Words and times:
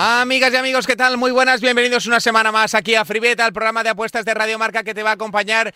Amigas 0.00 0.52
y 0.52 0.56
amigos, 0.56 0.86
¿qué 0.86 0.94
tal? 0.94 1.16
Muy 1.16 1.32
buenas, 1.32 1.60
bienvenidos 1.60 2.06
una 2.06 2.20
semana 2.20 2.52
más 2.52 2.74
aquí 2.74 2.94
a 2.94 3.04
Fribeta, 3.04 3.46
el 3.46 3.52
programa 3.52 3.82
de 3.82 3.90
apuestas 3.90 4.24
de 4.24 4.32
Radio 4.32 4.56
Marca 4.56 4.84
que 4.84 4.94
te 4.94 5.02
va 5.02 5.10
a 5.10 5.14
acompañar 5.14 5.74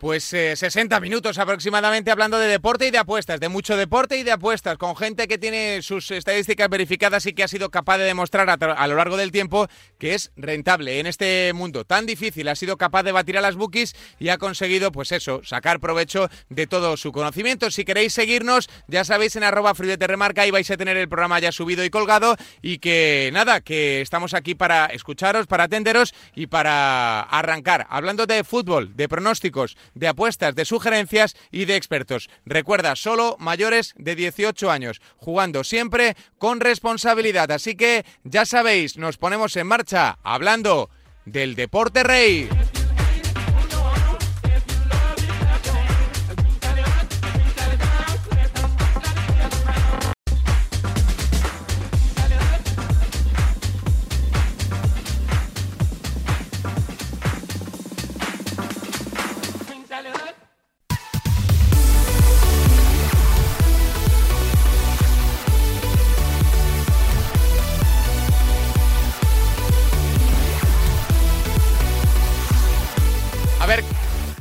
pues 0.00 0.24
60 0.24 0.96
eh, 0.96 1.00
minutos 1.00 1.38
aproximadamente 1.38 2.10
hablando 2.10 2.38
de 2.38 2.48
deporte 2.48 2.88
y 2.88 2.90
de 2.90 2.96
apuestas, 2.96 3.38
de 3.38 3.50
mucho 3.50 3.76
deporte 3.76 4.16
y 4.16 4.22
de 4.22 4.32
apuestas, 4.32 4.78
con 4.78 4.96
gente 4.96 5.28
que 5.28 5.36
tiene 5.36 5.82
sus 5.82 6.10
estadísticas 6.10 6.70
verificadas 6.70 7.26
y 7.26 7.34
que 7.34 7.42
ha 7.42 7.48
sido 7.48 7.70
capaz 7.70 7.98
de 7.98 8.04
demostrar 8.04 8.48
a, 8.48 8.86
lo 8.86 8.96
largo 8.96 9.18
del 9.18 9.30
tiempo 9.30 9.68
que 9.98 10.14
es 10.14 10.32
rentable 10.36 11.00
en 11.00 11.06
este 11.06 11.52
mundo 11.52 11.84
tan 11.84 12.06
difícil. 12.06 12.48
Ha 12.48 12.54
sido 12.54 12.78
capaz 12.78 13.02
de 13.02 13.12
batir 13.12 13.36
a 13.36 13.42
las 13.42 13.56
bookies 13.56 13.94
y 14.18 14.30
ha 14.30 14.38
conseguido, 14.38 14.90
pues 14.90 15.12
eso, 15.12 15.42
sacar 15.44 15.80
provecho 15.80 16.30
de 16.48 16.66
todo 16.66 16.96
su 16.96 17.12
conocimiento. 17.12 17.70
Si 17.70 17.84
queréis 17.84 18.14
seguirnos, 18.14 18.70
ya 18.88 19.04
sabéis, 19.04 19.36
en 19.36 19.44
arroba 19.44 19.74
remarca 19.74 20.42
ahí 20.42 20.50
vais 20.50 20.70
a 20.70 20.78
tener 20.78 20.96
el 20.96 21.10
programa 21.10 21.40
ya 21.40 21.52
subido 21.52 21.84
y 21.84 21.90
colgado 21.90 22.36
y 22.62 22.78
que 22.78 23.28
nada, 23.34 23.60
que 23.60 24.00
estamos 24.00 24.32
aquí 24.32 24.54
para 24.54 24.86
escucharos, 24.86 25.46
para 25.46 25.64
atenderos 25.64 26.14
y 26.34 26.46
para 26.46 27.20
arrancar. 27.20 27.86
Hablando 27.90 28.24
de 28.24 28.44
fútbol, 28.44 28.96
de 28.96 29.06
pronósticos, 29.06 29.76
de 29.94 30.08
apuestas, 30.08 30.54
de 30.54 30.64
sugerencias 30.64 31.36
y 31.50 31.64
de 31.64 31.76
expertos. 31.76 32.30
Recuerda, 32.44 32.96
solo 32.96 33.36
mayores 33.38 33.94
de 33.96 34.14
18 34.14 34.70
años, 34.70 35.00
jugando 35.16 35.64
siempre 35.64 36.16
con 36.38 36.60
responsabilidad. 36.60 37.50
Así 37.50 37.76
que 37.76 38.04
ya 38.24 38.44
sabéis, 38.44 38.96
nos 38.96 39.18
ponemos 39.18 39.56
en 39.56 39.66
marcha 39.66 40.18
hablando 40.22 40.90
del 41.24 41.54
deporte 41.54 42.02
rey. 42.02 42.48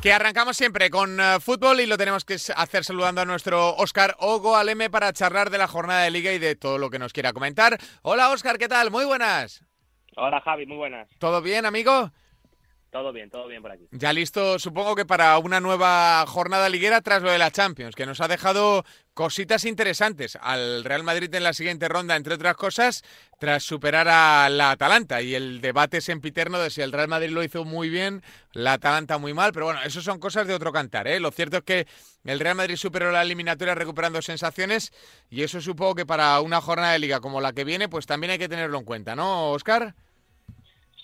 Que 0.09 0.13
arrancamos 0.13 0.57
siempre 0.57 0.89
con 0.89 1.19
eh, 1.19 1.39
fútbol 1.39 1.81
y 1.81 1.85
lo 1.85 1.95
tenemos 1.95 2.25
que 2.25 2.33
hacer 2.33 2.83
saludando 2.83 3.21
a 3.21 3.25
nuestro 3.25 3.75
Óscar 3.75 4.15
Ogo 4.17 4.57
Aleme 4.57 4.89
para 4.89 5.13
charlar 5.13 5.51
de 5.51 5.59
la 5.59 5.67
jornada 5.67 6.01
de 6.01 6.09
liga 6.09 6.33
y 6.33 6.39
de 6.39 6.55
todo 6.55 6.79
lo 6.79 6.89
que 6.89 6.97
nos 6.97 7.13
quiera 7.13 7.31
comentar. 7.31 7.77
Hola 8.01 8.31
Óscar, 8.31 8.57
¿qué 8.57 8.67
tal? 8.67 8.89
Muy 8.89 9.05
buenas. 9.05 9.63
Hola 10.17 10.41
Javi, 10.41 10.65
muy 10.65 10.77
buenas. 10.77 11.07
¿Todo 11.19 11.43
bien, 11.43 11.67
amigo? 11.67 12.09
Todo 12.91 13.13
bien, 13.13 13.29
todo 13.29 13.47
bien 13.47 13.61
por 13.61 13.71
aquí. 13.71 13.87
Ya 13.91 14.11
listo, 14.13 14.57
supongo 14.57 14.95
que 14.95 15.05
para 15.05 15.37
una 15.37 15.59
nueva 15.59 16.25
jornada 16.27 16.69
liguera 16.69 17.01
tras 17.01 17.21
lo 17.21 17.29
de 17.31 17.37
la 17.37 17.51
Champions, 17.51 17.95
que 17.95 18.07
nos 18.07 18.19
ha 18.19 18.27
dejado 18.27 18.83
cositas 19.13 19.65
interesantes 19.65 20.37
al 20.41 20.83
Real 20.83 21.03
Madrid 21.03 21.33
en 21.35 21.43
la 21.43 21.53
siguiente 21.53 21.87
ronda, 21.87 22.15
entre 22.15 22.33
otras 22.33 22.55
cosas, 22.55 23.03
tras 23.37 23.61
superar 23.63 24.07
a 24.07 24.49
la 24.49 24.71
Atalanta. 24.71 25.21
Y 25.21 25.35
el 25.35 25.61
debate 25.61 26.01
sempiterno 26.01 26.57
de 26.57 26.71
si 26.71 26.81
el 26.81 26.91
Real 26.91 27.07
Madrid 27.09 27.29
lo 27.29 27.43
hizo 27.43 27.63
muy 27.63 27.89
bien, 27.89 28.23
la 28.53 28.73
Atalanta 28.73 29.19
muy 29.19 29.35
mal, 29.35 29.51
pero 29.53 29.65
bueno, 29.65 29.81
eso 29.83 30.01
son 30.01 30.19
cosas 30.19 30.47
de 30.47 30.55
otro 30.55 30.71
cantar. 30.71 31.07
¿eh? 31.07 31.19
Lo 31.19 31.29
cierto 31.29 31.57
es 31.57 31.63
que 31.63 31.87
el 32.23 32.39
Real 32.39 32.55
Madrid 32.55 32.75
superó 32.75 33.11
la 33.11 33.21
eliminatoria 33.21 33.75
recuperando 33.75 34.19
sensaciones 34.23 34.91
y 35.29 35.43
eso 35.43 35.61
supongo 35.61 35.93
que 35.93 36.07
para 36.07 36.39
una 36.39 36.59
jornada 36.59 36.93
de 36.93 36.99
liga 36.99 37.19
como 37.19 37.39
la 37.39 37.53
que 37.53 37.65
viene, 37.65 37.87
pues 37.87 38.07
también 38.07 38.31
hay 38.31 38.39
que 38.39 38.49
tenerlo 38.49 38.79
en 38.79 38.85
cuenta, 38.85 39.15
¿no, 39.15 39.51
Oscar? 39.51 39.93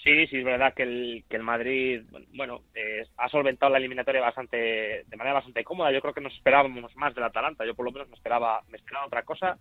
Sí, 0.05 0.27
sí, 0.27 0.37
es 0.37 0.45
verdad 0.45 0.75
que 0.75 0.83
el, 0.83 1.23
que 1.27 1.35
el 1.35 1.41
Madrid, 1.41 2.03
bueno, 2.35 2.61
eh, 2.75 3.07
ha 3.17 3.27
solventado 3.27 3.71
la 3.71 3.79
eliminatoria 3.79 4.21
bastante, 4.21 5.03
de 5.03 5.17
manera 5.17 5.33
bastante 5.33 5.63
cómoda. 5.63 5.91
Yo 5.91 5.99
creo 5.99 6.13
que 6.13 6.21
nos 6.21 6.33
esperábamos 6.33 6.95
más 6.95 7.15
del 7.15 7.23
Atalanta. 7.23 7.65
Yo 7.65 7.73
por 7.73 7.85
lo 7.85 7.91
menos 7.91 8.09
me 8.09 8.15
esperaba, 8.15 8.61
me 8.69 8.77
esperaba 8.77 9.07
otra 9.07 9.23
cosa. 9.23 9.57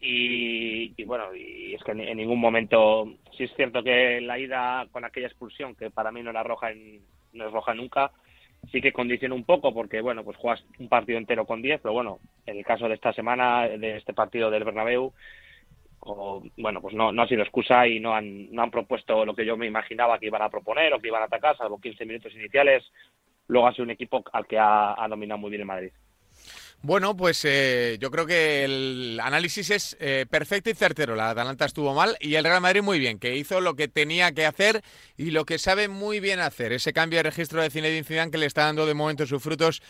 Y, 0.00 1.04
bueno, 1.04 1.32
y 1.32 1.74
es 1.74 1.84
que 1.84 1.92
en, 1.92 2.16
ningún 2.16 2.40
momento, 2.40 3.04
sí 3.36 3.44
es 3.44 3.54
cierto 3.54 3.84
que 3.84 4.20
la 4.20 4.36
ida 4.36 4.88
con 4.90 5.04
aquella 5.04 5.28
expulsión, 5.28 5.76
que 5.76 5.90
para 5.90 6.10
mí 6.10 6.24
no 6.24 6.30
era 6.30 6.42
roja, 6.42 6.72
en, 6.72 7.00
no 7.32 7.46
es 7.46 7.52
roja 7.52 7.72
nunca, 7.72 8.10
sí 8.72 8.80
que 8.80 8.92
condiciona 8.92 9.36
un 9.36 9.44
poco 9.44 9.72
porque, 9.72 10.00
bueno, 10.00 10.24
pues 10.24 10.36
juegas 10.38 10.64
un 10.80 10.88
partido 10.88 11.18
entero 11.18 11.46
con 11.46 11.62
10, 11.62 11.82
pero 11.82 11.94
bueno, 11.94 12.18
en 12.46 12.56
el 12.56 12.64
caso 12.64 12.88
de 12.88 12.94
esta 12.94 13.12
semana, 13.12 13.68
de 13.68 13.98
este 13.98 14.12
partido 14.12 14.50
del 14.50 14.64
Bernabéu, 14.64 15.12
o, 16.04 16.42
bueno, 16.56 16.80
pues 16.80 16.94
no, 16.94 17.12
no 17.12 17.22
ha 17.22 17.28
sido 17.28 17.42
excusa 17.42 17.86
y 17.86 18.00
no 18.00 18.14
han, 18.14 18.50
no 18.52 18.62
han 18.62 18.70
propuesto 18.70 19.24
lo 19.24 19.34
que 19.34 19.46
yo 19.46 19.56
me 19.56 19.66
imaginaba 19.66 20.18
que 20.18 20.26
iban 20.26 20.42
a 20.42 20.48
proponer 20.48 20.92
o 20.92 21.00
que 21.00 21.08
iban 21.08 21.22
a 21.22 21.26
atacar, 21.26 21.56
salvo 21.56 21.80
15 21.80 22.04
minutos 22.04 22.34
iniciales. 22.34 22.84
Luego 23.46 23.68
ha 23.68 23.72
sido 23.72 23.84
un 23.84 23.90
equipo 23.90 24.22
al 24.32 24.46
que 24.46 24.58
ha, 24.58 25.00
ha 25.02 25.08
dominado 25.08 25.38
muy 25.38 25.50
bien 25.50 25.60
el 25.62 25.66
Madrid. 25.66 25.92
Bueno, 26.84 27.16
pues 27.16 27.44
eh, 27.44 27.96
yo 28.00 28.10
creo 28.10 28.26
que 28.26 28.64
el 28.64 29.20
análisis 29.22 29.70
es 29.70 29.96
eh, 30.00 30.26
perfecto 30.28 30.68
y 30.68 30.74
certero. 30.74 31.14
La 31.14 31.30
Atalanta 31.30 31.64
estuvo 31.64 31.94
mal 31.94 32.16
y 32.18 32.34
el 32.34 32.42
Real 32.42 32.60
Madrid 32.60 32.82
muy 32.82 32.98
bien, 32.98 33.20
que 33.20 33.36
hizo 33.36 33.60
lo 33.60 33.76
que 33.76 33.86
tenía 33.86 34.32
que 34.32 34.46
hacer 34.46 34.82
y 35.16 35.30
lo 35.30 35.44
que 35.44 35.58
sabe 35.58 35.86
muy 35.86 36.18
bien 36.18 36.40
hacer. 36.40 36.72
Ese 36.72 36.92
cambio 36.92 37.20
de 37.20 37.24
registro 37.30 37.62
de 37.62 37.70
Zinedine 37.70 38.02
Zidane 38.02 38.32
que 38.32 38.38
le 38.38 38.46
está 38.46 38.64
dando 38.64 38.84
de 38.84 38.94
momento 38.94 39.26
sus 39.26 39.40
frutos 39.40 39.80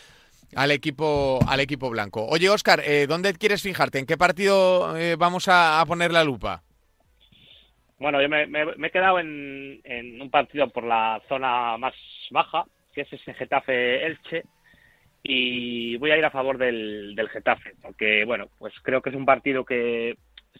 al 0.55 0.71
equipo, 0.71 1.39
al 1.47 1.59
equipo 1.59 1.89
blanco. 1.89 2.25
Oye, 2.25 2.49
Oscar, 2.49 2.81
eh, 2.85 3.07
¿dónde 3.07 3.33
quieres 3.33 3.61
fijarte? 3.61 3.99
¿En 3.99 4.05
qué 4.05 4.17
partido 4.17 4.97
eh, 4.97 5.15
vamos 5.17 5.47
a, 5.47 5.83
poner 5.87 6.11
la 6.11 6.23
lupa? 6.23 6.61
Bueno, 7.99 8.21
yo 8.21 8.29
me, 8.29 8.43
he 8.43 8.91
quedado 8.91 9.19
en, 9.19 9.81
un 10.21 10.29
partido 10.29 10.67
por 10.69 10.83
la 10.83 11.21
zona 11.27 11.77
más 11.77 11.93
baja, 12.31 12.65
que 12.93 13.01
es 13.01 13.13
ese 13.13 13.33
Getafe-Elche, 13.33 14.43
y 15.23 15.95
voy 15.97 16.11
a 16.11 16.17
ir 16.17 16.25
a 16.25 16.31
favor 16.31 16.57
del, 16.57 17.15
del 17.15 17.29
Getafe, 17.29 17.75
porque, 17.81 18.25
bueno, 18.25 18.49
pues 18.59 18.73
creo 18.83 19.01
que 19.01 19.09
es 19.09 19.15
un 19.15 19.25
partido 19.25 19.63
que 19.63 20.17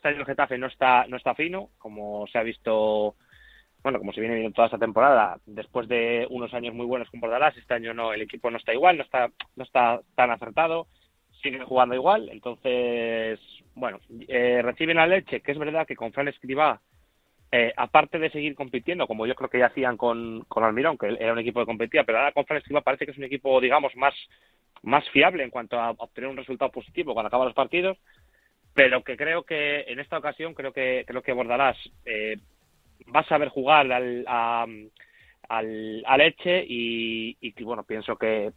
año 0.08 0.20
el 0.20 0.26
Getafe 0.26 0.58
no 0.58 0.68
está, 0.68 1.06
no 1.08 1.18
está 1.18 1.36
fino, 1.36 1.70
como 1.78 2.28
se 2.28 2.38
ha 2.38 2.44
visto 2.44 3.16
bueno, 3.84 4.00
como 4.00 4.14
se 4.14 4.22
viene 4.22 4.36
viendo 4.36 4.54
toda 4.54 4.68
esta 4.68 4.78
temporada, 4.78 5.38
después 5.46 5.88
de 5.90 6.26
unos 6.30 6.54
años 6.54 6.74
muy 6.74 6.86
buenos 6.86 7.10
con 7.10 7.20
Bordalás, 7.20 7.56
este 7.58 7.74
año 7.74 7.94
no, 7.94 8.14
el 8.14 8.22
equipo 8.22 8.50
no 8.50 8.58
está 8.58 8.74
igual, 8.74 8.98
no 8.98 9.04
está, 9.04 9.30
no 9.58 9.64
está 9.64 10.00
tan 10.16 10.32
acertado, 10.32 10.88
sigue 11.42 11.60
jugando 11.60 11.94
igual, 11.94 12.30
entonces, 12.30 13.40
bueno, 13.76 14.00
eh, 14.30 14.62
reciben 14.64 15.00
a 15.00 15.06
Leche, 15.06 15.42
que 15.42 15.52
es 15.52 15.58
verdad 15.58 15.86
que 15.86 15.98
con 15.98 16.14
Fran 16.14 16.30
Escribá, 16.30 16.80
eh, 17.52 17.74
aparte 17.76 18.20
de 18.20 18.32
seguir 18.32 18.56
compitiendo, 18.56 19.06
como 19.06 19.28
yo 19.28 19.36
creo 19.36 19.50
que 19.50 19.60
ya 19.60 19.68
hacían 19.68 19.98
con, 19.98 20.46
con 20.48 20.64
Almirón, 20.64 20.98
que 20.98 21.08
era 21.20 21.34
un 21.34 21.40
equipo 21.40 21.60
que 21.60 21.66
competía, 21.66 22.06
pero 22.06 22.20
ahora 22.20 22.32
con 22.32 22.46
Fran 22.46 22.60
Escribá 22.60 22.82
parece 22.82 23.06
que 23.06 23.12
es 23.12 23.18
un 23.18 23.26
equipo, 23.26 23.60
digamos, 23.60 23.94
más, 23.98 24.16
más 24.82 25.08
fiable 25.10 25.44
en 25.44 25.50
cuanto 25.50 25.78
a 25.78 25.92
obtener 25.92 26.30
un 26.30 26.38
resultado 26.38 26.72
positivo 26.72 27.14
cuando 27.14 27.28
acaban 27.28 27.48
los 27.48 27.56
partidos, 27.56 27.98
pero 28.74 29.04
que 29.04 29.18
creo 29.18 29.44
que 29.44 29.82
en 29.82 30.00
esta 30.00 30.18
ocasión 30.18 30.54
creo 30.54 30.72
que 30.72 31.04
creo 31.06 31.22
que 31.22 31.34
Bordalás 31.34 31.78
eh, 32.06 32.38
va 33.14 33.22
a 33.22 33.28
saber 33.28 33.50
jugar 33.50 33.92
al, 33.92 34.26
a, 34.28 34.66
al, 35.50 36.04
a 36.06 36.18
Leche 36.18 36.64
y, 36.68 37.38
y, 37.42 37.64
bueno, 37.64 37.84
pienso 37.84 38.16
que, 38.16 38.52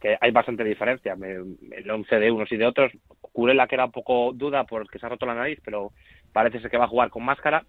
que 0.00 0.16
hay 0.20 0.30
bastante 0.30 0.64
diferencia. 0.64 1.16
el 1.20 1.90
11 1.90 2.18
de 2.18 2.30
unos 2.30 2.50
y 2.52 2.56
de 2.56 2.66
otros, 2.66 2.92
Curela 3.32 3.66
que 3.66 3.76
era 3.76 3.86
un 3.86 3.92
poco 3.92 4.32
duda 4.32 4.64
porque 4.64 4.98
se 4.98 5.06
ha 5.06 5.08
roto 5.08 5.26
la 5.26 5.34
nariz, 5.34 5.60
pero 5.64 5.92
parece 6.32 6.60
ser 6.60 6.70
que 6.70 6.78
va 6.78 6.84
a 6.84 6.88
jugar 6.88 7.10
con 7.10 7.24
máscara. 7.24 7.64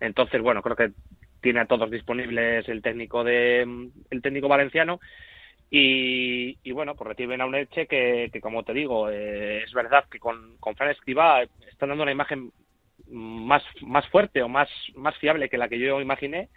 Entonces, 0.00 0.40
bueno, 0.42 0.62
creo 0.62 0.76
que 0.76 0.92
tiene 1.40 1.60
a 1.60 1.66
todos 1.66 1.90
disponibles 1.90 2.68
el 2.68 2.82
técnico 2.82 3.24
de 3.24 3.62
el 4.10 4.22
técnico 4.22 4.48
valenciano 4.48 5.00
y, 5.70 6.58
y 6.64 6.72
bueno, 6.72 6.96
pues 6.96 7.08
reciben 7.08 7.40
a 7.40 7.46
un 7.46 7.54
Elche 7.54 7.86
que, 7.86 8.28
que 8.32 8.40
como 8.40 8.64
te 8.64 8.74
digo, 8.74 9.08
eh, 9.08 9.62
es 9.62 9.72
verdad 9.72 10.04
que 10.10 10.18
con, 10.18 10.56
con 10.58 10.74
Fran 10.74 10.90
Escribá 10.90 11.42
están 11.42 11.90
dando 11.90 12.02
una 12.02 12.12
imagen 12.12 12.50
más, 13.10 13.62
más 13.82 14.06
fuerte 14.08 14.42
o 14.42 14.48
más, 14.48 14.68
más 14.94 15.16
fiable 15.18 15.48
que 15.48 15.58
la 15.58 15.68
que 15.68 15.78
yo 15.78 16.00
imaginé. 16.00 16.48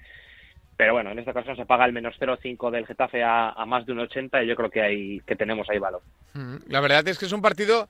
Pero 0.75 0.93
bueno, 0.93 1.11
en 1.11 1.19
esta 1.19 1.31
ocasión 1.31 1.55
se 1.55 1.65
paga 1.65 1.85
el 1.85 1.93
menos 1.93 2.15
0,5 2.19 2.71
del 2.71 2.87
Getafe 2.87 3.23
a, 3.23 3.53
más 3.67 3.85
de 3.85 3.91
un 3.91 3.99
80 3.99 4.43
y 4.43 4.47
yo 4.47 4.55
creo 4.55 4.69
que, 4.69 4.81
hay, 4.81 5.19
que 5.21 5.35
tenemos 5.35 5.69
ahí 5.69 5.77
valor. 5.77 6.01
Mm, 6.33 6.55
la 6.67 6.79
verdad 6.79 7.07
es 7.07 7.19
que 7.19 7.25
es 7.25 7.31
un 7.31 7.41
partido 7.41 7.87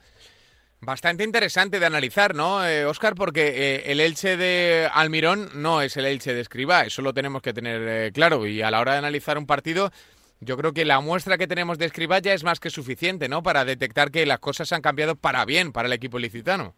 bastante 0.82 1.24
interesante 1.24 1.80
de 1.80 1.86
analizar, 1.86 2.36
¿no, 2.36 2.58
Oscar? 2.88 3.14
Eh, 3.14 3.16
Porque 3.16 3.48
eh, 3.48 3.92
el 3.92 4.00
Elche 4.00 4.38
de 4.38 4.90
Almirón 4.94 5.50
no 5.56 5.82
es 5.82 5.96
el 5.98 6.06
Elche 6.06 6.34
de 6.34 6.42
Escribá, 6.42 6.82
eso 6.82 7.02
lo 7.02 7.14
tenemos 7.14 7.42
que 7.42 7.54
tener 7.54 7.82
eh, 7.88 8.12
claro. 8.12 8.46
Y 8.46 8.62
a 8.62 8.72
la 8.72 8.82
hora 8.82 8.94
de 8.94 8.98
analizar 9.00 9.38
un 9.38 9.46
partido, 9.46 9.92
yo 10.42 10.58
creo 10.58 10.74
que 10.74 10.86
la 10.86 11.00
muestra 11.00 11.38
que 11.38 11.48
tenemos 11.48 11.78
de 11.78 11.86
Escribá 11.86 12.20
ya 12.20 12.34
es 12.34 12.44
más 12.44 12.60
que 12.60 12.70
suficiente, 12.70 13.30
¿no? 13.30 13.44
Para 13.44 13.66
detectar 13.66 14.12
que 14.12 14.26
las 14.26 14.40
cosas 14.40 14.74
han 14.74 14.82
cambiado 14.82 15.16
para 15.16 15.46
bien 15.46 15.72
para 15.72 15.88
el 15.88 15.94
equipo 15.94 16.20
licitano. 16.20 16.76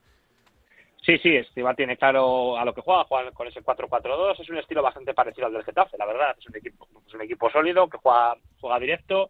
Sí, 1.06 1.20
sí, 1.20 1.36
Estiva 1.36 1.76
tiene 1.76 1.98
claro 1.98 2.58
a 2.58 2.66
lo 2.66 2.74
que 2.74 2.82
juega, 2.82 3.04
juega 3.04 3.32
con 3.32 3.48
ese 3.48 3.62
4-4-2, 3.62 4.40
es 4.40 4.50
un 4.50 4.58
estilo 4.58 4.82
bastante 4.82 5.14
parecido 5.14 5.46
al 5.46 5.54
del 5.54 5.64
Getafe, 5.64 5.98
la 6.00 6.06
verdad, 6.06 6.36
es 6.40 6.48
un 6.48 6.56
equipo, 6.56 6.88
es 7.06 7.14
un 7.14 7.22
equipo 7.22 7.50
sólido, 7.52 7.88
que 7.88 7.98
juega, 8.00 8.36
juega 8.60 8.80
directo, 8.80 9.30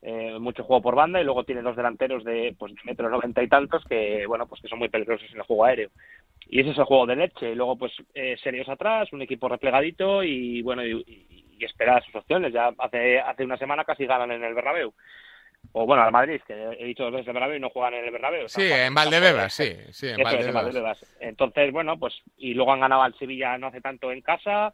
eh, 0.00 0.38
mucho 0.38 0.62
juego 0.62 0.80
por 0.80 0.94
banda 0.94 1.20
y 1.20 1.24
luego 1.24 1.42
tiene 1.42 1.62
dos 1.62 1.74
delanteros 1.74 2.22
de 2.22 2.54
pues 2.56 2.72
de 2.72 2.80
metro 2.84 3.10
noventa 3.10 3.42
y 3.42 3.48
tantos 3.48 3.84
que 3.84 4.24
bueno 4.28 4.46
pues 4.46 4.62
que 4.62 4.68
son 4.68 4.78
muy 4.78 4.88
peligrosos 4.88 5.28
en 5.32 5.38
el 5.38 5.42
juego 5.42 5.64
aéreo. 5.64 5.90
Y 6.46 6.60
ese 6.60 6.70
es 6.70 6.78
el 6.78 6.84
juego 6.84 7.04
de 7.04 7.16
leche. 7.16 7.50
Y 7.50 7.54
luego 7.56 7.76
pues 7.76 7.92
eh, 8.14 8.36
serios 8.42 8.68
atrás 8.68 9.12
un 9.12 9.22
equipo 9.22 9.48
replegadito 9.48 10.22
y 10.22 10.62
bueno 10.62 10.86
y, 10.86 11.34
esperar 11.60 12.04
sus 12.04 12.14
opciones. 12.14 12.52
Ya 12.52 12.72
hace 12.78 13.18
hace 13.18 13.44
una 13.44 13.56
semana 13.56 13.84
casi 13.84 14.06
ganan 14.06 14.30
en 14.30 14.44
el 14.44 14.54
Bernabéu 14.54 14.94
o 15.72 15.86
bueno 15.86 16.02
al 16.02 16.12
Madrid 16.12 16.40
que 16.46 16.54
he 16.78 16.84
dicho 16.84 17.04
dos 17.04 17.12
veces 17.12 17.28
el 17.28 17.34
Bernabéu 17.34 17.56
y 17.56 17.60
no 17.60 17.70
juegan 17.70 17.94
en 17.94 18.04
el 18.04 18.10
Bernabéu 18.10 18.48
sí 18.48 18.62
en 18.62 18.94
Valdebebas 18.94 19.52
sí 19.52 19.76
sí 19.90 20.08
en 20.08 20.22
Valdebebas. 20.22 21.04
entonces 21.20 21.72
bueno 21.72 21.98
pues 21.98 22.14
y 22.36 22.54
luego 22.54 22.72
han 22.72 22.80
ganado 22.80 23.02
al 23.02 23.18
Sevilla 23.18 23.58
no 23.58 23.68
hace 23.68 23.80
tanto 23.80 24.10
en 24.10 24.22
casa 24.22 24.72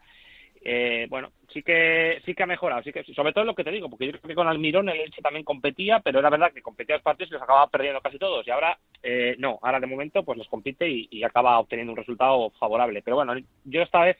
eh, 0.66 1.06
bueno, 1.10 1.30
sí 1.52 1.62
que 1.62 2.22
sí 2.24 2.34
que 2.34 2.42
ha 2.42 2.46
mejorado, 2.46 2.82
sí 2.82 2.90
que 2.90 3.04
sobre 3.12 3.34
todo 3.34 3.44
lo 3.44 3.54
que 3.54 3.64
te 3.64 3.70
digo, 3.70 3.90
porque 3.90 4.06
yo 4.06 4.12
creo 4.12 4.22
que 4.22 4.34
con 4.34 4.48
Almirón 4.48 4.88
el 4.88 4.98
Elche 4.98 5.20
también 5.20 5.44
competía, 5.44 6.00
pero 6.00 6.20
era 6.20 6.30
verdad 6.30 6.52
que 6.54 6.62
competía 6.62 6.96
los 6.96 7.02
partidos 7.02 7.30
y 7.30 7.34
los 7.34 7.42
acababa 7.42 7.68
perdiendo 7.68 8.00
casi 8.00 8.18
todos 8.18 8.46
y 8.46 8.50
ahora 8.50 8.78
eh, 9.02 9.36
no, 9.38 9.58
ahora 9.60 9.78
de 9.78 9.86
momento 9.86 10.24
pues 10.24 10.38
los 10.38 10.48
compite 10.48 10.88
y, 10.88 11.22
acaba 11.22 11.58
obteniendo 11.58 11.92
un 11.92 11.98
resultado 11.98 12.50
favorable. 12.58 13.02
Pero 13.02 13.16
bueno, 13.16 13.34
yo 13.64 13.82
esta 13.82 14.00
vez 14.00 14.16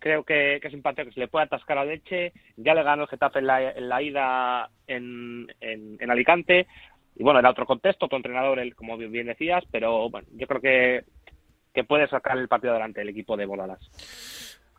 creo 0.00 0.24
que, 0.24 0.56
es 0.56 0.74
un 0.74 0.82
partido 0.82 1.06
que 1.06 1.14
se 1.14 1.20
le 1.20 1.28
puede 1.28 1.44
atascar 1.44 1.78
al 1.78 1.90
Elche, 1.90 2.32
ya 2.56 2.74
le 2.74 2.82
ganó 2.82 3.02
el 3.02 3.08
Getafe 3.08 3.38
en 3.38 3.46
la, 3.46 4.02
ida 4.02 4.70
en, 4.88 5.46
en, 5.60 6.10
Alicante 6.10 6.66
y 7.16 7.22
bueno, 7.22 7.38
era 7.38 7.50
otro 7.50 7.66
contexto, 7.66 8.06
otro 8.06 8.16
entrenador, 8.16 8.58
el, 8.58 8.74
como 8.74 8.96
bien 8.96 9.26
decías, 9.26 9.62
pero 9.70 10.10
bueno, 10.10 10.26
yo 10.32 10.46
creo 10.46 10.60
que, 10.60 11.04
que 11.74 11.84
puede 11.84 12.08
sacar 12.08 12.36
el 12.38 12.48
partido 12.48 12.72
adelante 12.72 13.02
el 13.02 13.10
equipo 13.10 13.36
de 13.36 13.46
Boladas. 13.46 13.78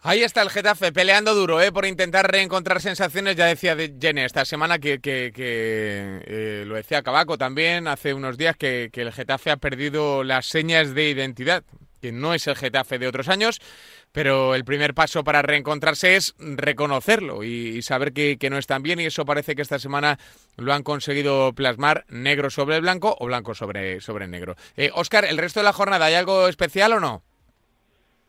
Ahí 0.04 0.24
está 0.24 0.42
el 0.42 0.50
Getafe 0.50 0.92
peleando 0.92 1.36
duro 1.36 1.62
¿eh? 1.62 1.72
por 1.72 1.86
intentar 1.86 2.30
reencontrar 2.30 2.82
sensaciones. 2.82 3.36
Ya 3.36 3.46
decía 3.46 3.76
de 3.76 3.94
Jenny 4.02 4.22
esta 4.22 4.46
semana 4.46 4.80
que, 4.80 5.00
eh, 5.04 6.64
lo 6.66 6.74
decía 6.74 7.04
Cabaco 7.04 7.38
también 7.38 7.88
hace 7.88 8.16
unos 8.16 8.36
días 8.36 8.58
que, 8.58 8.90
el 8.92 9.12
Getafe 9.12 9.52
ha 9.52 9.58
perdido 9.58 10.24
las 10.24 10.48
señas 10.48 10.96
de 10.96 11.12
identidad, 11.12 11.64
que 12.02 12.12
no 12.12 12.34
es 12.34 12.48
el 12.48 12.56
Getafe 12.56 12.98
de 12.98 13.08
otros 13.08 13.30
años, 13.30 13.60
pero 14.12 14.56
el 14.56 14.66
primer 14.66 14.94
paso 14.94 15.24
para 15.24 15.42
reencontrarse 15.42 16.16
es 16.16 16.36
reconocerlo 16.40 17.44
y, 17.44 17.82
saber 17.82 18.14
que, 18.14 18.38
no 18.50 18.58
están 18.58 18.84
bien 18.84 19.00
y 19.00 19.06
eso 19.06 19.26
parece 19.26 19.56
que 19.56 19.62
esta 19.62 19.80
semana 19.80 20.18
lo 20.58 20.74
han 20.74 20.84
conseguido 20.84 21.54
plasmar 21.54 22.04
negro 22.10 22.50
sobre 22.50 22.80
blanco 22.80 23.16
o 23.20 23.28
blanco 23.28 23.54
sobre, 23.54 24.02
sobre 24.02 24.28
negro. 24.28 24.56
Oscar, 24.94 25.26
eh, 25.26 25.30
¿el 25.30 25.38
resto 25.38 25.60
de 25.60 25.66
la 25.66 25.74
jornada 25.74 26.06
hay 26.06 26.16
algo 26.16 26.48
especial 26.48 26.94
o 26.94 27.00
no? 27.00 27.22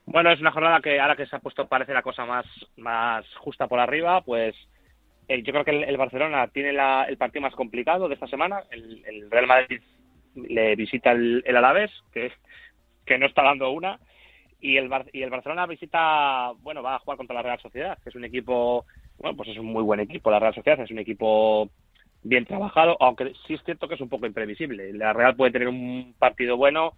Bueno, 0.07 0.33
es 0.33 0.41
una 0.41 0.53
jornada 0.53 0.81
que 0.81 1.01
ahora 1.01 1.17
que 1.17 1.27
se 1.27 1.37
ha 1.37 1.41
puesto 1.41 1.67
parece 1.67 1.95
la 1.95 2.03
cosa 2.03 2.25
más, 2.25 2.47
más 2.77 3.25
justa 3.37 3.67
por 3.67 3.81
arriba, 3.81 4.21
pues 4.23 4.55
eh, 5.29 5.43
yo 5.43 5.53
creo 5.53 5.65
que 5.65 5.85
el, 5.85 5.97
Barcelona 5.97 6.49
tiene 6.49 6.71
el 6.71 7.17
partido 7.17 7.43
más 7.43 7.55
complicado 7.55 8.09
de 8.09 8.15
esta 8.15 8.27
semana. 8.27 8.63
El, 8.71 9.31
Real 9.31 9.47
Madrid 9.47 9.81
le 10.35 10.77
visita 10.77 11.13
el, 11.13 11.43
el 11.47 11.57
Alavés, 11.57 11.91
que, 12.13 12.33
que 13.07 13.19
no 13.19 13.27
está 13.27 13.43
dando 13.43 13.71
una, 13.71 13.99
y 14.63 14.77
el, 14.77 14.89
y 15.13 15.23
el 15.23 15.31
Barcelona 15.31 15.67
visita, 15.67 16.53
bueno, 16.61 16.83
va 16.85 16.95
a 16.95 16.99
jugar 17.01 17.19
contra 17.19 17.35
la 17.35 17.43
Real 17.43 17.61
Sociedad, 17.61 17.99
que 18.03 18.11
es 18.11 18.15
un 18.15 18.25
equipo, 18.25 18.87
bueno, 19.19 19.37
pues 19.37 19.49
es 19.49 19.59
un 19.59 19.67
muy 19.67 19.83
buen 19.83 19.99
equipo. 19.99 20.31
La 20.31 20.39
Real 20.39 20.55
Sociedad 20.55 20.81
es 20.81 20.91
un 20.91 21.01
equipo 21.01 21.69
bien 22.23 22.47
trabajado, 22.47 22.97
aunque 23.01 23.33
sí 23.45 23.55
es 23.55 23.65
cierto 23.65 23.89
que 23.89 23.97
es 23.97 24.01
un 24.01 24.09
poco 24.09 24.25
imprevisible. 24.25 24.93
La 24.93 25.13
Real 25.13 25.35
puede 25.35 25.51
tener 25.51 25.67
un 25.67 26.15
partido 26.17 26.57
bueno 26.57 26.95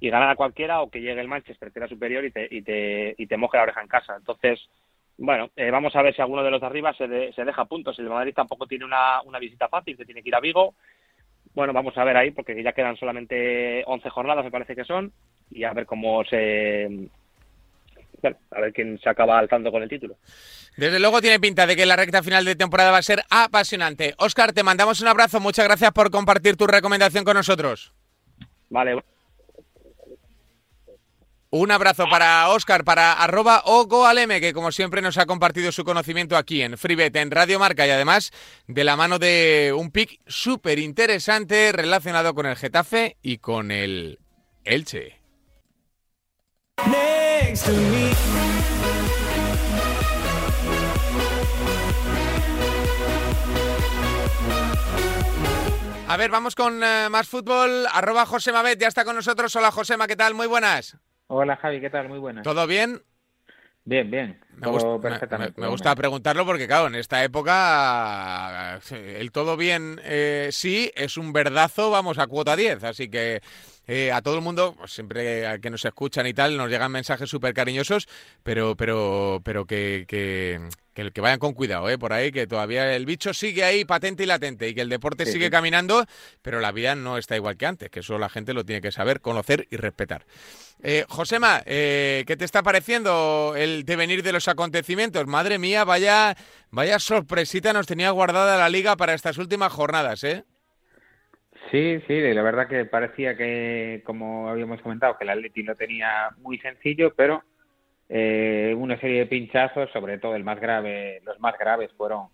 y 0.00 0.10
ganar 0.10 0.30
a 0.30 0.34
cualquiera 0.34 0.82
o 0.82 0.90
que 0.90 1.00
llegue 1.00 1.20
el 1.20 1.28
Manchester 1.28 1.70
que 1.70 1.88
superior 1.88 2.24
y 2.24 2.32
te, 2.32 2.48
y 2.50 2.62
te, 2.62 3.14
y 3.16 3.26
te 3.28 3.36
moje 3.36 3.56
la 3.56 3.62
oreja 3.62 3.82
en 3.82 3.88
casa. 3.88 4.16
Entonces, 4.16 4.68
bueno, 5.16 5.50
eh, 5.54 5.70
vamos 5.70 5.94
a 5.94 6.02
ver 6.02 6.12
si 6.12 6.20
alguno 6.20 6.42
de 6.42 6.50
los 6.50 6.60
de 6.60 6.66
arriba 6.66 6.92
se, 6.94 7.32
se 7.32 7.44
deja 7.44 7.64
puntos. 7.66 7.96
El 8.00 8.08
Madrid 8.08 8.34
tampoco 8.34 8.66
tiene 8.66 8.84
una, 8.84 9.22
una 9.22 9.38
visita 9.38 9.68
fácil, 9.68 9.96
que 9.96 10.04
tiene 10.04 10.24
que 10.24 10.28
ir 10.28 10.34
a 10.34 10.40
Vigo. 10.40 10.74
Bueno, 11.56 11.72
vamos 11.72 11.96
a 11.96 12.04
ver 12.04 12.18
ahí, 12.18 12.32
porque 12.32 12.62
ya 12.62 12.72
quedan 12.72 12.98
solamente 12.98 13.82
11 13.86 14.10
jornadas, 14.10 14.44
me 14.44 14.50
parece 14.50 14.76
que 14.76 14.84
son, 14.84 15.10
y 15.50 15.64
a 15.64 15.72
ver 15.72 15.86
cómo 15.86 16.22
se. 16.24 17.08
Bueno, 18.20 18.36
a 18.50 18.60
ver 18.60 18.74
quién 18.74 18.98
se 18.98 19.08
acaba 19.08 19.38
alzando 19.38 19.72
con 19.72 19.82
el 19.82 19.88
título. 19.88 20.16
Desde 20.76 21.00
luego 21.00 21.22
tiene 21.22 21.40
pinta 21.40 21.66
de 21.66 21.74
que 21.74 21.86
la 21.86 21.96
recta 21.96 22.22
final 22.22 22.44
de 22.44 22.56
temporada 22.56 22.90
va 22.90 22.98
a 22.98 23.02
ser 23.02 23.22
apasionante. 23.30 24.14
Oscar, 24.18 24.52
te 24.52 24.62
mandamos 24.62 25.00
un 25.00 25.08
abrazo. 25.08 25.40
Muchas 25.40 25.64
gracias 25.64 25.92
por 25.92 26.10
compartir 26.10 26.58
tu 26.58 26.66
recomendación 26.66 27.24
con 27.24 27.38
nosotros. 27.38 27.94
Vale. 28.68 29.02
Un 31.50 31.70
abrazo 31.70 32.06
para 32.10 32.48
Oscar, 32.48 32.82
para 32.84 33.12
arroba 33.12 33.62
Ogoaleme, 33.64 34.40
que 34.40 34.52
como 34.52 34.72
siempre 34.72 35.00
nos 35.00 35.16
ha 35.16 35.26
compartido 35.26 35.70
su 35.70 35.84
conocimiento 35.84 36.36
aquí 36.36 36.62
en 36.62 36.76
FreeBet, 36.76 37.14
en 37.16 37.30
Radio 37.30 37.58
Marca 37.60 37.86
y 37.86 37.90
además 37.90 38.32
de 38.66 38.84
la 38.84 38.96
mano 38.96 39.18
de 39.18 39.72
un 39.76 39.90
pick 39.90 40.20
súper 40.26 40.78
interesante 40.80 41.70
relacionado 41.72 42.34
con 42.34 42.46
el 42.46 42.56
Getafe 42.56 43.16
y 43.22 43.38
con 43.38 43.70
el 43.70 44.18
Elche. 44.64 45.20
A 56.08 56.16
ver, 56.16 56.30
vamos 56.30 56.54
con 56.54 56.82
eh, 56.82 57.08
más 57.10 57.28
fútbol. 57.28 57.86
Arroba 57.92 58.26
Josema 58.26 58.62
Bet, 58.62 58.80
ya 58.80 58.88
está 58.88 59.04
con 59.04 59.16
nosotros. 59.16 59.54
Hola 59.56 59.70
Josema, 59.70 60.06
¿qué 60.06 60.16
tal? 60.16 60.34
Muy 60.34 60.46
buenas. 60.46 60.96
Hola 61.28 61.56
Javi, 61.56 61.80
¿qué 61.80 61.90
tal? 61.90 62.08
Muy 62.08 62.18
buenas. 62.18 62.44
¿Todo 62.44 62.66
bien? 62.66 63.02
Bien, 63.84 64.10
bien. 64.10 64.40
Me, 64.56 64.68
gusta, 64.68 65.52
me, 65.56 65.68
gusta 65.68 65.94
preguntarlo 65.94 66.44
porque, 66.44 66.66
claro, 66.66 66.88
en 66.88 66.96
esta 66.96 67.22
época 67.22 68.80
el 68.90 69.30
todo 69.30 69.56
bien 69.56 70.00
eh, 70.02 70.48
sí 70.50 70.90
es 70.96 71.16
un 71.16 71.32
verdazo, 71.32 71.90
vamos 71.90 72.18
a 72.18 72.26
cuota 72.26 72.56
10. 72.56 72.82
Así 72.82 73.08
que 73.08 73.40
eh, 73.86 74.10
a 74.10 74.22
todo 74.22 74.34
el 74.34 74.40
mundo, 74.40 74.74
pues, 74.76 74.92
siempre 74.92 75.60
que 75.60 75.70
nos 75.70 75.84
escuchan 75.84 76.26
y 76.26 76.34
tal, 76.34 76.56
nos 76.56 76.68
llegan 76.68 76.90
mensajes 76.90 77.30
súper 77.30 77.54
cariñosos, 77.54 78.08
pero, 78.42 78.76
pero, 78.76 79.40
pero 79.44 79.66
que, 79.66 80.04
que, 80.08 80.60
que, 80.96 81.20
vayan 81.20 81.38
con 81.38 81.52
cuidado, 81.52 81.90
¿eh? 81.90 81.98
por 81.98 82.12
ahí, 82.12 82.32
que 82.32 82.46
todavía 82.46 82.94
el 82.96 83.04
bicho 83.04 83.34
sigue 83.34 83.64
ahí 83.64 83.84
patente 83.84 84.22
y 84.22 84.26
latente 84.26 84.68
y 84.68 84.74
que 84.74 84.80
el 84.80 84.88
deporte 84.88 85.26
sigue 85.26 85.50
caminando, 85.50 86.06
pero 86.40 86.60
la 86.60 86.72
vida 86.72 86.94
no 86.94 87.18
está 87.18 87.36
igual 87.36 87.56
que 87.56 87.66
antes, 87.66 87.90
que 87.90 88.00
eso 88.00 88.18
la 88.18 88.30
gente 88.30 88.54
lo 88.54 88.64
tiene 88.64 88.80
que 88.80 88.90
saber, 88.90 89.20
conocer 89.20 89.66
y 89.70 89.76
respetar. 89.76 90.24
Eh, 90.82 91.04
Josema, 91.08 91.62
eh, 91.66 92.24
¿qué 92.26 92.36
te 92.36 92.44
está 92.44 92.62
pareciendo 92.62 93.54
el 93.56 93.84
devenir 93.84 94.22
de 94.22 94.32
los 94.32 94.48
acontecimientos? 94.48 95.26
Madre 95.26 95.58
mía, 95.58 95.84
vaya, 95.84 96.34
vaya 96.70 96.98
sorpresita 96.98 97.72
nos 97.72 97.86
tenía 97.86 98.10
guardada 98.10 98.56
la 98.56 98.68
liga 98.68 98.96
para 98.96 99.14
estas 99.14 99.36
últimas 99.38 99.72
jornadas, 99.72 100.24
¿eh? 100.24 100.44
Sí, 101.70 102.00
sí, 102.06 102.20
la 102.32 102.42
verdad 102.42 102.68
que 102.68 102.84
parecía 102.84 103.36
que, 103.36 104.02
como 104.06 104.48
habíamos 104.48 104.80
comentado, 104.80 105.18
que 105.18 105.24
el 105.24 105.30
Atleti 105.30 105.62
lo 105.62 105.74
tenía 105.74 106.30
muy 106.38 106.58
sencillo, 106.58 107.12
pero 107.14 107.42
eh, 108.08 108.74
una 108.76 108.98
serie 109.00 109.20
de 109.20 109.26
pinchazos, 109.26 109.90
sobre 109.92 110.18
todo 110.18 110.36
el 110.36 110.44
más 110.44 110.60
grave, 110.60 111.20
los 111.24 111.38
más 111.40 111.58
graves 111.58 111.90
fueron 111.96 112.28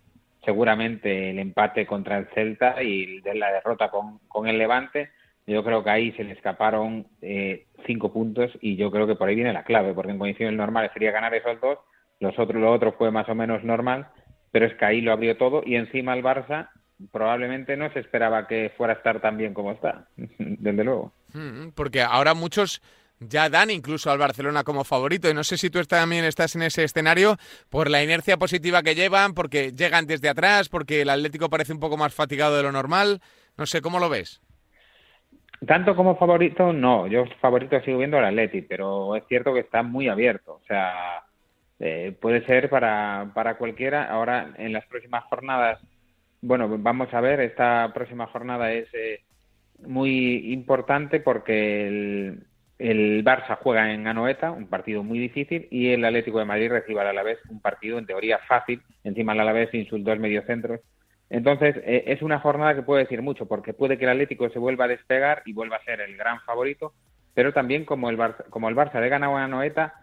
seguramente 0.45 1.31
el 1.31 1.39
empate 1.39 1.85
contra 1.85 2.17
el 2.17 2.27
Celta 2.33 2.81
y 2.83 3.21
la 3.21 3.51
derrota 3.51 3.89
con, 3.89 4.19
con 4.27 4.47
el 4.47 4.57
Levante. 4.57 5.11
Yo 5.45 5.63
creo 5.63 5.83
que 5.83 5.89
ahí 5.89 6.11
se 6.13 6.23
le 6.23 6.33
escaparon 6.33 7.07
eh, 7.21 7.65
cinco 7.85 8.13
puntos 8.13 8.51
y 8.61 8.75
yo 8.75 8.91
creo 8.91 9.07
que 9.07 9.15
por 9.15 9.27
ahí 9.27 9.35
viene 9.35 9.53
la 9.53 9.63
clave, 9.63 9.93
porque 9.93 10.11
en 10.11 10.19
condiciones 10.19 10.55
normales 10.55 10.91
sería 10.93 11.11
ganar 11.11 11.33
esos 11.33 11.59
dos, 11.59 11.79
los 12.19 12.37
otros, 12.39 12.61
lo 12.61 12.71
otro 12.71 12.93
fue 12.93 13.11
más 13.11 13.27
o 13.27 13.35
menos 13.35 13.63
normal, 13.63 14.07
pero 14.51 14.65
es 14.65 14.73
que 14.75 14.85
ahí 14.85 15.01
lo 15.01 15.11
abrió 15.11 15.35
todo 15.37 15.63
y 15.65 15.75
encima 15.75 16.13
el 16.13 16.23
Barça 16.23 16.69
probablemente 17.11 17.75
no 17.75 17.91
se 17.91 17.99
esperaba 17.99 18.47
que 18.47 18.71
fuera 18.77 18.93
a 18.93 18.97
estar 18.97 19.19
tan 19.19 19.37
bien 19.37 19.53
como 19.53 19.71
está, 19.71 20.07
desde 20.15 20.83
luego. 20.83 21.11
Mm, 21.33 21.69
porque 21.75 22.01
ahora 22.01 22.33
muchos 22.33 22.81
ya 23.27 23.49
dan 23.49 23.69
incluso 23.69 24.11
al 24.11 24.17
Barcelona 24.17 24.63
como 24.63 24.83
favorito. 24.83 25.29
Y 25.29 25.33
no 25.33 25.43
sé 25.43 25.57
si 25.57 25.69
tú 25.69 25.83
también 25.83 26.25
estás 26.25 26.55
en 26.55 26.63
ese 26.63 26.83
escenario 26.83 27.37
por 27.69 27.89
la 27.89 28.03
inercia 28.03 28.37
positiva 28.37 28.83
que 28.83 28.95
llevan, 28.95 29.33
porque 29.33 29.71
llegan 29.71 30.05
desde 30.05 30.29
atrás, 30.29 30.69
porque 30.69 31.01
el 31.01 31.09
Atlético 31.09 31.49
parece 31.49 31.73
un 31.73 31.79
poco 31.79 31.97
más 31.97 32.13
fatigado 32.13 32.57
de 32.57 32.63
lo 32.63 32.71
normal. 32.71 33.21
No 33.57 33.65
sé, 33.65 33.81
¿cómo 33.81 33.99
lo 33.99 34.09
ves? 34.09 34.41
Tanto 35.65 35.95
como 35.95 36.17
favorito, 36.17 36.73
no. 36.73 37.07
Yo 37.07 37.25
favorito 37.39 37.79
sigo 37.81 37.99
viendo 37.99 38.17
al 38.17 38.25
Atlético, 38.25 38.67
pero 38.69 39.15
es 39.15 39.23
cierto 39.27 39.53
que 39.53 39.61
está 39.61 39.83
muy 39.83 40.07
abierto. 40.07 40.53
O 40.55 40.65
sea, 40.67 41.23
eh, 41.79 42.15
puede 42.19 42.45
ser 42.45 42.69
para, 42.69 43.31
para 43.33 43.57
cualquiera. 43.57 44.09
Ahora, 44.09 44.53
en 44.57 44.73
las 44.73 44.85
próximas 44.87 45.23
jornadas 45.25 45.79
bueno, 46.43 46.67
vamos 46.77 47.13
a 47.13 47.21
ver, 47.21 47.39
esta 47.39 47.89
próxima 47.93 48.27
jornada 48.27 48.73
es 48.73 48.93
eh, 48.93 49.21
muy 49.79 50.51
importante 50.51 51.21
porque 51.21 51.87
el, 51.87 52.43
el, 52.79 53.23
Barça 53.23 53.57
juega 53.61 53.93
en 53.93 54.07
Anoeta, 54.07 54.51
un 54.51 54.67
partido 54.67 55.03
muy 55.03 55.19
difícil, 55.19 55.67
y 55.71 55.91
el 55.91 56.03
Atlético 56.05 56.39
de 56.39 56.45
Madrid 56.45 56.69
recibe 56.69 57.01
al 57.01 57.07
Alavés 57.07 57.39
un 57.49 57.61
partido 57.61 57.97
en 57.97 58.05
teoría 58.05 58.39
fácil, 58.47 58.81
encima 59.03 59.33
el 59.33 59.39
Alavés 59.39 59.69
sin 59.71 59.87
sus 59.87 60.03
dos 60.03 60.19
mediocentros. 60.19 60.81
Entonces, 61.29 61.75
eh, 61.85 62.03
es 62.07 62.21
una 62.21 62.39
jornada 62.39 62.75
que 62.75 62.83
puede 62.83 63.03
decir 63.03 63.21
mucho, 63.21 63.47
porque 63.47 63.73
puede 63.73 63.97
que 63.97 64.05
el 64.05 64.11
Atlético 64.11 64.49
se 64.49 64.59
vuelva 64.59 64.85
a 64.85 64.89
despegar 64.89 65.41
y 65.45 65.53
vuelva 65.53 65.77
a 65.77 65.83
ser 65.83 66.01
el 66.01 66.15
gran 66.17 66.39
favorito, 66.41 66.93
pero 67.33 67.53
también 67.53 67.85
como 67.85 68.09
el 68.09 68.17
Barça, 68.17 68.45
como 68.49 68.69
el 68.69 68.75
Barça 68.75 68.99
le 68.99 69.09
gana 69.09 69.27
a 69.27 69.43
Anoeta, 69.43 69.95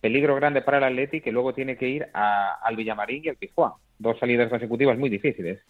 peligro 0.00 0.34
grande 0.34 0.62
para 0.62 0.78
el 0.78 0.84
Atlético 0.84 1.24
que 1.24 1.32
luego 1.32 1.54
tiene 1.54 1.76
que 1.76 1.88
ir 1.88 2.08
al 2.12 2.76
Villamarín 2.76 3.24
y 3.24 3.28
al 3.28 3.36
Pizjuán. 3.36 3.72
Dos 3.98 4.18
salidas 4.18 4.50
consecutivas 4.50 4.98
muy 4.98 5.08
difíciles. 5.08 5.60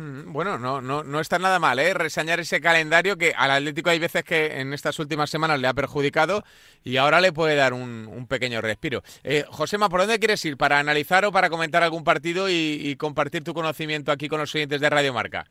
Mm, 0.00 0.32
bueno, 0.32 0.58
no, 0.58 0.80
no, 0.80 1.04
no 1.04 1.20
está 1.20 1.38
nada 1.38 1.58
mal, 1.58 1.78
¿eh? 1.78 1.92
Resañar 1.92 2.40
ese 2.40 2.60
calendario 2.60 3.18
que 3.18 3.34
al 3.36 3.50
Atlético 3.50 3.90
hay 3.90 3.98
veces 3.98 4.24
que 4.24 4.60
en 4.60 4.72
estas 4.72 4.98
últimas 4.98 5.28
semanas 5.28 5.60
le 5.60 5.68
ha 5.68 5.74
perjudicado 5.74 6.42
y 6.82 6.96
ahora 6.96 7.20
le 7.20 7.32
puede 7.32 7.54
dar 7.54 7.74
un, 7.74 8.26
pequeño 8.28 8.60
respiro. 8.62 9.02
Eh, 9.24 9.44
Josema, 9.48 9.88
¿por 9.88 10.00
dónde 10.00 10.18
quieres 10.18 10.42
ir? 10.44 10.56
¿Para 10.56 10.78
analizar 10.78 11.24
o 11.24 11.32
para 11.32 11.50
comentar 11.50 11.82
algún 11.82 12.04
partido 12.04 12.48
y, 12.48 12.96
compartir 12.98 13.44
tu 13.44 13.52
conocimiento 13.54 14.12
aquí 14.12 14.28
con 14.28 14.40
los 14.40 14.54
oyentes 14.54 14.80
de 14.80 14.90
Radio 14.90 15.12
Marca? 15.12 15.46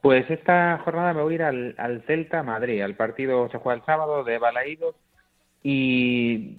Pues 0.00 0.30
esta 0.30 0.78
jornada 0.84 1.12
me 1.12 1.22
voy 1.22 1.34
a 1.34 1.36
ir 1.36 1.42
al, 1.42 2.02
Celta 2.06 2.42
Madrid. 2.42 2.82
El 2.82 2.94
partido 2.94 3.48
se 3.50 3.58
juega 3.58 3.78
el 3.78 3.84
sábado 3.84 4.24
de 4.24 4.38
Balaídos 4.38 4.94
y 5.62 6.58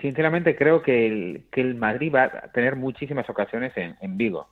sinceramente 0.00 0.56
creo 0.56 0.82
que 0.82 1.06
el, 1.06 1.42
que 1.50 1.60
el 1.60 1.74
Madrid 1.74 2.12
va 2.14 2.24
a 2.24 2.48
tener 2.52 2.76
muchísimas 2.76 3.28
ocasiones 3.28 3.76
en, 3.76 3.96
en 4.00 4.16
Vigo. 4.16 4.48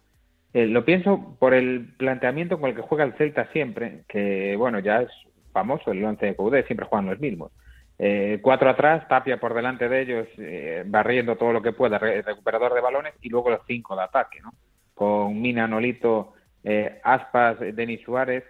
Eh, 0.54 0.66
lo 0.66 0.84
pienso 0.84 1.36
por 1.38 1.54
el 1.54 1.94
planteamiento 1.98 2.58
con 2.58 2.70
el 2.70 2.76
que 2.76 2.82
juega 2.82 3.04
el 3.04 3.14
Celta 3.14 3.50
siempre, 3.52 4.04
que 4.08 4.56
bueno, 4.56 4.78
ya 4.78 5.02
es 5.02 5.10
famoso 5.52 5.92
el 5.92 6.04
once 6.04 6.26
de 6.26 6.36
CUD, 6.36 6.64
siempre 6.66 6.86
juegan 6.86 7.10
los 7.10 7.20
mismos. 7.20 7.52
Eh, 7.98 8.38
cuatro 8.40 8.70
atrás, 8.70 9.06
Tapia 9.08 9.40
por 9.40 9.54
delante 9.54 9.88
de 9.88 10.02
ellos, 10.02 10.28
eh, 10.38 10.84
barriendo 10.86 11.36
todo 11.36 11.52
lo 11.52 11.60
que 11.60 11.72
pueda, 11.72 11.98
recuperador 11.98 12.72
de 12.74 12.80
balones, 12.80 13.14
y 13.20 13.28
luego 13.28 13.50
los 13.50 13.60
cinco 13.66 13.96
de 13.96 14.02
ataque, 14.02 14.40
¿no? 14.40 14.52
Con 14.94 15.40
Mina, 15.40 15.66
Nolito, 15.66 16.34
eh, 16.62 17.00
Aspas, 17.02 17.58
Denis 17.58 18.00
Suárez, 18.02 18.44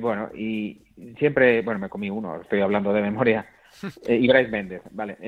bueno, 0.00 0.30
y 0.34 0.82
siempre, 1.18 1.60
bueno, 1.60 1.78
me 1.78 1.90
comí 1.90 2.08
uno, 2.08 2.40
estoy 2.40 2.60
hablando 2.60 2.92
de 2.92 3.02
memoria, 3.02 3.46
y 4.08 4.28
Bryce 4.28 4.50
Méndez, 4.50 4.82
vale. 4.92 5.18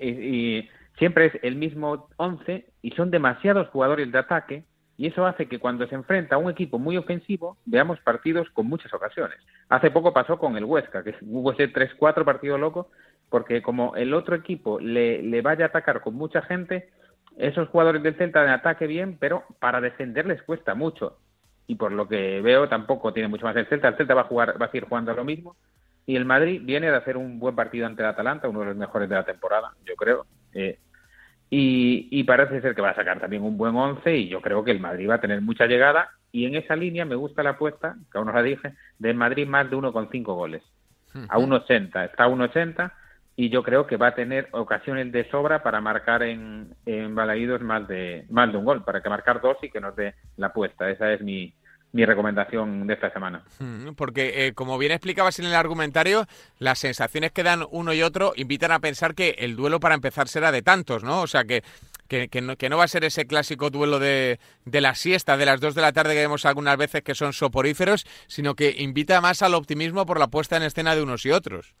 y 0.00 0.68
siempre 0.98 1.26
es 1.26 1.32
el 1.42 1.56
mismo 1.56 2.08
once, 2.16 2.66
y 2.82 2.90
son 2.92 3.10
demasiados 3.10 3.68
jugadores 3.68 4.10
de 4.10 4.18
ataque 4.18 4.64
y 5.00 5.06
eso 5.06 5.24
hace 5.24 5.46
que 5.46 5.58
cuando 5.58 5.86
se 5.86 5.94
enfrenta 5.94 6.34
a 6.34 6.38
un 6.38 6.50
equipo 6.50 6.78
muy 6.78 6.98
ofensivo 6.98 7.56
veamos 7.64 7.98
partidos 8.00 8.50
con 8.50 8.66
muchas 8.66 8.92
ocasiones. 8.92 9.38
Hace 9.70 9.90
poco 9.90 10.12
pasó 10.12 10.38
con 10.38 10.58
el 10.58 10.64
Huesca, 10.66 11.02
que 11.02 11.14
hubo 11.22 11.52
ese 11.52 11.72
3-4 11.72 12.22
partido 12.22 12.58
loco, 12.58 12.90
porque 13.30 13.62
como 13.62 13.96
el 13.96 14.12
otro 14.12 14.36
equipo 14.36 14.78
le, 14.78 15.22
le 15.22 15.40
vaya 15.40 15.64
a 15.64 15.68
atacar 15.68 16.02
con 16.02 16.16
mucha 16.16 16.42
gente, 16.42 16.90
esos 17.38 17.70
jugadores 17.70 18.02
del 18.02 18.14
Celta 18.16 18.42
de 18.42 18.50
ataque 18.50 18.86
bien, 18.86 19.16
pero 19.18 19.44
para 19.58 19.80
defender 19.80 20.26
les 20.26 20.42
cuesta 20.42 20.74
mucho. 20.74 21.16
Y 21.66 21.76
por 21.76 21.92
lo 21.92 22.06
que 22.06 22.42
veo 22.42 22.68
tampoco 22.68 23.14
tiene 23.14 23.30
mucho 23.30 23.46
más 23.46 23.56
el 23.56 23.68
Celta. 23.68 23.88
El 23.88 23.96
Celta 23.96 24.12
va 24.12 24.20
a 24.20 24.24
jugar, 24.24 24.60
va 24.60 24.66
a 24.66 24.70
seguir 24.70 24.86
jugando 24.86 25.14
lo 25.14 25.24
mismo. 25.24 25.56
Y 26.04 26.14
el 26.14 26.26
Madrid 26.26 26.60
viene 26.62 26.90
de 26.90 26.96
hacer 26.96 27.16
un 27.16 27.38
buen 27.38 27.56
partido 27.56 27.86
ante 27.86 28.02
el 28.02 28.08
Atalanta, 28.10 28.50
uno 28.50 28.60
de 28.60 28.66
los 28.66 28.76
mejores 28.76 29.08
de 29.08 29.14
la 29.14 29.24
temporada, 29.24 29.72
yo 29.86 29.96
creo. 29.96 30.26
Eh, 30.52 30.78
y, 31.52 32.22
parece 32.24 32.60
ser 32.60 32.76
que 32.76 32.82
va 32.82 32.90
a 32.90 32.94
sacar 32.94 33.18
también 33.18 33.42
un 33.42 33.58
buen 33.58 33.74
once 33.74 34.16
y 34.16 34.28
yo 34.28 34.40
creo 34.40 34.62
que 34.62 34.70
el 34.70 34.78
Madrid 34.78 35.10
va 35.10 35.16
a 35.16 35.20
tener 35.20 35.40
mucha 35.40 35.66
llegada 35.66 36.10
y 36.30 36.46
en 36.46 36.54
esa 36.54 36.76
línea 36.76 37.04
me 37.04 37.16
gusta 37.16 37.42
la 37.42 37.50
apuesta, 37.50 37.96
que 38.10 38.18
aún 38.18 38.28
no 38.28 38.32
la 38.32 38.42
dije, 38.42 38.74
del 39.00 39.16
Madrid 39.16 39.48
más 39.48 39.68
de 39.68 39.76
1,5 39.76 40.22
goles. 40.22 40.62
A 41.28 41.38
1,80, 41.38 42.04
está 42.04 42.24
a 42.24 42.28
1,80 42.28 42.92
y 43.34 43.48
yo 43.48 43.64
creo 43.64 43.88
que 43.88 43.96
va 43.96 44.08
a 44.08 44.14
tener 44.14 44.48
ocasiones 44.52 45.10
de 45.10 45.28
sobra 45.28 45.62
para 45.64 45.80
marcar 45.80 46.22
en, 46.22 46.72
en 46.86 47.16
Balaídos 47.16 47.62
más 47.62 47.88
de, 47.88 48.26
más 48.30 48.52
de 48.52 48.58
un 48.58 48.64
gol, 48.64 48.84
para 48.84 49.02
que 49.02 49.08
marcar 49.08 49.40
dos 49.40 49.56
y 49.62 49.70
que 49.70 49.80
nos 49.80 49.96
dé 49.96 50.14
la 50.36 50.48
apuesta. 50.48 50.88
Esa 50.88 51.12
es 51.12 51.20
mi, 51.20 51.52
mi 51.92 52.04
recomendación 52.04 52.86
de 52.86 52.94
esta 52.94 53.10
semana. 53.12 53.42
Porque, 53.96 54.46
eh, 54.46 54.52
como 54.52 54.78
bien 54.78 54.92
explicabas 54.92 55.38
en 55.38 55.46
el 55.46 55.54
argumentario, 55.54 56.26
las 56.58 56.78
sensaciones 56.78 57.32
que 57.32 57.42
dan 57.42 57.64
uno 57.70 57.92
y 57.92 58.02
otro 58.02 58.32
invitan 58.36 58.72
a 58.72 58.80
pensar 58.80 59.14
que 59.14 59.36
el 59.38 59.56
duelo 59.56 59.80
para 59.80 59.94
empezar 59.94 60.28
será 60.28 60.52
de 60.52 60.62
tantos, 60.62 61.02
¿no? 61.02 61.22
O 61.22 61.26
sea, 61.26 61.44
que, 61.44 61.62
que, 62.08 62.40
no, 62.40 62.76
va 62.76 62.84
a 62.84 62.88
ser 62.88 63.04
ese 63.04 63.26
clásico 63.26 63.70
duelo 63.70 63.98
de, 63.98 64.38
de 64.64 64.80
la 64.80 64.94
siesta 64.94 65.36
de 65.36 65.46
las 65.46 65.60
dos 65.60 65.74
de 65.74 65.82
la 65.82 65.92
tarde 65.92 66.14
que 66.14 66.20
vemos 66.20 66.46
algunas 66.46 66.76
veces 66.76 67.02
que 67.02 67.14
son 67.14 67.32
soporíferos, 67.32 68.04
sino 68.26 68.54
que 68.54 68.74
invita 68.78 69.20
más 69.20 69.42
al 69.42 69.54
optimismo 69.54 70.06
por 70.06 70.18
la 70.18 70.28
puesta 70.28 70.56
en 70.56 70.62
escena 70.62 70.94
de 70.94 71.02
unos 71.02 71.26
y 71.26 71.30
otros. 71.30 71.74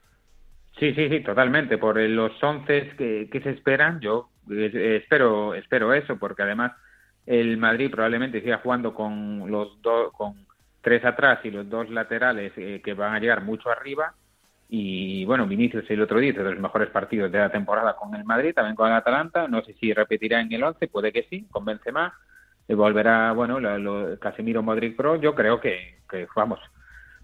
Sí, 0.78 0.94
sí, 0.94 1.08
sí, 1.08 1.20
totalmente. 1.20 1.78
Por 1.78 2.00
los 2.00 2.32
once 2.42 2.92
que, 2.96 3.28
que 3.30 3.40
se 3.42 3.50
esperan, 3.50 4.00
yo 4.00 4.30
eh, 4.50 5.00
espero, 5.02 5.54
espero 5.54 5.92
eso, 5.92 6.16
porque 6.16 6.42
además 6.42 6.72
el 7.30 7.58
Madrid 7.58 7.92
probablemente 7.92 8.40
siga 8.40 8.58
jugando 8.58 8.92
con 8.92 9.48
los 9.48 9.80
dos, 9.80 10.12
con 10.14 10.34
tres 10.80 11.04
atrás 11.04 11.38
y 11.44 11.52
los 11.52 11.70
dos 11.70 11.88
laterales 11.88 12.52
eh, 12.56 12.80
que 12.84 12.92
van 12.92 13.14
a 13.14 13.20
llegar 13.20 13.44
mucho 13.44 13.70
arriba. 13.70 14.14
Y 14.68 15.24
bueno, 15.26 15.46
Vinicius 15.46 15.88
el 15.90 16.02
otro 16.02 16.18
día 16.18 16.32
de 16.32 16.42
los 16.42 16.58
mejores 16.58 16.90
partidos 16.90 17.30
de 17.30 17.38
la 17.38 17.52
temporada 17.52 17.94
con 17.94 18.16
el 18.16 18.24
Madrid, 18.24 18.52
también 18.52 18.74
con 18.74 18.88
el 18.88 18.94
Atalanta. 18.94 19.46
No 19.46 19.62
sé 19.62 19.74
si 19.74 19.92
repetirá 19.92 20.40
en 20.40 20.52
el 20.52 20.64
11, 20.64 20.88
puede 20.88 21.12
que 21.12 21.22
sí, 21.30 21.46
convence 21.52 21.92
más. 21.92 22.12
volverá, 22.66 23.30
bueno, 23.30 23.60
lo, 23.60 24.18
Casemiro 24.18 24.64
Modric 24.64 24.96
Pro. 24.96 25.14
Yo 25.14 25.32
creo 25.36 25.60
que, 25.60 26.00
que, 26.10 26.26
vamos, 26.34 26.58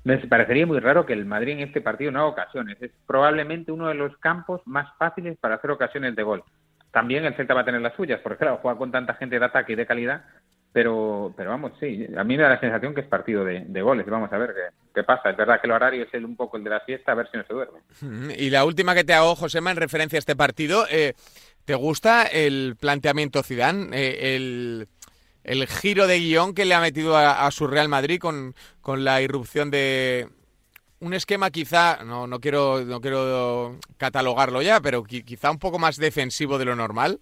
me 0.04 0.18
parecería 0.18 0.68
muy 0.68 0.78
raro 0.78 1.04
que 1.04 1.14
el 1.14 1.24
Madrid 1.24 1.54
en 1.54 1.60
este 1.60 1.80
partido 1.80 2.12
no 2.12 2.20
haga 2.20 2.28
ocasiones. 2.28 2.80
Es 2.80 2.92
probablemente 3.08 3.72
uno 3.72 3.88
de 3.88 3.94
los 3.94 4.16
campos 4.18 4.60
más 4.66 4.86
fáciles 4.98 5.36
para 5.38 5.56
hacer 5.56 5.72
ocasiones 5.72 6.14
de 6.14 6.22
gol 6.22 6.44
también 6.96 7.26
el 7.26 7.34
Celta 7.34 7.52
va 7.52 7.60
a 7.60 7.64
tener 7.66 7.82
las 7.82 7.94
suyas, 7.94 8.20
porque 8.22 8.38
claro, 8.38 8.58
juega 8.62 8.78
con 8.78 8.90
tanta 8.90 9.12
gente 9.12 9.38
de 9.38 9.44
ataque 9.44 9.74
y 9.74 9.76
de 9.76 9.84
calidad, 9.84 10.24
pero, 10.72 11.34
pero 11.36 11.50
vamos, 11.50 11.72
sí, 11.78 12.06
a 12.16 12.24
mí 12.24 12.38
me 12.38 12.42
da 12.42 12.48
la 12.48 12.58
sensación 12.58 12.94
que 12.94 13.02
es 13.02 13.06
partido 13.06 13.44
de, 13.44 13.82
goles. 13.82 14.06
Vamos 14.06 14.32
a 14.32 14.38
ver 14.38 14.54
qué, 14.94 15.02
pasa. 15.02 15.28
Es 15.28 15.36
verdad 15.36 15.60
que 15.60 15.66
el 15.66 15.72
horario 15.72 16.04
es 16.04 16.14
el, 16.14 16.24
un 16.24 16.36
poco 16.36 16.56
el 16.56 16.64
de 16.64 16.70
la 16.70 16.80
fiesta, 16.80 17.12
a 17.12 17.16
ver 17.16 17.28
si 17.30 17.36
no 17.36 17.44
se 17.44 17.52
duerme. 17.52 17.80
Y 18.38 18.48
la 18.48 18.64
última 18.64 18.94
que 18.94 19.04
te 19.04 19.12
hago, 19.12 19.36
Josema, 19.36 19.70
en 19.72 19.76
referencia 19.76 20.16
a 20.16 20.20
este 20.20 20.36
partido, 20.36 20.86
eh, 20.90 21.12
¿te 21.66 21.74
gusta 21.74 22.22
el 22.22 22.76
planteamiento 22.80 23.42
Zidane? 23.42 23.94
Eh, 23.94 24.34
el, 24.36 24.88
el, 25.44 25.66
giro 25.66 26.06
de 26.06 26.18
guion 26.18 26.54
que 26.54 26.64
le 26.64 26.74
ha 26.74 26.80
metido 26.80 27.14
a, 27.14 27.46
a 27.46 27.50
su 27.50 27.66
Real 27.66 27.90
Madrid 27.90 28.18
con, 28.18 28.54
con 28.80 29.04
la 29.04 29.20
irrupción 29.20 29.70
de, 29.70 30.28
un 31.00 31.14
esquema 31.14 31.50
quizá, 31.50 32.04
no, 32.04 32.26
no, 32.26 32.40
quiero, 32.40 32.80
no 32.84 33.00
quiero 33.00 33.76
catalogarlo 33.98 34.62
ya, 34.62 34.80
pero 34.80 35.04
quizá 35.04 35.50
un 35.50 35.58
poco 35.58 35.78
más 35.78 35.96
defensivo 35.96 36.58
de 36.58 36.64
lo 36.64 36.76
normal. 36.76 37.20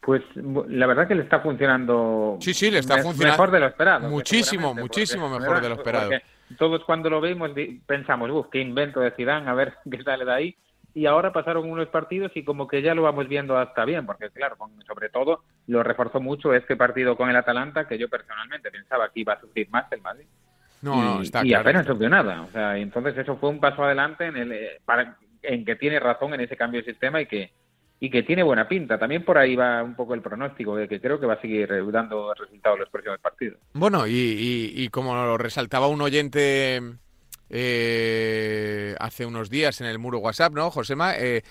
Pues 0.00 0.20
la 0.34 0.86
verdad 0.86 1.06
que 1.06 1.14
le 1.14 1.22
está 1.22 1.40
funcionando. 1.40 2.36
Sí, 2.40 2.52
sí, 2.52 2.72
le 2.72 2.80
está 2.80 2.98
funcionando. 2.98 3.34
Mejor 3.34 3.50
de 3.52 3.60
lo 3.60 3.66
esperado. 3.66 4.08
Muchísimo, 4.08 4.74
muchísimo 4.74 5.28
mejor 5.28 5.60
de 5.60 5.68
lo 5.68 5.76
esperado. 5.76 6.10
Todos 6.58 6.84
cuando 6.84 7.08
lo 7.08 7.20
vemos 7.20 7.52
pensamos, 7.86 8.28
uff, 8.30 8.48
qué 8.50 8.60
invento 8.60 9.00
de 9.00 9.12
Zidane, 9.12 9.48
a 9.48 9.54
ver 9.54 9.74
qué 9.90 10.02
sale 10.02 10.24
de 10.24 10.32
ahí. 10.32 10.56
Y 10.94 11.06
ahora 11.06 11.32
pasaron 11.32 11.70
unos 11.70 11.88
partidos 11.88 12.32
y 12.34 12.44
como 12.44 12.66
que 12.66 12.82
ya 12.82 12.94
lo 12.94 13.02
vamos 13.02 13.26
viendo 13.26 13.56
hasta 13.56 13.84
bien, 13.86 14.04
porque 14.04 14.28
claro, 14.30 14.56
sobre 14.86 15.08
todo 15.08 15.44
lo 15.68 15.82
reforzó 15.82 16.20
mucho 16.20 16.52
este 16.52 16.76
partido 16.76 17.16
con 17.16 17.30
el 17.30 17.36
Atalanta, 17.36 17.86
que 17.86 17.96
yo 17.96 18.10
personalmente 18.10 18.70
pensaba 18.70 19.08
que 19.08 19.20
iba 19.20 19.32
a 19.34 19.40
sufrir 19.40 19.70
más 19.70 19.90
el 19.92 20.02
Madrid. 20.02 20.26
No, 20.82 20.94
y, 20.94 21.00
no, 21.00 21.22
está 21.22 21.46
y 21.46 21.54
apenas 21.54 21.86
subió 21.86 22.08
nada. 22.08 22.42
O 22.42 22.50
sea, 22.50 22.76
entonces 22.76 23.16
eso 23.16 23.36
fue 23.36 23.50
un 23.50 23.60
paso 23.60 23.84
adelante 23.84 24.26
en, 24.26 24.36
el, 24.36 24.52
eh, 24.52 24.80
para, 24.84 25.16
en 25.42 25.64
que 25.64 25.76
tiene 25.76 25.98
razón 26.00 26.34
en 26.34 26.40
ese 26.40 26.56
cambio 26.56 26.80
de 26.82 26.90
sistema 26.90 27.20
y 27.20 27.26
que 27.26 27.52
y 28.02 28.10
que 28.10 28.24
tiene 28.24 28.42
buena 28.42 28.66
pinta. 28.66 28.98
También 28.98 29.24
por 29.24 29.38
ahí 29.38 29.54
va 29.54 29.80
un 29.80 29.94
poco 29.94 30.14
el 30.14 30.22
pronóstico, 30.22 30.74
de 30.74 30.88
que 30.88 31.00
creo 31.00 31.20
que 31.20 31.26
va 31.26 31.34
a 31.34 31.40
seguir 31.40 31.68
dando 31.92 32.34
resultados 32.34 32.80
los 32.80 32.88
próximos 32.88 33.20
partidos. 33.20 33.60
Bueno, 33.74 34.08
y, 34.08 34.72
y, 34.74 34.88
como 34.88 35.14
lo 35.14 35.38
resaltaba 35.38 35.86
un 35.86 36.00
oyente 36.00 36.82
eh, 37.48 38.96
hace 38.98 39.24
unos 39.24 39.50
días 39.50 39.80
en 39.80 39.86
el 39.86 40.00
muro 40.00 40.18
WhatsApp, 40.18 40.52
¿no, 40.52 40.68
Josema? 40.72 41.14
Eh, 41.16 41.42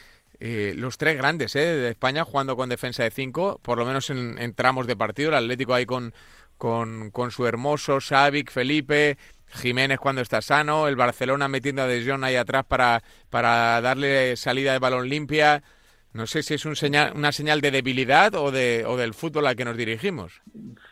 eh, 0.42 0.74
los 0.76 0.98
tres 0.98 1.16
grandes 1.16 1.56
eh, 1.56 1.60
de 1.60 1.90
España 1.90 2.26
jugando 2.26 2.58
con 2.58 2.68
defensa 2.68 3.04
de 3.04 3.12
cinco, 3.12 3.60
por 3.62 3.78
lo 3.78 3.86
menos 3.86 4.10
en, 4.10 4.40
en 4.40 4.54
tramos 4.56 4.88
de 4.88 4.98
partido. 4.98 5.30
El 5.30 5.36
Atlético 5.36 5.76
ahí 5.76 5.86
con 5.86 6.14
con, 6.62 7.10
con 7.10 7.32
su 7.32 7.48
hermoso 7.48 7.98
Xavi, 8.00 8.44
Felipe, 8.44 9.18
Jiménez 9.48 9.98
cuando 9.98 10.22
está 10.22 10.44
sano, 10.44 10.88
el 10.88 10.96
Barcelona 10.96 11.48
metiendo 11.48 11.82
a 11.82 11.88
De 11.88 12.06
Jong 12.06 12.24
ahí 12.24 12.36
atrás 12.36 12.66
para, 12.68 13.02
para 13.32 13.82
darle 13.82 14.36
salida 14.36 14.72
de 14.72 14.78
balón 14.78 15.10
limpia. 15.10 15.64
No 16.14 16.28
sé 16.28 16.44
si 16.44 16.54
es 16.54 16.64
un 16.68 16.76
señal, 16.76 17.14
una 17.16 17.32
señal 17.32 17.62
de 17.62 17.72
debilidad 17.72 18.36
o, 18.36 18.52
de, 18.52 18.84
o 18.86 18.96
del 18.96 19.16
fútbol 19.16 19.48
al 19.48 19.56
que 19.56 19.66
nos 19.66 19.76
dirigimos. 19.76 20.40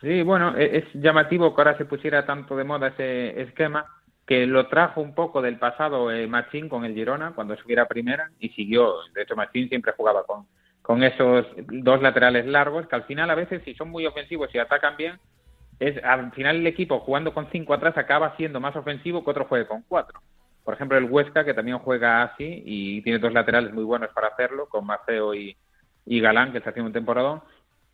Sí, 0.00 0.22
bueno, 0.22 0.56
e, 0.58 0.78
es 0.78 0.84
llamativo 0.94 1.54
que 1.54 1.60
ahora 1.60 1.78
se 1.78 1.84
pusiera 1.84 2.26
tanto 2.26 2.56
de 2.56 2.64
moda 2.64 2.88
ese 2.88 3.40
esquema, 3.40 3.86
que 4.26 4.48
lo 4.48 4.66
trajo 4.66 5.00
un 5.00 5.14
poco 5.14 5.40
del 5.40 5.56
pasado 5.56 6.10
eh, 6.10 6.26
Machín 6.26 6.68
con 6.68 6.84
el 6.84 6.94
Girona, 6.94 7.30
cuando 7.32 7.56
subiera 7.56 7.86
primera, 7.86 8.32
y 8.40 8.48
siguió. 8.48 8.94
De 9.14 9.22
hecho, 9.22 9.36
Machín 9.36 9.68
siempre 9.68 9.92
jugaba 9.96 10.24
con, 10.24 10.46
con 10.82 11.04
esos 11.04 11.46
dos 11.68 12.02
laterales 12.02 12.44
largos, 12.46 12.88
que 12.88 12.96
al 12.96 13.04
final 13.04 13.30
a 13.30 13.36
veces, 13.36 13.62
si 13.64 13.74
son 13.74 13.88
muy 13.88 14.04
ofensivos 14.04 14.52
y 14.52 14.58
atacan 14.58 14.96
bien, 14.96 15.20
es 15.80 16.02
al 16.04 16.30
final 16.32 16.56
el 16.56 16.66
equipo 16.66 17.00
jugando 17.00 17.32
con 17.32 17.48
cinco 17.50 17.72
atrás 17.72 17.96
acaba 17.96 18.36
siendo 18.36 18.60
más 18.60 18.76
ofensivo 18.76 19.24
que 19.24 19.30
otro 19.30 19.46
juegue 19.46 19.66
con 19.66 19.82
cuatro. 19.88 20.20
Por 20.62 20.74
ejemplo, 20.74 20.98
el 20.98 21.04
Huesca, 21.04 21.44
que 21.44 21.54
también 21.54 21.78
juega 21.78 22.22
así 22.22 22.62
y 22.64 23.02
tiene 23.02 23.18
dos 23.18 23.32
laterales 23.32 23.72
muy 23.72 23.82
buenos 23.82 24.10
para 24.12 24.28
hacerlo, 24.28 24.68
con 24.68 24.86
Maceo 24.86 25.34
y, 25.34 25.56
Galán, 26.06 26.52
que 26.52 26.58
está 26.58 26.70
haciendo 26.70 26.88
un 26.88 26.92
temporadón. 26.92 27.40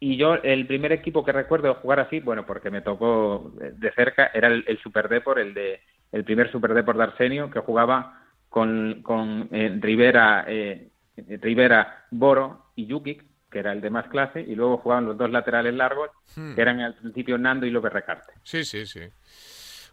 Y 0.00 0.16
yo, 0.16 0.34
el 0.34 0.66
primer 0.66 0.92
equipo 0.92 1.24
que 1.24 1.32
recuerdo 1.32 1.72
jugar 1.76 2.00
así, 2.00 2.20
bueno, 2.20 2.44
porque 2.44 2.70
me 2.70 2.82
tocó 2.82 3.52
de 3.54 3.92
cerca, 3.92 4.30
era 4.34 4.48
el, 4.48 4.78
Super 4.82 5.08
Depor, 5.08 5.38
el, 5.38 5.54
de, 5.54 5.80
el 6.12 6.24
primer 6.24 6.50
Super 6.50 6.74
Depor 6.74 6.96
de 6.96 7.04
Arsenio, 7.04 7.50
que 7.50 7.60
jugaba 7.60 8.24
con, 8.48 9.00
con 9.02 9.48
eh, 9.52 9.78
Rivera, 9.80 10.44
eh, 10.48 10.88
Rivera, 11.16 12.04
Boro 12.10 12.66
y 12.74 12.86
Yukic, 12.86 13.24
que 13.56 13.60
era 13.60 13.72
el 13.72 13.80
de 13.80 13.88
más 13.88 14.06
clase, 14.08 14.42
y 14.42 14.54
luego 14.54 14.76
jugaban 14.76 15.06
los 15.06 15.16
dos 15.16 15.30
laterales 15.30 15.72
largos, 15.72 16.10
Hmm. 16.34 16.54
que 16.54 16.60
eran 16.60 16.78
al 16.80 16.92
principio 16.94 17.38
Nando 17.38 17.64
y 17.64 17.70
López 17.70 17.90
Recarte. 17.90 18.34
Sí, 18.42 18.66
sí, 18.66 18.84
sí. 18.84 19.00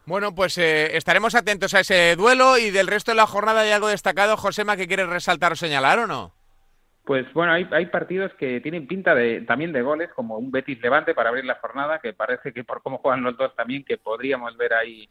Bueno, 0.05 0.35
pues 0.35 0.57
eh, 0.57 0.97
estaremos 0.97 1.33
atentos 1.33 1.73
a 1.73 1.79
ese 1.79 2.17
duelo 2.17 2.57
y 2.57 2.71
del 2.71 2.87
resto 2.87 3.11
de 3.11 3.15
la 3.15 3.25
jornada 3.25 3.61
hay 3.61 3.71
algo 3.71 3.87
destacado, 3.87 4.35
Josema, 4.35 4.75
que 4.75 4.85
quieres 4.85 5.07
resaltar 5.07 5.53
o 5.53 5.55
señalar 5.55 5.99
o 5.99 6.07
no. 6.07 6.33
Pues 7.05 7.31
bueno, 7.31 7.53
hay, 7.53 7.69
hay 7.71 7.85
partidos 7.85 8.33
que 8.33 8.59
tienen 8.59 8.85
pinta 8.85 9.15
de 9.15 9.39
también 9.41 9.71
de 9.71 9.81
goles, 9.81 10.09
como 10.13 10.37
un 10.37 10.51
Betis 10.51 10.81
Levante 10.81 11.13
para 11.13 11.29
abrir 11.29 11.45
la 11.45 11.55
jornada, 11.61 11.99
que 11.99 12.11
parece 12.11 12.51
que 12.51 12.65
por 12.65 12.81
cómo 12.81 12.97
juegan 12.97 13.23
los 13.23 13.37
dos 13.37 13.55
también 13.55 13.85
que 13.85 13.97
podríamos 13.97 14.57
ver 14.57 14.73
ahí 14.73 15.07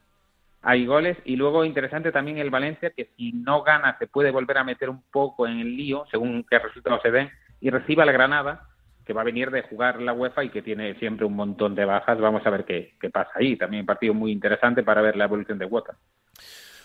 hay 0.64 0.87
goles 0.87 1.16
y 1.25 1.35
luego 1.37 1.64
interesante 1.64 2.12
también 2.12 2.38
el 2.38 2.50
Valencia 2.50 2.90
que 2.90 3.11
si 3.16 3.32
no 3.32 3.62
gana 3.64 3.97
se 3.99 4.06
puede 4.06 4.30
volver 4.30 4.59
a 4.59 4.64
meter 4.64 4.88
un 4.90 5.02
poco 5.11 5.47
en 5.49 5.59
el 5.59 5.76
lío 5.76 6.04
según 6.09 6.44
qué 6.49 6.59
resultados 6.61 7.02
se 7.02 7.11
den 7.11 7.30
y 7.62 7.71
reciba 7.71 8.02
al 8.02 8.12
Granada 8.12 8.69
que 9.07 9.12
va 9.12 9.23
a 9.23 9.25
venir 9.25 9.50
de 9.50 9.62
jugar 9.62 10.00
la 10.00 10.12
UEFA 10.12 10.45
y 10.45 10.50
que 10.50 10.62
tiene 10.62 10.95
siempre 10.99 11.26
un 11.26 11.35
montón 11.35 11.75
de 11.75 11.85
bajas. 11.85 12.21
Vamos 12.21 12.47
a 12.47 12.50
ver 12.50 12.64
qué, 12.64 12.95
qué 13.00 13.11
pasa 13.11 13.31
ahí. 13.35 13.57
También 13.57 13.81
un 13.81 13.87
partido 13.87 14.14
muy 14.14 14.31
interesante 14.31 14.83
para 14.83 15.02
ver 15.02 15.16
la 15.16 15.25
evolución 15.25 15.59
de 15.59 15.64
Wota. 15.64 15.97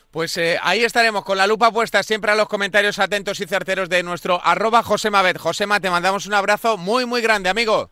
Pues 0.09 0.37
eh, 0.37 0.57
ahí 0.63 0.83
estaremos 0.83 1.23
con 1.23 1.37
la 1.37 1.45
lupa 1.45 1.71
puesta 1.71 2.01
siempre 2.01 2.31
a 2.31 2.35
los 2.35 2.47
comentarios 2.47 2.97
atentos 2.97 3.39
y 3.41 3.45
certeros 3.45 3.89
de 3.89 4.01
nuestro 4.03 4.39
arroba 4.43 4.81
Josema 4.81 5.21
Josema, 5.37 5.79
te 5.79 5.89
mandamos 5.89 6.25
un 6.25 6.33
abrazo 6.33 6.77
muy, 6.77 7.05
muy 7.05 7.21
grande, 7.21 7.49
amigo. 7.49 7.91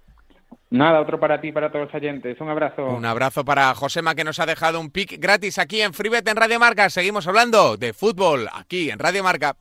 Nada, 0.70 1.02
otro 1.02 1.20
para 1.20 1.40
ti, 1.40 1.52
para 1.52 1.72
todos 1.72 1.86
los 1.86 1.94
oyentes. 1.94 2.40
Un 2.40 2.50
abrazo. 2.50 2.86
Un 2.86 3.06
abrazo 3.06 3.46
para 3.46 3.74
Josema 3.76 4.16
que 4.16 4.24
nos 4.24 4.40
ha 4.40 4.46
dejado 4.46 4.80
un 4.80 4.90
pick 4.90 5.20
gratis 5.20 5.60
aquí 5.60 5.82
en 5.82 5.94
Freebet 5.94 6.28
en 6.28 6.36
Radio 6.36 6.60
Marca. 6.60 6.90
Seguimos 6.90 7.28
hablando 7.28 7.78
de 7.78 7.94
fútbol 7.94 8.50
aquí 8.54 8.90
en 8.90 8.98
Radio 8.98 9.24
Marca. 9.24 9.56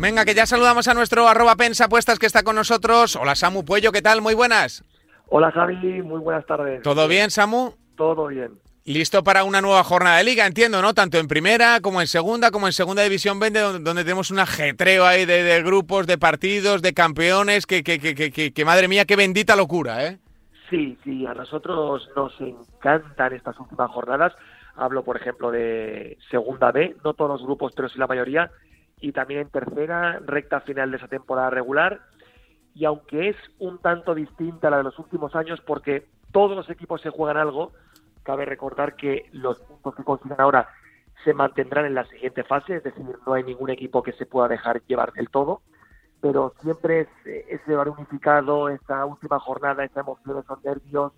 Venga, 0.00 0.24
que 0.24 0.32
ya 0.32 0.46
saludamos 0.46 0.86
a 0.86 0.94
nuestro 0.94 1.26
arroba 1.26 1.56
pensa 1.56 1.86
apuestas 1.86 2.20
que 2.20 2.26
está 2.26 2.44
con 2.44 2.54
nosotros. 2.54 3.16
Hola 3.16 3.34
Samu 3.34 3.64
Puello, 3.64 3.90
¿qué 3.90 4.00
tal? 4.00 4.22
Muy 4.22 4.32
buenas. 4.32 4.84
Hola 5.26 5.50
Javi, 5.50 6.02
muy 6.02 6.20
buenas 6.20 6.46
tardes. 6.46 6.82
¿Todo 6.82 7.08
bien, 7.08 7.32
Samu? 7.32 7.72
Todo 7.96 8.28
bien. 8.28 8.60
Listo 8.84 9.24
para 9.24 9.42
una 9.42 9.60
nueva 9.60 9.82
jornada 9.82 10.18
de 10.18 10.24
liga, 10.24 10.46
entiendo, 10.46 10.80
¿no? 10.82 10.94
Tanto 10.94 11.18
en 11.18 11.26
primera 11.26 11.80
como 11.80 12.00
en 12.00 12.06
segunda, 12.06 12.52
como 12.52 12.68
en 12.68 12.74
segunda 12.74 13.02
división 13.02 13.40
20, 13.40 13.58
donde, 13.58 13.78
donde 13.80 14.04
tenemos 14.04 14.30
un 14.30 14.38
ajetreo 14.38 15.04
ahí 15.04 15.26
de, 15.26 15.42
de, 15.42 15.62
grupos, 15.64 16.06
de 16.06 16.16
partidos, 16.16 16.80
de 16.80 16.94
campeones, 16.94 17.66
que, 17.66 17.82
que, 17.82 17.98
que, 17.98 18.14
que, 18.14 18.52
que 18.52 18.64
madre 18.64 18.86
mía, 18.86 19.04
qué 19.04 19.16
bendita 19.16 19.56
locura, 19.56 20.06
¿eh? 20.06 20.18
Sí, 20.70 20.96
sí, 21.02 21.26
a 21.26 21.34
nosotros 21.34 22.08
nos 22.14 22.32
encantan 22.40 23.32
estas 23.32 23.58
últimas 23.58 23.90
jornadas. 23.90 24.32
Hablo, 24.76 25.02
por 25.02 25.16
ejemplo, 25.16 25.50
de 25.50 26.16
segunda 26.30 26.70
B, 26.70 26.94
no 27.04 27.14
todos 27.14 27.32
los 27.32 27.42
grupos, 27.42 27.72
pero 27.74 27.88
sí 27.88 27.98
la 27.98 28.06
mayoría, 28.06 28.48
y 29.00 29.12
también 29.12 29.40
en 29.40 29.50
tercera, 29.50 30.20
recta 30.24 30.60
final 30.60 30.90
de 30.90 30.96
esa 30.98 31.08
temporada 31.08 31.50
regular. 31.50 32.00
Y 32.74 32.84
aunque 32.84 33.30
es 33.30 33.36
un 33.58 33.78
tanto 33.78 34.14
distinta 34.14 34.68
a 34.68 34.70
la 34.70 34.76
de 34.78 34.84
los 34.84 34.98
últimos 34.98 35.34
años, 35.34 35.60
porque 35.60 36.06
todos 36.32 36.56
los 36.56 36.70
equipos 36.70 37.00
se 37.00 37.10
juegan 37.10 37.36
algo, 37.36 37.72
cabe 38.22 38.44
recordar 38.44 38.94
que 38.94 39.28
los 39.32 39.58
puntos 39.60 39.94
que 39.94 40.04
consigan 40.04 40.40
ahora 40.40 40.68
se 41.24 41.34
mantendrán 41.34 41.86
en 41.86 41.94
la 41.94 42.04
siguiente 42.04 42.44
fase, 42.44 42.76
es 42.76 42.84
decir, 42.84 43.04
no 43.26 43.32
hay 43.32 43.42
ningún 43.42 43.70
equipo 43.70 44.02
que 44.02 44.12
se 44.12 44.26
pueda 44.26 44.48
dejar 44.48 44.82
llevar 44.86 45.12
del 45.12 45.30
todo, 45.30 45.62
pero 46.20 46.52
siempre 46.60 47.00
es 47.00 47.08
ese 47.48 47.74
bar 47.74 47.88
unificado, 47.88 48.68
esta 48.68 49.04
última 49.04 49.38
jornada, 49.38 49.84
esa 49.84 50.00
emoción, 50.00 50.38
esos 50.38 50.62
nervios, 50.64 51.12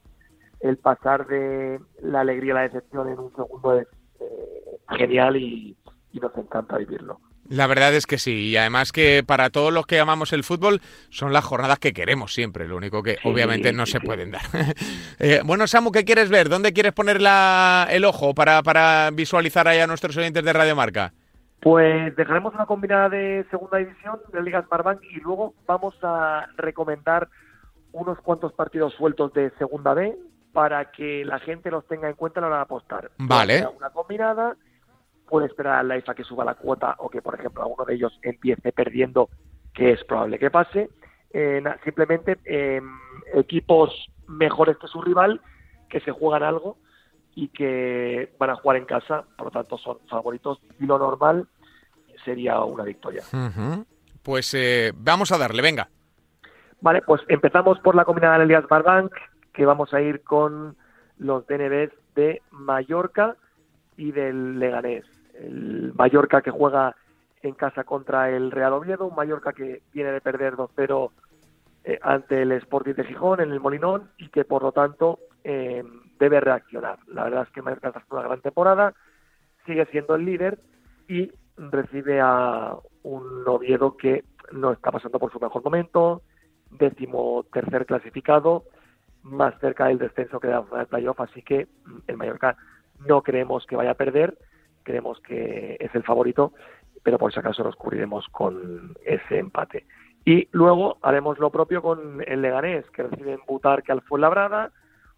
el 0.60 0.76
pasar 0.78 1.26
de 1.26 1.80
la 2.02 2.20
alegría 2.20 2.52
a 2.52 2.56
la 2.56 2.62
decepción 2.62 3.08
en 3.08 3.18
un 3.18 3.34
segundo 3.34 3.78
es 3.78 3.88
eh, 4.20 4.78
genial 4.90 5.36
y 5.36 5.76
nos 6.12 6.36
encanta 6.36 6.78
vivirlo. 6.78 7.20
La 7.50 7.66
verdad 7.66 7.92
es 7.94 8.06
que 8.06 8.16
sí, 8.16 8.50
y 8.50 8.56
además 8.56 8.92
que 8.92 9.24
para 9.26 9.50
todos 9.50 9.72
los 9.72 9.84
que 9.84 9.98
amamos 9.98 10.32
el 10.32 10.44
fútbol 10.44 10.80
son 11.10 11.32
las 11.32 11.44
jornadas 11.44 11.80
que 11.80 11.92
queremos 11.92 12.32
siempre, 12.32 12.68
lo 12.68 12.76
único 12.76 13.02
que 13.02 13.14
sí, 13.14 13.28
obviamente 13.28 13.72
no 13.72 13.86
sí, 13.86 13.92
se 13.92 14.00
pueden 14.00 14.30
dar. 14.30 14.42
eh, 15.18 15.40
bueno, 15.44 15.66
Samu, 15.66 15.90
¿qué 15.90 16.04
quieres 16.04 16.30
ver? 16.30 16.48
¿Dónde 16.48 16.72
quieres 16.72 16.92
poner 16.92 17.20
la, 17.20 17.88
el 17.90 18.04
ojo 18.04 18.34
para, 18.34 18.62
para 18.62 19.10
visualizar 19.12 19.66
ahí 19.66 19.80
a 19.80 19.88
nuestros 19.88 20.16
oyentes 20.16 20.44
de 20.44 20.52
Radio 20.52 20.76
Marca? 20.76 21.12
Pues 21.58 22.14
dejaremos 22.14 22.54
una 22.54 22.66
combinada 22.66 23.08
de 23.08 23.44
segunda 23.50 23.78
división 23.78 24.20
de 24.32 24.42
Liga 24.42 24.62
Smartbank 24.62 25.02
y 25.10 25.18
luego 25.18 25.52
vamos 25.66 25.96
a 26.02 26.46
recomendar 26.56 27.28
unos 27.90 28.16
cuantos 28.20 28.52
partidos 28.52 28.94
sueltos 28.94 29.32
de 29.34 29.50
segunda 29.58 29.92
B 29.92 30.16
para 30.52 30.92
que 30.92 31.24
la 31.24 31.40
gente 31.40 31.72
los 31.72 31.84
tenga 31.88 32.08
en 32.08 32.14
cuenta 32.14 32.38
a 32.38 32.42
la 32.42 32.46
hora 32.46 32.56
de 32.58 32.62
apostar. 32.62 33.10
Vale. 33.18 33.66
Una 33.76 33.90
combinada 33.90 34.56
puede 35.30 35.46
esperar 35.46 35.78
a 35.78 35.82
la 35.82 35.96
IFA 35.96 36.14
que 36.14 36.24
suba 36.24 36.44
la 36.44 36.54
cuota 36.54 36.96
o 36.98 37.08
que, 37.08 37.22
por 37.22 37.34
ejemplo, 37.36 37.62
alguno 37.62 37.84
de 37.84 37.94
ellos 37.94 38.18
empiece 38.22 38.72
perdiendo, 38.72 39.30
que 39.72 39.92
es 39.92 40.04
probable 40.04 40.38
que 40.38 40.50
pase. 40.50 40.90
Eh, 41.32 41.62
simplemente 41.84 42.38
eh, 42.44 42.82
equipos 43.34 44.10
mejores 44.26 44.76
que 44.76 44.88
su 44.88 45.00
rival, 45.00 45.40
que 45.88 46.00
se 46.00 46.10
juegan 46.10 46.42
algo 46.42 46.76
y 47.34 47.48
que 47.48 48.34
van 48.38 48.50
a 48.50 48.56
jugar 48.56 48.76
en 48.76 48.84
casa, 48.84 49.24
por 49.38 49.46
lo 49.46 49.50
tanto 49.52 49.78
son 49.78 49.98
favoritos. 50.08 50.60
Y 50.80 50.86
lo 50.86 50.98
normal 50.98 51.46
sería 52.24 52.60
una 52.60 52.84
victoria. 52.84 53.22
Uh 53.32 53.36
-huh. 53.36 53.86
Pues 54.22 54.52
eh, 54.54 54.92
vamos 54.94 55.32
a 55.32 55.38
darle, 55.38 55.62
venga. 55.62 55.88
Vale, 56.80 57.02
pues 57.02 57.22
empezamos 57.28 57.78
por 57.80 57.94
la 57.94 58.04
combinada 58.04 58.38
de 58.38 58.44
Elías 58.44 58.66
Barbank, 58.68 59.12
que 59.52 59.64
vamos 59.64 59.94
a 59.94 60.00
ir 60.00 60.22
con 60.22 60.76
los 61.18 61.46
DNBs 61.46 61.92
de 62.14 62.42
Mallorca 62.50 63.36
y 63.96 64.12
del 64.12 64.58
Leganés 64.58 65.04
el 65.40 65.92
Mallorca 65.94 66.42
que 66.42 66.50
juega 66.50 66.94
en 67.42 67.54
casa 67.54 67.84
contra 67.84 68.30
el 68.30 68.50
Real 68.50 68.74
Oviedo, 68.74 69.06
un 69.06 69.14
Mallorca 69.14 69.52
que 69.52 69.82
viene 69.92 70.12
de 70.12 70.20
perder 70.20 70.54
2-0 70.54 71.10
eh, 71.84 71.98
ante 72.02 72.42
el 72.42 72.52
Sporting 72.52 72.94
de 72.94 73.04
Gijón 73.04 73.40
en 73.40 73.50
el 73.50 73.60
Molinón 73.60 74.10
y 74.18 74.28
que 74.28 74.44
por 74.44 74.62
lo 74.62 74.72
tanto 74.72 75.18
eh, 75.44 75.82
debe 76.18 76.40
reaccionar. 76.40 76.98
La 77.06 77.24
verdad 77.24 77.44
es 77.46 77.50
que 77.50 77.62
Mallorca 77.62 77.88
está 77.88 78.04
una 78.10 78.22
gran 78.22 78.40
temporada, 78.40 78.94
sigue 79.64 79.86
siendo 79.86 80.14
el 80.14 80.26
líder 80.26 80.58
y 81.08 81.32
recibe 81.56 82.20
a 82.20 82.76
un 83.02 83.44
Oviedo 83.46 83.96
que 83.96 84.24
no 84.52 84.72
está 84.72 84.90
pasando 84.90 85.18
por 85.18 85.32
su 85.32 85.40
mejor 85.40 85.64
momento, 85.64 86.22
décimo 86.70 87.44
tercer 87.52 87.86
clasificado, 87.86 88.64
más 89.22 89.58
cerca 89.60 89.86
del 89.86 89.98
descenso 89.98 90.40
que 90.40 90.48
de 90.48 90.54
la 90.54 90.64
zona 90.64 90.78
del 90.78 90.86
playoff, 90.86 91.20
así 91.20 91.42
que 91.42 91.68
el 92.06 92.16
Mallorca 92.16 92.56
no 93.06 93.22
creemos 93.22 93.66
que 93.66 93.76
vaya 93.76 93.92
a 93.92 93.94
perder, 93.94 94.36
creemos 94.90 95.20
que 95.20 95.76
es 95.78 95.94
el 95.94 96.02
favorito, 96.02 96.52
pero 97.02 97.16
por 97.16 97.32
si 97.32 97.38
acaso 97.38 97.62
nos 97.62 97.76
cubriremos 97.76 98.26
con 98.28 98.94
ese 99.04 99.38
empate. 99.38 99.86
Y 100.24 100.48
luego 100.50 100.98
haremos 101.02 101.38
lo 101.38 101.50
propio 101.50 101.80
con 101.80 102.22
el 102.26 102.42
Leganés, 102.42 102.84
que 102.90 103.04
recibe 103.04 103.32
en 103.32 103.40
Butarque 103.46 103.92
al 103.92 104.02
Fuenlabrada, 104.02 104.72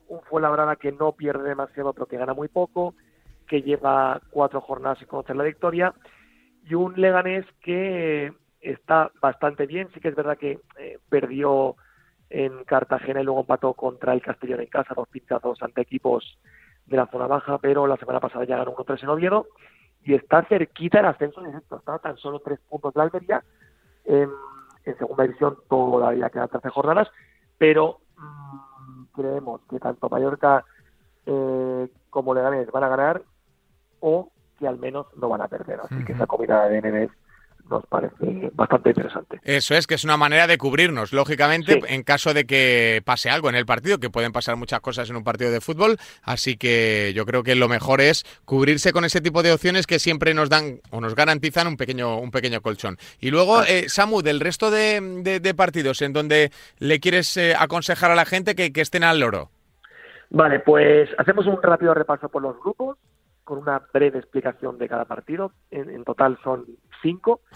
un 0.08 0.20
Fuenlabrada 0.22 0.76
que 0.76 0.92
no 0.92 1.12
pierde 1.12 1.48
demasiado, 1.48 1.92
pero 1.94 2.06
que 2.06 2.18
gana 2.18 2.34
muy 2.34 2.48
poco, 2.48 2.94
que 3.48 3.62
lleva 3.62 4.20
cuatro 4.30 4.60
jornadas 4.60 4.98
sin 4.98 5.08
conocer 5.08 5.36
la 5.36 5.44
victoria, 5.44 5.94
y 6.64 6.74
un 6.74 7.00
Leganés 7.00 7.46
que 7.62 8.32
está 8.60 9.10
bastante 9.20 9.66
bien, 9.66 9.88
sí 9.92 10.00
que 10.00 10.08
es 10.08 10.14
verdad 10.14 10.38
que 10.38 10.60
eh, 10.78 10.98
perdió 11.08 11.76
en 12.30 12.64
Cartagena 12.64 13.20
y 13.20 13.24
luego 13.24 13.40
empató 13.40 13.74
contra 13.74 14.12
el 14.12 14.22
Castellón 14.22 14.60
en 14.60 14.68
casa, 14.68 14.94
dos 14.94 15.08
pinchazos 15.08 15.62
ante 15.62 15.80
equipos 15.80 16.38
de 16.92 16.98
la 16.98 17.06
zona 17.06 17.26
baja, 17.26 17.58
pero 17.58 17.86
la 17.86 17.96
semana 17.96 18.20
pasada 18.20 18.44
ya 18.44 18.58
ganó 18.58 18.74
1-3 18.76 19.02
en 19.02 19.08
Oviedo 19.08 19.46
y 20.04 20.14
está 20.14 20.44
cerquita 20.44 21.00
el 21.00 21.06
ascenso 21.06 21.42
directo, 21.42 21.76
está 21.76 21.98
tan 21.98 22.16
solo 22.18 22.40
tres 22.40 22.60
puntos 22.68 22.92
de 22.92 23.00
Almería. 23.00 23.42
En, 24.04 24.30
en, 24.84 24.98
segunda 24.98 25.24
división 25.24 25.56
todavía 25.68 26.28
quedan 26.28 26.48
13 26.48 26.68
jornadas, 26.68 27.08
pero 27.56 28.00
mmm, 28.18 29.04
creemos 29.14 29.60
que 29.70 29.80
tanto 29.80 30.08
Mallorca 30.08 30.64
eh, 31.24 31.88
como 32.10 32.34
Leganés 32.34 32.70
van 32.70 32.84
a 32.84 32.88
ganar 32.88 33.22
o 34.00 34.30
que 34.58 34.68
al 34.68 34.78
menos 34.78 35.06
no 35.16 35.28
van 35.28 35.40
a 35.40 35.48
perder. 35.48 35.80
Así 35.80 35.94
uh 35.94 35.98
-huh. 35.98 36.06
que 36.06 36.12
esa 36.12 36.26
combinada 36.26 36.68
de 36.68 36.80
NBs 36.82 37.12
nos 37.72 37.86
parece 37.86 38.50
bastante 38.52 38.90
interesante. 38.90 39.40
Eso 39.42 39.74
es, 39.74 39.86
que 39.86 39.94
es 39.94 40.04
una 40.04 40.16
manera 40.16 40.46
de 40.46 40.58
cubrirnos, 40.58 41.12
lógicamente, 41.12 41.74
sí. 41.74 41.80
en 41.88 42.02
caso 42.02 42.34
de 42.34 42.44
que 42.44 43.02
pase 43.04 43.30
algo 43.30 43.48
en 43.48 43.54
el 43.54 43.66
partido, 43.66 43.98
que 43.98 44.10
pueden 44.10 44.30
pasar 44.30 44.56
muchas 44.56 44.80
cosas 44.80 45.08
en 45.10 45.16
un 45.16 45.24
partido 45.24 45.50
de 45.50 45.60
fútbol, 45.60 45.96
así 46.22 46.56
que 46.56 47.12
yo 47.14 47.24
creo 47.26 47.42
que 47.42 47.54
lo 47.54 47.68
mejor 47.68 48.00
es 48.00 48.24
cubrirse 48.44 48.92
con 48.92 49.04
ese 49.04 49.20
tipo 49.20 49.42
de 49.42 49.52
opciones 49.52 49.86
que 49.86 49.98
siempre 49.98 50.34
nos 50.34 50.48
dan 50.48 50.80
o 50.90 51.00
nos 51.00 51.14
garantizan 51.14 51.66
un 51.66 51.76
pequeño, 51.76 52.18
un 52.18 52.30
pequeño 52.30 52.60
colchón. 52.60 52.98
Y 53.18 53.30
luego, 53.30 53.62
eh, 53.62 53.88
Samu, 53.88 54.22
del 54.22 54.40
resto 54.40 54.70
de, 54.70 55.00
de, 55.22 55.40
de, 55.40 55.54
partidos 55.54 56.02
en 56.02 56.12
donde 56.12 56.50
le 56.78 57.00
quieres 57.00 57.36
eh, 57.36 57.54
aconsejar 57.58 58.10
a 58.10 58.14
la 58.14 58.26
gente 58.26 58.54
que, 58.54 58.72
que 58.72 58.82
estén 58.82 59.02
al 59.02 59.20
loro. 59.20 59.50
Vale, 60.30 60.60
pues 60.60 61.10
hacemos 61.18 61.46
un 61.46 61.60
rápido 61.62 61.94
repaso 61.94 62.28
por 62.28 62.42
los 62.42 62.58
grupos 62.60 62.98
con 63.44 63.58
una 63.58 63.82
breve 63.92 64.18
explicación 64.18 64.78
de 64.78 64.88
cada 64.88 65.04
partido. 65.04 65.52
En, 65.70 65.90
en 65.90 66.04
total 66.04 66.38
son 66.42 66.64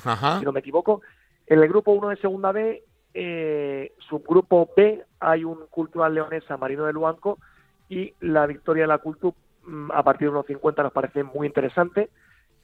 Ajá. 0.05 0.39
si 0.39 0.45
no 0.45 0.53
me 0.53 0.61
equivoco. 0.61 1.03
En 1.47 1.61
el 1.61 1.69
grupo 1.69 1.93
1 1.93 2.09
de 2.09 2.17
Segunda 2.17 2.53
B, 2.53 2.83
eh, 3.15 3.93
subgrupo 4.09 4.69
B, 4.77 5.05
hay 5.21 5.45
un 5.45 5.67
Cultural 5.71 6.15
Leonesa 6.15 6.57
Marino 6.57 6.85
de 6.85 6.93
Luanco 6.93 7.39
y 7.89 8.15
la 8.21 8.47
victoria 8.47 8.85
de 8.85 8.89
la 8.89 8.99
Cultu 8.99 9.35
mm, 9.65 9.91
a 9.93 10.03
partir 10.03 10.31
de 10.31 10.37
1.50 10.37 10.83
nos 10.83 10.93
parece 10.93 11.23
muy 11.23 11.47
interesante. 11.47 12.11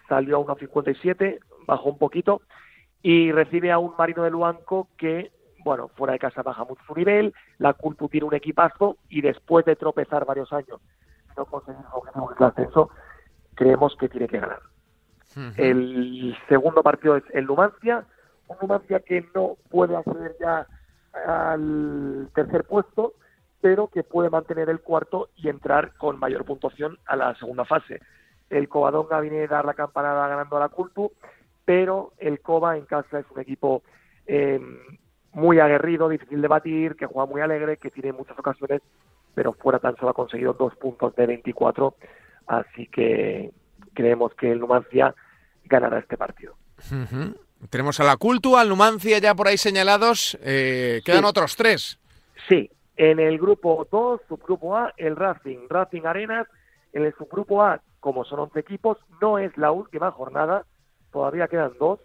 Salió 0.09 0.39
a 0.39 0.57
1.57, 0.57 1.39
bajó 1.67 1.89
un 1.89 1.99
poquito 1.99 2.43
y 3.03 3.33
recibe 3.33 3.73
a 3.73 3.79
un 3.79 3.95
Marino 3.97 4.25
de 4.25 4.31
Luanco 4.31 4.89
que, 4.97 5.33
bueno, 5.65 5.89
fuera 5.89 6.13
de 6.13 6.19
casa 6.19 6.43
baja 6.43 6.65
mucho 6.65 6.83
su 6.87 6.95
nivel, 6.95 7.35
la 7.59 7.73
Cultu 7.73 8.09
tiene 8.09 8.27
un 8.27 8.35
equipazo 8.35 8.99
y 9.09 9.23
después 9.23 9.65
de 9.65 9.77
tropezar 9.77 10.25
varios 10.25 10.53
años 10.53 10.81
no 11.37 11.45
conseguir 11.47 11.81
el 12.39 12.45
ascenso, 12.45 12.91
creemos 13.55 13.97
que 13.97 14.09
tiene 14.09 14.29
que 14.29 14.39
ganar. 14.39 14.61
El 15.57 16.37
segundo 16.49 16.83
partido 16.83 17.17
es 17.17 17.25
el 17.33 17.47
Numancia, 17.47 18.05
un 18.49 18.57
Numancia 18.61 19.01
que 19.01 19.27
no 19.35 19.57
puede 19.71 19.97
acceder 19.97 20.37
ya 20.41 20.67
al 21.27 22.29
tercer 22.35 22.65
puesto, 22.65 23.15
pero 23.61 23.89
que 23.89 24.03
puede 24.03 24.31
mantener 24.31 24.69
el 24.69 24.81
cuarto 24.81 25.29
y 25.37 25.49
entrar 25.49 25.95
con 25.97 26.19
mayor 26.19 26.45
puntuación 26.45 26.99
a 27.07 27.17
la 27.17 27.35
segunda 27.37 27.65
fase. 27.65 28.01
El 28.51 28.69
Covadonga 28.69 29.21
viene 29.21 29.45
a 29.45 29.49
dar 29.49 29.65
la 29.65 29.75
campanada 29.75 30.29
ganando 30.29 30.57
a 30.57 30.61
la 30.61 30.69
Cultu, 30.69 31.13
pero 31.65 32.13
el 32.19 32.41
Cova 32.41 32.77
en 32.77 32.85
casa 32.85 33.21
es 33.21 33.27
un 33.31 33.41
equipo 33.41 33.83
eh, 34.27 34.61
muy 35.33 35.61
aguerrido, 35.61 36.09
difícil 36.09 36.43
de 36.43 36.49
batir, 36.49 36.97
que 36.97 37.07
juega 37.07 37.31
muy 37.31 37.41
alegre, 37.41 37.79
que 37.79 37.91
tiene 37.91 38.13
muchas 38.13 38.39
ocasiones, 38.39 38.83
pero 39.35 39.53
fuera 39.55 39.79
tan 39.79 39.97
solo 39.97 40.11
ha 40.11 40.15
conseguido 40.15 40.53
dos 40.53 40.75
puntos 40.77 41.15
de 41.17 41.27
24, 41.27 41.95
así 42.49 42.87
que 42.89 43.53
creemos 43.95 44.35
que 44.35 44.51
el 44.51 44.61
Numancia 44.61 45.15
ganará 45.65 45.99
este 45.99 46.17
partido. 46.17 46.55
Tenemos 47.71 48.01
a 48.01 48.05
la 48.05 48.17
Cultu, 48.17 48.57
al 48.57 48.69
Numancia 48.69 49.19
ya 49.19 49.35
por 49.35 49.49
ahí 49.49 49.57
señalados, 49.57 50.37
eh, 50.43 51.01
quedan 51.05 51.25
otros 51.25 51.57
tres. 51.57 51.99
Sí, 52.49 52.71
en 52.97 53.21
el 53.21 53.39
grupo 53.39 53.87
2, 53.91 54.21
subgrupo 54.29 54.77
A, 54.77 54.93
el 54.97 55.17
Racing, 55.17 55.69
Racing 55.69 56.03
Arenas, 56.05 56.47
en 56.93 57.05
el 57.05 57.15
subgrupo 57.15 57.63
A, 57.63 57.81
como 58.01 58.25
son 58.25 58.41
11 58.41 58.59
equipos, 58.59 58.99
no 59.21 59.39
es 59.39 59.57
la 59.57 59.71
última 59.71 60.11
jornada, 60.11 60.67
todavía 61.13 61.49
quedan 61.49 61.73
dos, 61.79 62.01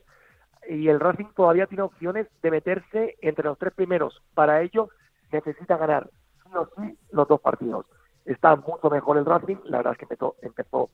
y 0.69 0.87
el 0.89 0.99
Racing 0.99 1.33
todavía 1.35 1.65
tiene 1.65 1.83
opciones 1.83 2.27
de 2.41 2.51
meterse 2.51 3.15
entre 3.21 3.45
los 3.45 3.57
tres 3.57 3.73
primeros. 3.73 4.21
Para 4.33 4.61
ello 4.61 4.89
necesita 5.31 5.77
ganar 5.77 6.09
sí 6.43 6.49
o 6.53 6.69
sí 6.75 6.97
los 7.11 7.27
dos 7.27 7.41
partidos. 7.41 7.85
Está 8.25 8.55
mucho 8.55 8.89
mejor 8.89 9.17
el 9.17 9.25
Racing, 9.25 9.57
la 9.65 9.77
verdad 9.77 9.93
es 9.93 9.99
que 9.99 10.05
empezó, 10.05 10.35
empezó 10.41 10.89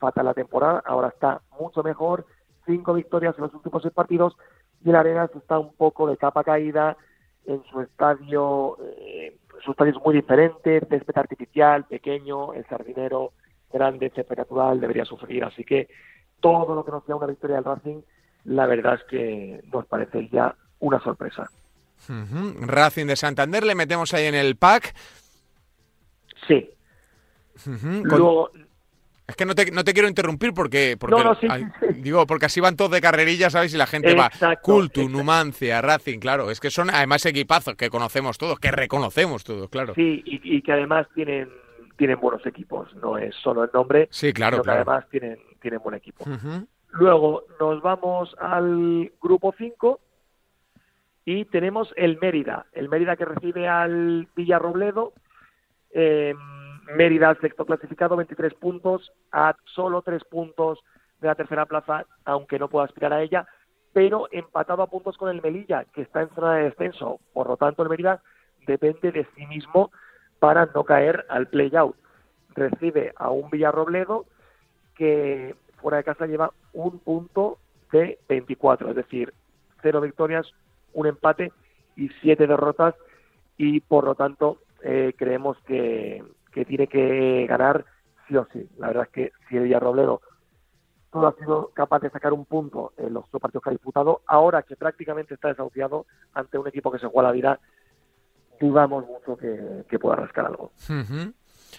fatal 0.00 0.24
la 0.24 0.34
temporada, 0.34 0.82
ahora 0.84 1.08
está 1.08 1.42
mucho 1.60 1.82
mejor, 1.84 2.26
cinco 2.66 2.94
victorias 2.94 3.36
en 3.36 3.44
los 3.44 3.54
últimos 3.54 3.82
seis 3.82 3.94
partidos, 3.94 4.36
y 4.84 4.88
el 4.88 4.96
Arenas 4.96 5.30
está 5.36 5.58
un 5.58 5.74
poco 5.74 6.08
de 6.08 6.16
capa 6.16 6.42
caída 6.42 6.96
en 7.46 7.62
su 7.70 7.80
estadio, 7.80 8.78
eh, 8.98 9.36
su 9.64 9.72
estadio 9.72 9.92
es 9.92 10.04
muy 10.04 10.14
diferente, 10.14 10.80
césped 10.88 11.18
artificial, 11.18 11.84
pequeño, 11.84 12.54
el 12.54 12.66
sardinero 12.66 13.32
grande, 13.72 14.10
césped 14.10 14.38
natural, 14.38 14.80
debería 14.80 15.04
sufrir, 15.04 15.44
así 15.44 15.64
que 15.64 15.88
todo 16.40 16.74
lo 16.74 16.84
que 16.84 16.90
nos 16.90 17.04
sea 17.04 17.16
una 17.16 17.26
victoria 17.26 17.56
del 17.56 17.64
Racing, 17.64 18.00
la 18.44 18.66
verdad 18.66 18.94
es 18.94 19.04
que 19.04 19.60
nos 19.72 19.86
parece 19.86 20.28
ya 20.30 20.54
una 20.80 20.98
sorpresa. 21.00 21.50
Racing 22.60 23.06
de 23.06 23.16
Santander, 23.16 23.62
le 23.62 23.74
metemos 23.74 24.14
ahí 24.14 24.24
en 24.24 24.34
el 24.34 24.56
pack. 24.56 24.94
Sí. 26.48 26.70
Luego, 28.02 28.50
es 29.30 29.36
que 29.36 29.46
no 29.46 29.54
te, 29.54 29.70
no 29.70 29.82
te 29.84 29.92
quiero 29.92 30.08
interrumpir 30.08 30.52
porque, 30.52 30.96
porque 30.98 31.16
digo, 31.96 32.26
porque 32.26 32.46
así 32.46 32.60
van 32.60 32.76
todos 32.76 32.90
de 32.90 33.00
carrerilla, 33.00 33.50
¿sabes? 33.50 33.72
Y 33.74 33.76
la 33.76 33.86
gente 33.86 34.14
va 34.14 34.30
Cultu, 34.60 35.08
Numancia, 35.08 35.80
Racing, 35.80 36.18
claro, 36.18 36.50
es 36.50 36.60
que 36.60 36.70
son 36.70 36.90
además 36.90 37.24
equipazos 37.26 37.74
que 37.76 37.90
conocemos 37.90 38.38
todos, 38.38 38.58
que 38.58 38.70
reconocemos 38.70 39.44
todos, 39.44 39.68
claro. 39.70 39.94
Sí, 39.94 40.22
y, 40.24 40.60
que 40.62 40.72
además 40.72 41.06
tienen 41.14 41.48
tienen 41.96 42.18
buenos 42.18 42.44
equipos, 42.46 42.94
no 42.96 43.18
es 43.18 43.34
solo 43.36 43.64
el 43.64 43.70
nombre, 43.74 44.08
sí, 44.10 44.32
claro, 44.32 44.56
sino 44.56 44.64
que 44.64 44.70
además 44.70 45.04
tienen 45.10 45.38
tienen 45.60 45.80
buen 45.82 45.94
equipo. 45.94 46.24
Luego 46.92 47.44
nos 47.60 47.82
vamos 47.82 48.34
al 48.38 49.12
grupo 49.20 49.54
5 49.56 50.00
y 51.24 51.44
tenemos 51.44 51.92
el 51.96 52.18
Mérida, 52.20 52.66
el 52.72 52.88
Mérida 52.88 53.16
que 53.16 53.24
recibe 53.24 53.68
al 53.68 54.28
Villarrobledo. 54.34 55.12
Eh, 55.92 56.34
Mérida, 56.96 57.36
sexto 57.40 57.64
clasificado, 57.64 58.16
23 58.16 58.54
puntos, 58.54 59.12
a 59.32 59.54
solo 59.64 60.02
3 60.02 60.24
puntos 60.24 60.78
de 61.20 61.28
la 61.28 61.34
tercera 61.34 61.66
plaza, 61.66 62.06
aunque 62.24 62.58
no 62.58 62.68
pueda 62.68 62.86
aspirar 62.86 63.12
a 63.12 63.22
ella, 63.22 63.46
pero 63.92 64.28
empatado 64.30 64.82
a 64.82 64.86
puntos 64.88 65.16
con 65.16 65.30
el 65.30 65.42
Melilla, 65.42 65.84
que 65.92 66.02
está 66.02 66.22
en 66.22 66.30
zona 66.30 66.54
de 66.54 66.64
descenso. 66.64 67.20
Por 67.32 67.48
lo 67.48 67.56
tanto, 67.56 67.82
el 67.82 67.88
Mérida 67.88 68.22
depende 68.66 69.12
de 69.12 69.26
sí 69.36 69.46
mismo 69.46 69.90
para 70.38 70.66
no 70.74 70.84
caer 70.84 71.26
al 71.28 71.48
play-out. 71.48 71.96
Recibe 72.54 73.12
a 73.16 73.30
un 73.30 73.50
Villarrobledo 73.50 74.26
que 74.96 75.54
fuera 75.80 75.98
de 75.98 76.04
casa 76.04 76.26
lleva 76.26 76.52
un 76.72 76.98
punto 76.98 77.58
de 77.92 78.18
24, 78.28 78.90
es 78.90 78.96
decir, 78.96 79.32
cero 79.82 80.00
victorias, 80.00 80.52
un 80.92 81.06
empate 81.06 81.52
y 81.96 82.08
siete 82.20 82.46
derrotas 82.46 82.94
y 83.56 83.80
por 83.80 84.04
lo 84.04 84.14
tanto 84.14 84.58
eh, 84.82 85.12
creemos 85.16 85.58
que, 85.66 86.22
que, 86.52 86.64
tiene 86.64 86.86
que 86.86 87.46
ganar 87.48 87.84
sí 88.28 88.36
o 88.36 88.46
sí. 88.52 88.68
La 88.78 88.88
verdad 88.88 89.04
es 89.04 89.10
que 89.10 89.32
si 89.48 89.56
el 89.56 89.64
Villarrobledo 89.64 90.20
todo 91.10 91.26
ha 91.26 91.34
sido 91.34 91.70
capaz 91.74 92.00
de 92.00 92.10
sacar 92.10 92.32
un 92.32 92.44
punto 92.44 92.92
en 92.96 93.12
los 93.12 93.30
dos 93.30 93.40
partidos 93.40 93.64
que 93.64 93.70
ha 93.70 93.72
disputado, 93.72 94.22
ahora 94.26 94.62
que 94.62 94.76
prácticamente 94.76 95.34
está 95.34 95.48
desahuciado 95.48 96.06
ante 96.34 96.56
un 96.56 96.68
equipo 96.68 96.92
que 96.92 97.00
se 97.00 97.06
juega 97.08 97.28
la 97.28 97.34
vida, 97.34 97.60
dudamos 98.60 99.04
mucho 99.06 99.36
que, 99.36 99.98
pueda 99.98 100.16
rascar 100.16 100.46
algo. 100.46 100.70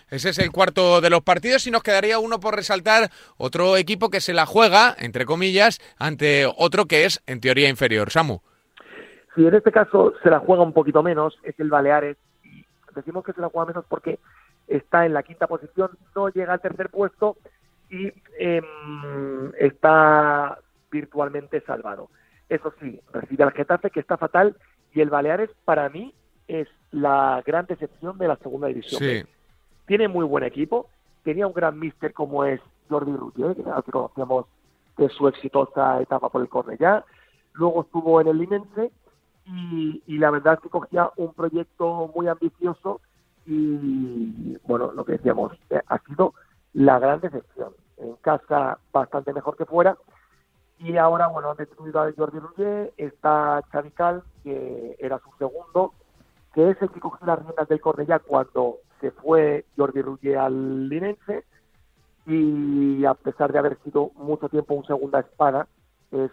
Ese 0.10 0.30
es 0.30 0.40
el 0.40 0.52
cuarto 0.52 1.00
de 1.02 1.10
los 1.10 1.22
partidos 1.22 1.68
y 1.68 1.72
nos 1.72 1.84
quedaría 1.84 2.20
uno 2.20 2.40
por 2.40 2.56
resaltar 2.56 3.10
otro 3.38 3.78
equipo 3.78 4.10
que 4.10 4.20
se 4.20 4.34
la 4.34 4.46
juega, 4.46 4.96
entre 4.98 5.26
comillas, 5.26 5.80
ante 5.98 6.46
otro 6.46 6.86
que 6.86 7.06
es 7.06 7.22
en 7.28 7.40
teoría 7.40 7.70
inferior. 7.70 8.10
Samu. 8.10 8.40
Si 9.36 9.46
en 9.46 9.56
este 9.56 9.72
caso 9.72 10.14
se 10.22 10.30
la 10.30 10.40
juega 10.40 10.64
un 10.64 10.74
poquito 10.74 11.02
menos, 11.04 11.38
es 11.44 11.58
el 11.60 11.70
Baleares. 11.70 12.18
Y 12.44 12.66
decimos 12.94 13.24
que 13.24 13.34
se 13.34 13.42
la 13.42 13.50
juega 13.50 13.68
menos 13.68 13.86
porque 13.88 14.20
está 14.76 15.06
en 15.06 15.14
la 15.14 15.24
quinta 15.24 15.48
posición, 15.48 15.92
no 16.16 16.30
llega 16.30 16.54
al 16.54 16.62
tercer 16.62 16.90
puesto 16.90 17.38
y 17.90 18.12
em, 18.40 19.52
está 19.60 20.58
virtualmente 20.92 21.62
salvado. 21.62 22.10
Eso 22.50 22.74
sí, 22.80 23.00
recibe 23.14 23.44
al 23.44 23.52
Getafe, 23.52 23.90
que 23.90 24.00
está 24.00 24.18
fatal, 24.18 24.56
y 24.94 25.02
el 25.02 25.10
Baleares 25.10 25.50
para 25.66 25.90
mí 25.90 26.14
es 26.48 26.68
la 26.92 27.42
gran 27.46 27.66
decepción 27.66 28.18
de 28.18 28.28
la 28.28 28.36
segunda 28.38 28.68
división. 28.68 29.00
Sí. 29.02 29.24
Tiene 29.86 30.08
muy 30.08 30.26
buen 30.26 30.44
equipo, 30.44 30.90
tenía 31.24 31.48
un 31.48 31.54
gran 31.54 31.80
míster 31.80 32.14
como 32.14 32.44
es 32.46 32.62
Jordi 32.90 33.16
Ruggier, 33.16 33.56
que 33.56 33.92
conocemos 33.92 34.46
de 34.98 35.10
su 35.10 35.28
exitosa 35.28 36.02
etapa 36.02 36.30
por 36.30 36.42
el 36.42 36.50
Cornellá, 36.50 37.06
luego 37.54 37.82
estuvo 37.84 38.22
en 38.22 38.28
el 38.28 38.38
Linense 38.38 38.92
y, 39.46 40.18
la 40.18 40.32
verdad 40.32 40.54
es 40.56 40.60
que 40.62 40.70
cogía 40.70 41.10
un 41.18 41.34
proyecto 41.34 42.12
muy 42.16 42.28
ambicioso 42.28 43.02
y, 43.46 44.58
bueno, 44.66 44.92
lo 44.92 45.04
que 45.06 45.14
decíamos, 45.14 45.54
eh, 45.70 45.82
ha 45.88 46.00
sido 46.00 46.34
la 46.74 47.00
gran 47.00 47.20
decepción. 47.20 47.74
En 47.98 48.16
casa 48.18 48.80
bastante 48.92 49.34
mejor 49.34 49.58
que 49.58 49.66
fuera. 49.66 49.98
Y 50.80 50.98
ahora, 50.98 51.28
bueno, 51.28 51.52
han 51.52 51.58
destruido 51.58 52.02
a 52.02 52.12
Jordi 52.12 52.40
Ruggier, 52.40 52.94
está 52.98 53.62
Chadical, 53.72 54.24
que 54.44 54.96
era 55.00 55.20
su 55.20 55.30
segundo, 55.38 55.94
que 56.54 56.72
es 56.72 56.82
el 56.82 56.90
que 56.90 57.00
cogió 57.00 57.28
las 57.28 57.40
riendas 57.40 57.68
del 57.68 57.82
Cornellá 57.82 58.20
cuando 58.20 58.78
se 59.00 59.12
fue 59.12 59.66
Jordi 59.78 60.02
Ruggier 60.02 60.38
al 60.38 60.90
Linense. 60.90 61.44
Y 62.26 63.06
a 63.06 63.14
pesar 63.14 63.52
de 63.52 63.60
haber 63.60 63.78
sido 63.84 64.12
mucho 64.16 64.50
tiempo 64.50 64.74
un 64.74 64.86
segunda 64.86 65.20
espada, 65.20 65.68
es 66.12 66.32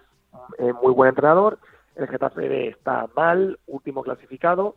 eh, 0.58 0.72
muy 0.82 0.92
buen 0.92 1.10
entrenador. 1.10 1.58
El 1.94 2.08
Getafe 2.08 2.68
está 2.68 3.08
mal, 3.16 3.58
último 3.66 4.02
clasificado, 4.02 4.76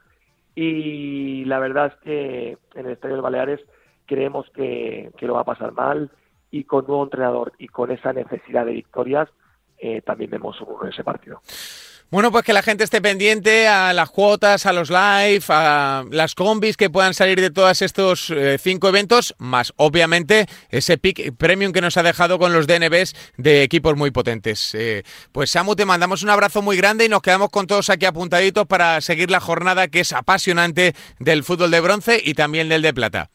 y 0.56 1.46
la 1.46 1.60
verdad 1.60 1.88
es 1.88 1.96
que 2.04 2.58
en 2.76 2.86
el 2.86 2.94
Estadio 2.94 3.16
de 3.16 3.22
Baleares 3.22 3.62
creemos 4.06 4.50
que, 4.54 5.12
lo 5.22 5.36
va 5.36 5.42
a 5.42 5.46
pasar 5.46 5.72
mal, 5.72 6.12
y 6.50 6.66
con 6.66 6.86
nuevo 6.86 7.04
entrenador 7.04 7.54
y 7.58 7.70
con 7.70 7.92
esa 7.92 8.12
necesidad 8.12 8.66
de 8.66 8.74
victorias, 8.74 9.30
eh, 9.78 10.02
también 10.02 10.32
vemos 10.32 10.60
un 10.62 10.88
ese 10.88 11.04
partido. 11.04 11.42
Bueno, 12.12 12.30
pues 12.30 12.44
que 12.44 12.52
la 12.52 12.62
gente 12.62 12.84
esté 12.84 13.02
pendiente 13.02 13.70
a 13.70 13.94
las 13.94 14.10
cuotas, 14.10 14.66
a 14.66 14.74
los 14.74 14.90
live, 14.90 15.42
a 15.48 16.04
las 16.12 16.36
combis 16.36 16.76
que 16.76 16.90
puedan 16.90 17.14
salir 17.14 17.40
de 17.40 17.52
todos 17.52 17.82
estos 17.82 18.30
eh, 18.32 18.58
cinco 18.62 18.90
eventos, 18.90 19.34
más 19.38 19.72
obviamente 19.78 20.46
ese 20.68 20.98
pick 20.98 21.34
premium 21.38 21.72
que 21.72 21.80
nos 21.80 21.96
ha 21.96 22.04
dejado 22.04 22.38
con 22.38 22.52
los 22.52 22.68
DNBs 22.68 23.16
de 23.38 23.64
equipos 23.64 23.96
muy 23.96 24.12
potentes. 24.12 24.76
Eh, 24.76 25.04
pues 25.32 25.52
Samu, 25.52 25.78
te 25.78 25.86
mandamos 25.86 26.22
un 26.22 26.32
abrazo 26.32 26.62
muy 26.62 26.76
grande 26.76 27.06
y 27.06 27.10
nos 27.10 27.22
quedamos 27.22 27.50
con 27.50 27.66
todos 27.66 27.90
aquí 27.90 28.06
apuntaditos 28.06 28.68
para 28.68 29.00
seguir 29.00 29.32
la 29.32 29.40
jornada 29.40 29.88
que 29.88 30.02
es 30.02 30.12
apasionante 30.12 30.94
del 31.20 31.46
fútbol 31.46 31.72
de 31.72 31.80
bronce 31.80 32.22
y 32.22 32.34
también 32.34 32.68
del 32.68 32.82
de 32.82 32.94
plata. 32.94 33.32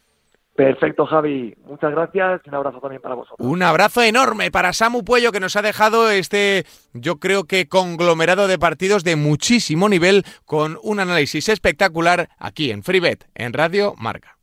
Perfecto, 0.56 1.04
Javi. 1.04 1.54
Muchas 1.66 1.92
gracias 1.92 2.40
un 2.46 2.54
abrazo 2.54 2.80
también 2.80 3.02
para 3.02 3.14
vosotros. 3.14 3.46
Un 3.46 3.62
abrazo 3.62 4.02
enorme 4.02 4.50
para 4.50 4.72
Samu 4.72 5.04
Puello 5.04 5.30
que 5.30 5.40
nos 5.40 5.54
ha 5.56 5.62
dejado 5.62 6.10
este, 6.10 6.64
yo 6.94 7.16
creo 7.16 7.44
que 7.44 7.68
conglomerado 7.68 8.48
de 8.48 8.58
partidos 8.58 9.04
de 9.04 9.16
muchísimo 9.16 9.88
nivel 9.88 10.24
con 10.46 10.78
un 10.82 11.00
análisis 11.00 11.50
espectacular 11.50 12.30
aquí 12.38 12.70
en 12.70 12.82
FreeBet, 12.82 13.26
en 13.34 13.52
Radio 13.52 13.94
Marca. 13.98 14.36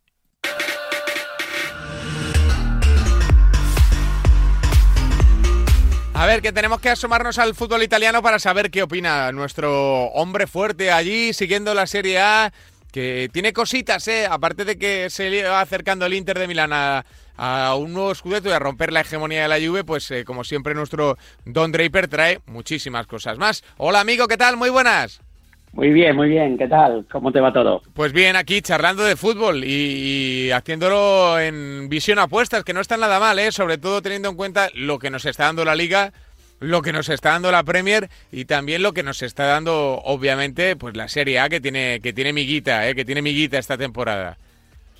A 6.16 6.26
ver, 6.26 6.42
que 6.42 6.52
tenemos 6.52 6.80
que 6.80 6.90
asomarnos 6.90 7.40
al 7.40 7.56
fútbol 7.56 7.82
italiano 7.82 8.22
para 8.22 8.38
saber 8.38 8.70
qué 8.70 8.84
opina 8.84 9.32
nuestro 9.32 10.04
hombre 10.12 10.46
fuerte 10.46 10.92
allí, 10.92 11.32
siguiendo 11.32 11.74
la 11.74 11.88
Serie 11.88 12.20
A 12.20 12.52
que 12.94 13.28
tiene 13.32 13.52
cositas, 13.52 14.06
¿eh? 14.06 14.24
Aparte 14.30 14.64
de 14.64 14.78
que 14.78 15.10
se 15.10 15.42
va 15.42 15.60
acercando 15.60 16.06
el 16.06 16.14
Inter 16.14 16.38
de 16.38 16.46
Milán 16.46 16.70
a, 16.72 17.74
un 17.76 17.92
nuevo 17.92 18.14
Scudetto 18.14 18.50
y 18.50 18.52
a 18.52 18.60
romper 18.60 18.92
la 18.92 19.00
hegemonía 19.00 19.42
de 19.42 19.48
la 19.48 19.58
Juve, 19.58 19.82
pues 19.82 20.08
eh, 20.12 20.24
como 20.24 20.44
siempre 20.44 20.74
nuestro 20.74 21.18
Don 21.44 21.72
Draper 21.72 22.06
trae 22.06 22.38
muchísimas 22.46 23.08
cosas 23.08 23.36
más. 23.36 23.64
Hola 23.78 23.98
amigo, 23.98 24.28
¿qué 24.28 24.36
tal? 24.36 24.56
Muy 24.56 24.70
buenas. 24.70 25.20
Muy 25.72 25.90
bien, 25.90 26.14
muy 26.14 26.28
bien. 26.28 26.56
¿Qué 26.56 26.68
tal? 26.68 27.04
¿Cómo 27.10 27.32
te 27.32 27.40
va 27.40 27.52
todo? 27.52 27.82
Pues 27.94 28.12
bien, 28.12 28.36
aquí 28.36 28.62
charlando 28.62 29.02
de 29.02 29.16
fútbol 29.16 29.64
y, 29.64 30.52
haciéndolo 30.52 31.40
en 31.40 31.88
visión 31.88 32.20
apuestas, 32.20 32.62
que 32.62 32.74
no 32.74 32.80
está 32.80 32.96
nada 32.96 33.18
mal, 33.18 33.40
¿eh? 33.40 33.50
sobre 33.50 33.76
todo 33.76 34.02
teniendo 34.02 34.28
en 34.28 34.36
cuenta 34.36 34.68
lo 34.72 35.00
que 35.00 35.10
nos 35.10 35.24
está 35.24 35.46
dando 35.46 35.64
la 35.64 35.74
liga, 35.74 36.12
lo 36.64 36.82
que 36.82 36.92
nos 36.92 37.08
está 37.08 37.30
dando 37.30 37.52
la 37.52 37.62
Premier 37.62 38.08
y 38.32 38.44
también 38.44 38.82
lo 38.82 38.92
que 38.92 39.02
nos 39.02 39.22
está 39.22 39.44
dando, 39.44 40.00
obviamente, 40.04 40.76
pues 40.76 40.96
la 40.96 41.08
Serie 41.08 41.38
A 41.38 41.48
que 41.48 41.60
tiene 41.60 42.00
que 42.00 42.12
tiene 42.12 42.32
miguita, 42.32 42.88
¿eh? 42.88 42.94
que 42.94 43.04
tiene 43.04 43.22
miguita 43.22 43.58
esta 43.58 43.76
temporada. 43.76 44.36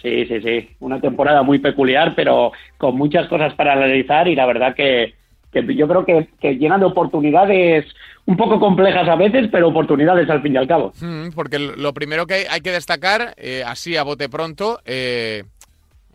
Sí, 0.00 0.26
sí, 0.26 0.40
sí. 0.42 0.68
Una 0.80 1.00
temporada 1.00 1.42
muy 1.42 1.58
peculiar, 1.58 2.14
pero 2.14 2.52
con 2.76 2.96
muchas 2.96 3.26
cosas 3.28 3.54
para 3.54 3.72
analizar 3.72 4.28
y 4.28 4.34
la 4.34 4.44
verdad 4.44 4.74
que, 4.74 5.14
yo 5.52 5.88
creo 5.88 6.04
que, 6.04 6.28
que 6.40 6.56
llena 6.56 6.76
de 6.76 6.84
oportunidades 6.84 7.86
un 8.26 8.36
poco 8.36 8.60
complejas 8.60 9.08
a 9.08 9.16
veces, 9.16 9.48
pero 9.50 9.68
oportunidades 9.68 10.28
al 10.28 10.42
fin 10.42 10.54
y 10.54 10.56
al 10.58 10.68
cabo. 10.68 10.92
Mm, 11.00 11.30
porque 11.34 11.58
lo 11.58 11.94
primero 11.94 12.26
que 12.26 12.46
hay, 12.48 12.60
que 12.60 12.70
destacar, 12.70 13.34
eh, 13.38 13.62
así 13.66 13.96
a 13.96 14.02
bote 14.02 14.28
pronto, 14.28 14.80
eh, 14.84 15.44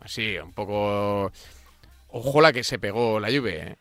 así 0.00 0.36
un 0.38 0.52
poco... 0.52 1.32
Ojo 2.12 2.40
la 2.40 2.52
que 2.52 2.64
se 2.64 2.80
pegó 2.80 3.20
la 3.20 3.30
lluvia, 3.30 3.54
¿eh? 3.54 3.76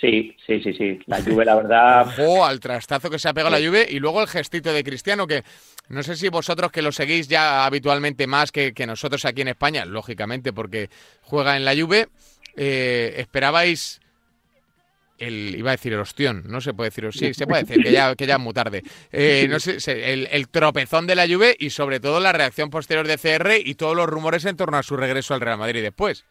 Sí, 0.00 0.36
sí, 0.46 0.60
sí, 0.62 0.72
sí. 0.74 0.98
La 1.06 1.20
lluvia, 1.24 1.44
la 1.46 1.54
verdad. 1.54 2.08
Ojo 2.18 2.44
al 2.44 2.60
trastazo 2.60 3.10
que 3.10 3.18
se 3.18 3.28
ha 3.28 3.34
pegado 3.34 3.50
la 3.50 3.60
lluvia 3.60 3.88
y 3.88 3.98
luego 3.98 4.20
el 4.20 4.28
gestito 4.28 4.72
de 4.72 4.84
Cristiano, 4.84 5.26
que 5.26 5.42
no 5.88 6.02
sé 6.02 6.16
si 6.16 6.28
vosotros 6.28 6.70
que 6.70 6.82
lo 6.82 6.92
seguís 6.92 7.28
ya 7.28 7.64
habitualmente 7.64 8.26
más 8.26 8.52
que, 8.52 8.72
que 8.72 8.86
nosotros 8.86 9.24
aquí 9.24 9.42
en 9.42 9.48
España, 9.48 9.84
lógicamente, 9.84 10.52
porque 10.52 10.90
juega 11.22 11.56
en 11.56 11.64
la 11.64 11.74
lluvia, 11.74 12.08
esperabais 12.56 14.00
el, 15.18 15.54
iba 15.56 15.70
a 15.70 15.76
decir 15.76 15.92
el 15.92 16.00
ostión, 16.00 16.44
no 16.46 16.60
se 16.60 16.74
puede 16.74 16.90
decir, 16.90 17.08
sí, 17.12 17.34
se 17.34 17.46
puede 17.46 17.64
decir, 17.64 17.82
que 17.82 17.92
ya, 17.92 18.14
que 18.14 18.26
ya 18.26 18.34
es 18.34 18.40
muy 18.40 18.52
tarde. 18.52 18.82
Eh, 19.12 19.46
no 19.50 19.60
sé, 19.60 19.78
el, 20.12 20.48
tropezón 20.48 21.06
de 21.06 21.14
la 21.14 21.26
Juve 21.26 21.56
y 21.58 21.70
sobre 21.70 22.00
todo 22.00 22.20
la 22.20 22.32
reacción 22.32 22.70
posterior 22.70 23.06
de 23.06 23.18
CR 23.18 23.52
y 23.64 23.74
todos 23.74 23.96
los 23.96 24.06
rumores 24.06 24.44
en 24.44 24.56
torno 24.56 24.76
a 24.76 24.82
su 24.82 24.96
regreso 24.96 25.34
al 25.34 25.40
Real 25.40 25.58
Madrid 25.58 25.82
después. 25.82 26.24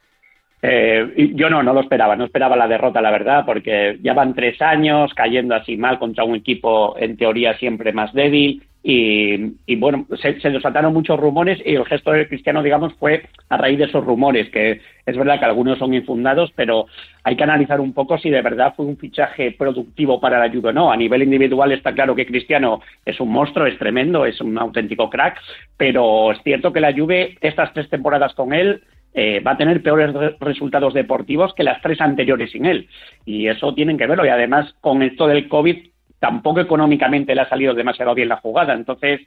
Eh, 0.61 1.31
yo 1.35 1.49
no, 1.49 1.61
no 1.61 1.73
lo 1.73 1.81
esperaba, 1.81 2.15
no 2.15 2.25
esperaba 2.25 2.55
la 2.55 2.67
derrota, 2.67 3.01
la 3.01 3.11
verdad, 3.11 3.45
porque 3.45 3.99
ya 4.01 4.13
van 4.13 4.33
tres 4.33 4.61
años 4.61 5.13
cayendo 5.13 5.53
así 5.53 5.77
mal 5.77 5.99
contra 5.99 6.23
un 6.23 6.35
equipo 6.35 6.95
en 6.97 7.17
teoría 7.17 7.57
siempre 7.57 7.93
más 7.93 8.13
débil 8.13 8.63
y, 8.87 9.75
bueno, 9.77 10.05
se, 10.21 10.39
se, 10.39 10.51
desataron 10.51 10.93
muchos 10.93 11.19
rumores 11.19 11.59
y 11.65 11.73
el 11.73 11.85
gesto 11.85 12.11
de 12.11 12.27
Cristiano, 12.27 12.61
digamos, 12.61 12.93
fue 12.93 13.23
a 13.49 13.57
raíz 13.57 13.79
de 13.79 13.85
esos 13.85 14.05
rumores, 14.05 14.47
que 14.51 14.79
es 15.07 15.17
verdad 15.17 15.39
que 15.39 15.45
algunos 15.45 15.79
son 15.79 15.95
infundados, 15.95 16.53
pero 16.55 16.85
hay 17.23 17.35
que 17.35 17.43
analizar 17.43 17.81
un 17.81 17.93
poco 17.93 18.19
si 18.19 18.29
de 18.29 18.43
verdad 18.43 18.75
fue 18.75 18.85
un 18.85 18.97
fichaje 18.97 19.53
productivo 19.53 20.21
para 20.21 20.37
la 20.37 20.53
Juve 20.53 20.69
o 20.69 20.73
no. 20.73 20.91
A 20.91 20.97
nivel 20.97 21.23
individual 21.23 21.71
está 21.71 21.95
claro 21.95 22.13
que 22.13 22.27
Cristiano 22.27 22.81
es 23.03 23.19
un 23.19 23.31
monstruo, 23.31 23.65
es 23.65 23.79
tremendo, 23.79 24.23
es 24.23 24.39
un 24.39 24.55
auténtico 24.55 25.09
crack, 25.09 25.41
pero 25.77 26.31
es 26.31 26.37
cierto 26.43 26.71
que 26.71 26.79
la 26.79 26.93
Juve, 26.93 27.39
estas 27.41 27.73
tres 27.73 27.89
temporadas 27.89 28.35
con 28.35 28.53
él, 28.53 28.83
eh, 29.17 29.39
va 29.39 29.51
a 29.51 29.58
tener 29.58 29.82
peores 29.82 30.13
resultados 30.41 30.93
deportivos 30.93 31.54
que 31.54 31.63
las 31.63 31.82
tres 31.82 32.01
anteriores 32.01 32.51
sin 32.51 32.65
él. 32.65 32.89
Y 33.23 33.47
eso 33.47 33.73
tienen 33.73 33.97
que 33.97 34.08
verlo. 34.08 34.25
Y 34.25 34.30
además, 34.30 34.75
con 34.82 35.01
esto 35.01 35.25
del 35.25 35.47
COVID, 35.47 35.88
tampoco 36.19 36.60
económicamente 36.60 37.34
le 37.34 37.41
ha 37.41 37.49
salido 37.49 37.73
demasiado 37.73 38.13
bien 38.13 38.28
la 38.28 38.38
jugada. 38.38 38.73
Entonces, 38.73 39.21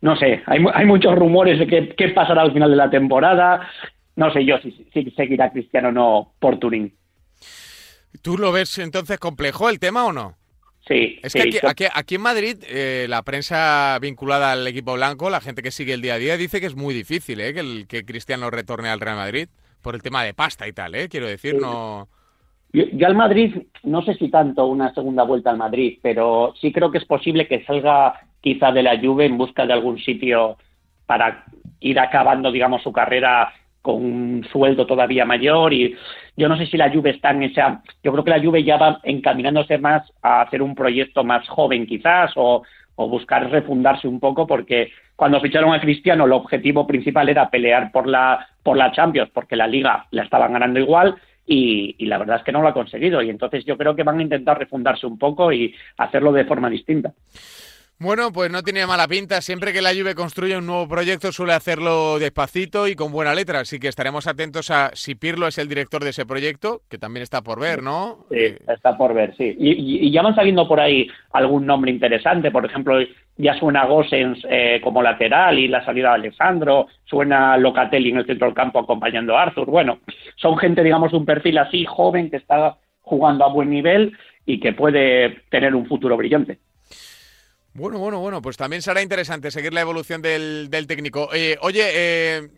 no 0.00 0.16
sé, 0.16 0.42
hay, 0.46 0.64
hay 0.74 0.84
muchos 0.84 1.14
rumores 1.14 1.60
de 1.60 1.68
qué, 1.68 1.94
qué 1.96 2.08
pasará 2.08 2.42
al 2.42 2.52
final 2.52 2.70
de 2.70 2.76
la 2.76 2.90
temporada. 2.90 3.68
No 4.16 4.32
sé 4.32 4.44
yo 4.44 4.58
si, 4.58 4.72
si 4.92 5.10
seguirá 5.12 5.52
Cristiano 5.52 5.90
o 5.90 5.92
no 5.92 6.32
por 6.40 6.58
Turín. 6.58 6.92
¿Tú 8.22 8.36
lo 8.36 8.50
ves 8.50 8.78
entonces 8.78 9.20
complejo 9.20 9.70
el 9.70 9.78
tema 9.78 10.04
o 10.06 10.12
no? 10.12 10.39
Sí. 10.86 11.18
Es 11.22 11.34
que 11.34 11.60
aquí, 11.62 11.84
aquí, 11.92 12.14
en 12.14 12.20
Madrid, 12.20 12.56
eh, 12.68 13.06
la 13.08 13.22
prensa 13.22 13.98
vinculada 14.00 14.52
al 14.52 14.66
equipo 14.66 14.94
blanco, 14.94 15.30
la 15.30 15.40
gente 15.40 15.62
que 15.62 15.70
sigue 15.70 15.92
el 15.92 16.02
día 16.02 16.14
a 16.14 16.18
día, 16.18 16.36
dice 16.36 16.60
que 16.60 16.66
es 16.66 16.74
muy 16.74 16.94
difícil 16.94 17.40
¿eh? 17.40 17.52
que, 17.52 17.60
el, 17.60 17.86
que 17.86 18.04
Cristiano 18.04 18.50
retorne 18.50 18.88
al 18.88 19.00
Real 19.00 19.16
Madrid 19.16 19.48
por 19.82 19.94
el 19.94 20.02
tema 20.02 20.24
de 20.24 20.34
pasta 20.34 20.66
y 20.66 20.72
tal, 20.72 20.94
¿eh? 20.94 21.08
quiero 21.08 21.26
decir, 21.26 21.54
no... 21.60 22.08
Yo, 22.72 23.06
al 23.06 23.16
Madrid, 23.16 23.54
no 23.82 24.02
sé 24.02 24.14
si 24.14 24.30
tanto 24.30 24.66
una 24.66 24.94
segunda 24.94 25.24
vuelta 25.24 25.50
al 25.50 25.56
Madrid, 25.56 25.98
pero 26.02 26.54
sí 26.60 26.72
creo 26.72 26.90
que 26.90 26.98
es 26.98 27.04
posible 27.04 27.48
que 27.48 27.64
salga 27.64 28.20
quizá 28.40 28.70
de 28.70 28.82
la 28.82 28.98
Juve 28.98 29.26
en 29.26 29.36
busca 29.36 29.66
de 29.66 29.72
algún 29.72 29.98
sitio 29.98 30.56
para 31.06 31.44
ir 31.80 31.98
acabando, 31.98 32.52
digamos, 32.52 32.82
su 32.82 32.92
carrera 32.92 33.52
con 33.82 33.96
un 33.96 34.46
sueldo 34.50 34.86
todavía 34.86 35.24
mayor 35.24 35.72
y 35.72 35.96
yo 36.36 36.48
no 36.48 36.56
sé 36.56 36.66
si 36.66 36.76
la 36.76 36.90
Juve 36.90 37.10
está 37.10 37.30
en 37.30 37.44
esa 37.44 37.82
yo 38.02 38.12
creo 38.12 38.24
que 38.24 38.30
la 38.30 38.42
Juve 38.42 38.62
ya 38.62 38.76
va 38.76 39.00
encaminándose 39.02 39.78
más 39.78 40.10
a 40.22 40.42
hacer 40.42 40.62
un 40.62 40.74
proyecto 40.74 41.24
más 41.24 41.48
joven 41.48 41.86
quizás 41.86 42.32
o, 42.36 42.62
o 42.96 43.08
buscar 43.08 43.50
refundarse 43.50 44.06
un 44.06 44.20
poco 44.20 44.46
porque 44.46 44.92
cuando 45.16 45.40
ficharon 45.40 45.72
a 45.72 45.80
Cristiano 45.80 46.26
el 46.26 46.32
objetivo 46.32 46.86
principal 46.86 47.28
era 47.28 47.48
pelear 47.48 47.90
por 47.90 48.06
la 48.06 48.46
por 48.62 48.76
la 48.76 48.92
Champions 48.92 49.30
porque 49.32 49.56
la 49.56 49.66
Liga 49.66 50.06
la 50.10 50.24
estaban 50.24 50.52
ganando 50.52 50.78
igual 50.78 51.16
y, 51.52 52.06
la 52.06 52.18
verdad 52.18 52.36
es 52.36 52.44
que 52.44 52.52
no 52.52 52.62
lo 52.62 52.68
ha 52.68 52.74
conseguido. 52.74 53.20
Y 53.22 53.30
entonces 53.30 53.64
yo 53.64 53.76
creo 53.76 53.96
que 53.96 54.04
van 54.04 54.20
a 54.20 54.22
intentar 54.22 54.58
refundarse 54.58 55.06
un 55.06 55.18
poco 55.18 55.52
y 55.52 55.74
hacerlo 55.96 56.32
de 56.32 56.44
forma 56.44 56.70
distinta. 56.70 57.12
Bueno, 58.02 58.32
pues 58.32 58.50
no 58.50 58.62
tiene 58.62 58.86
mala 58.86 59.06
pinta. 59.06 59.42
Siempre 59.42 59.74
que 59.74 59.82
la 59.82 59.90
Juve 59.90 60.14
construye 60.14 60.56
un 60.56 60.64
nuevo 60.64 60.88
proyecto 60.88 61.32
suele 61.32 61.52
hacerlo 61.52 62.18
despacito 62.18 62.88
y 62.88 62.94
con 62.94 63.12
buena 63.12 63.34
letra. 63.34 63.60
Así 63.60 63.78
que 63.78 63.88
estaremos 63.88 64.26
atentos 64.26 64.70
a 64.70 64.90
si 64.94 65.14
Pirlo 65.14 65.46
es 65.46 65.58
el 65.58 65.68
director 65.68 66.02
de 66.02 66.08
ese 66.08 66.24
proyecto, 66.24 66.80
que 66.88 66.96
también 66.96 67.22
está 67.22 67.42
por 67.42 67.60
ver, 67.60 67.82
¿no? 67.82 68.24
Sí, 68.30 68.56
está 68.66 68.96
por 68.96 69.12
ver, 69.12 69.36
sí. 69.36 69.54
Y, 69.58 70.10
ya 70.10 70.22
van 70.22 70.34
saliendo 70.34 70.66
por 70.66 70.80
ahí 70.80 71.08
algún 71.34 71.66
nombre 71.66 71.90
interesante. 71.90 72.50
Por 72.50 72.64
ejemplo, 72.64 72.96
ya 73.36 73.52
suena 73.58 73.84
Gosens 73.84 74.38
eh, 74.48 74.80
como 74.82 75.02
lateral 75.02 75.58
y 75.58 75.68
la 75.68 75.84
salida 75.84 76.08
de 76.08 76.14
Alessandro. 76.14 76.86
Suena 77.04 77.58
Locatelli 77.58 78.08
en 78.08 78.16
el 78.16 78.26
centro 78.26 78.46
del 78.46 78.54
campo 78.54 78.78
acompañando 78.78 79.36
a 79.36 79.42
Arthur. 79.42 79.66
Bueno, 79.66 79.98
son 80.36 80.56
gente, 80.56 80.82
digamos, 80.82 81.10
de 81.10 81.18
un 81.18 81.26
perfil 81.26 81.58
así 81.58 81.84
joven 81.84 82.30
que 82.30 82.38
está 82.38 82.78
jugando 83.02 83.44
a 83.44 83.52
buen 83.52 83.68
nivel 83.68 84.16
y 84.46 84.58
que 84.58 84.72
puede 84.72 85.42
tener 85.50 85.74
un 85.74 85.84
futuro 85.84 86.16
brillante. 86.16 86.60
Bueno, 87.74 87.98
bueno, 87.98 88.20
bueno, 88.20 88.42
pues 88.42 88.56
también 88.56 88.82
será 88.82 89.00
interesante 89.00 89.50
seguir 89.50 89.72
la 89.72 89.82
evolución 89.82 90.20
del, 90.22 90.68
técnico. 90.88 91.28
Eh, 91.32 91.56
oye, 91.62 91.82
eh, 91.94 92.48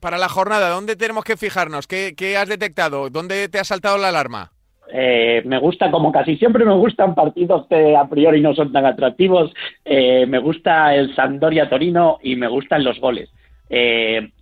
para 0.00 0.18
la 0.18 0.28
jornada, 0.28 0.68
¿dónde 0.68 0.94
tenemos 0.94 1.24
que 1.24 1.38
fijarnos? 1.38 1.86
¿Qué, 1.86 2.36
has 2.36 2.48
detectado? 2.48 3.08
¿Dónde 3.08 3.48
te 3.48 3.58
ha 3.58 3.64
saltado 3.64 3.96
la 3.96 4.10
alarma? 4.10 4.50
Eh, 4.92 5.42
me 5.46 5.58
gusta, 5.58 5.90
como 5.90 6.12
casi 6.12 6.36
siempre 6.36 6.66
me 6.66 6.74
gustan 6.74 7.14
partidos 7.14 7.66
que 7.68 7.96
a 7.96 8.06
priori 8.08 8.42
no 8.42 8.54
son 8.54 8.72
tan 8.72 8.84
atractivos, 8.86 9.52
me 9.84 10.38
gusta 10.38 10.94
el 10.94 11.14
Sampdoria 11.14 11.68
Torino 11.68 12.18
y 12.22 12.36
me 12.36 12.48
gustan 12.48 12.84
los 12.84 13.00
goles. 13.00 13.30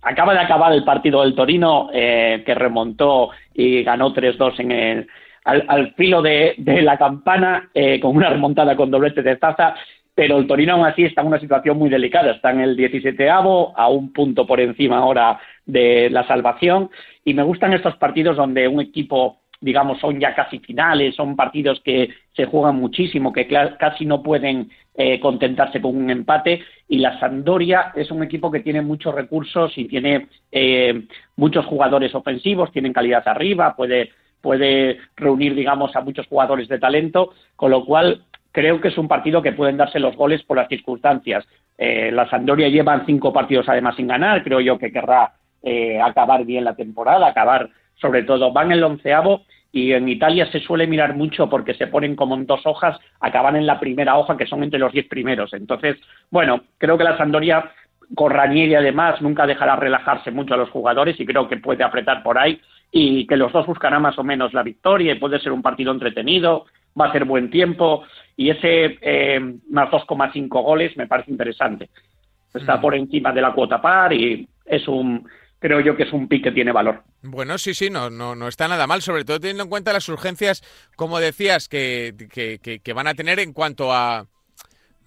acaba 0.01 0.33
de 0.33 0.39
acabar 0.39 0.73
el 0.73 0.83
partido 0.83 1.21
del 1.21 1.35
Torino, 1.35 1.89
que 1.91 2.55
remontó 2.55 3.29
y 3.53 3.83
ganó 3.83 4.13
3-2 4.13 4.59
en 4.59 4.71
el, 4.71 5.07
al, 5.43 5.93
filo 5.95 6.21
de, 6.21 6.55
la 6.57 6.97
campana, 6.97 7.69
con 8.01 8.15
una 8.15 8.29
remontada 8.29 8.75
con 8.75 8.91
doblete 8.91 9.21
de 9.21 9.37
Zaza 9.37 9.75
pero 10.17 10.39
el 10.39 10.47
Torino 10.47 10.73
aún 10.73 10.87
así 10.87 11.03
está 11.03 11.21
en 11.21 11.27
una 11.27 11.39
situación 11.39 11.77
muy 11.77 11.91
delicada, 11.91 12.31
está 12.31 12.49
en 12.49 12.61
el 12.61 12.75
17avo, 12.75 13.73
a 13.75 13.87
un 13.87 14.11
punto 14.11 14.47
por 14.47 14.59
encima 14.59 14.97
ahora 14.97 15.39
de 15.63 16.09
la 16.09 16.25
salvación, 16.25 16.89
y 17.23 17.35
me 17.35 17.43
gustan 17.43 17.73
estos 17.73 17.97
partidos 17.97 18.35
donde 18.35 18.67
un 18.67 18.81
equipo, 18.81 19.41
digamos, 19.61 19.99
son 19.99 20.19
ya 20.19 20.33
casi 20.33 20.57
finales, 20.57 21.13
son 21.13 21.35
partidos 21.35 21.79
que 21.81 22.09
se 22.35 22.45
juegan 22.45 22.77
muchísimo, 22.77 23.31
que 23.31 23.47
casi 23.77 24.07
no 24.07 24.23
pueden 24.23 24.71
eh, 24.95 25.19
contentarse 25.19 25.79
con 25.79 25.95
un 25.95 26.09
empate, 26.09 26.63
y 26.87 26.97
la 26.97 27.19
Sampdoria 27.19 27.91
es 27.93 28.09
un 28.09 28.23
equipo 28.23 28.49
que 28.49 28.61
tiene 28.61 28.81
muchos 28.81 29.13
recursos 29.13 29.71
y 29.77 29.85
tiene 29.85 30.29
eh, 30.51 31.03
muchos 31.35 31.63
jugadores 31.67 32.15
ofensivos, 32.15 32.71
tienen 32.71 32.91
calidad 32.91 33.21
arriba, 33.27 33.75
puede 33.75 34.09
puede 34.41 34.99
reunir, 35.15 35.55
digamos, 35.55 35.95
a 35.95 36.01
muchos 36.01 36.27
jugadores 36.27 36.67
de 36.67 36.79
talento, 36.79 37.33
con 37.55 37.71
lo 37.71 37.83
cual 37.83 38.23
creo 38.51 38.81
que 38.81 38.89
es 38.89 38.97
un 38.97 39.07
partido 39.07 39.41
que 39.41 39.53
pueden 39.53 39.77
darse 39.77 39.99
los 39.99 40.15
goles 40.15 40.43
por 40.43 40.57
las 40.57 40.67
circunstancias. 40.67 41.45
Eh, 41.77 42.11
la 42.11 42.29
Sampdoria 42.29 42.69
llevan 42.69 43.05
cinco 43.05 43.31
partidos 43.31 43.69
además 43.69 43.95
sin 43.95 44.07
ganar, 44.07 44.43
creo 44.43 44.59
yo 44.59 44.77
que 44.77 44.91
querrá 44.91 45.33
eh, 45.63 45.99
acabar 46.01 46.45
bien 46.45 46.63
la 46.63 46.75
temporada, 46.75 47.27
acabar 47.27 47.69
sobre 47.95 48.23
todo, 48.23 48.51
van 48.51 48.71
el 48.71 48.83
onceavo 48.83 49.43
y 49.71 49.91
en 49.91 50.07
Italia 50.07 50.49
se 50.51 50.59
suele 50.59 50.87
mirar 50.87 51.15
mucho 51.15 51.49
porque 51.49 51.73
se 51.73 51.87
ponen 51.87 52.15
como 52.15 52.35
en 52.35 52.45
dos 52.45 52.61
hojas, 52.65 52.97
acaban 53.19 53.55
en 53.55 53.65
la 53.65 53.79
primera 53.79 54.17
hoja 54.17 54.37
que 54.37 54.47
son 54.47 54.63
entre 54.63 54.79
los 54.79 54.91
diez 54.91 55.07
primeros. 55.07 55.53
Entonces, 55.53 55.97
bueno, 56.31 56.61
creo 56.77 56.97
que 56.97 57.03
la 57.03 57.17
Sampdoria 57.17 57.71
con 58.15 58.33
además 58.33 59.21
nunca 59.21 59.45
dejará 59.45 59.75
relajarse 59.75 60.31
mucho 60.31 60.53
a 60.53 60.57
los 60.57 60.69
jugadores 60.69 61.19
y 61.19 61.25
creo 61.25 61.47
que 61.47 61.57
puede 61.57 61.83
apretar 61.83 62.23
por 62.23 62.37
ahí 62.37 62.61
y 62.91 63.27
que 63.27 63.35
los 63.35 63.51
dos 63.51 63.67
buscarán 63.67 64.01
más 64.01 64.17
o 64.17 64.23
menos 64.23 64.53
la 64.53 64.63
victoria 64.63 65.11
y 65.11 65.19
puede 65.19 65.39
ser 65.39 65.51
un 65.51 65.61
partido 65.61 65.91
entretenido, 65.91 66.65
va 66.99 67.07
a 67.07 67.11
ser 67.11 67.25
buen 67.25 67.49
tiempo 67.49 68.03
y 68.35 68.49
ese 68.49 68.97
eh, 69.01 69.39
más 69.69 69.89
2,5 69.89 70.47
goles 70.49 70.95
me 70.97 71.07
parece 71.07 71.31
interesante. 71.31 71.89
Está 72.53 72.77
mm. 72.77 72.81
por 72.81 72.95
encima 72.95 73.31
de 73.31 73.41
la 73.41 73.53
cuota 73.53 73.81
par 73.81 74.13
y 74.13 74.47
es 74.65 74.87
un 74.87 75.27
creo 75.59 75.79
yo 75.79 75.95
que 75.95 76.03
es 76.03 76.13
un 76.13 76.27
pick 76.27 76.43
que 76.43 76.51
tiene 76.51 76.71
valor. 76.71 77.03
Bueno, 77.23 77.57
sí, 77.57 77.73
sí, 77.73 77.89
no, 77.89 78.09
no, 78.09 78.35
no 78.35 78.47
está 78.47 78.67
nada 78.67 78.85
mal, 78.85 79.01
sobre 79.01 79.25
todo 79.25 79.39
teniendo 79.39 79.63
en 79.63 79.69
cuenta 79.69 79.91
las 79.91 80.07
urgencias, 80.07 80.61
como 80.95 81.19
decías, 81.19 81.67
que, 81.67 82.13
que, 82.31 82.59
que 82.79 82.93
van 82.93 83.07
a 83.07 83.15
tener 83.15 83.39
en 83.39 83.53
cuanto 83.53 83.91
a 83.91 84.27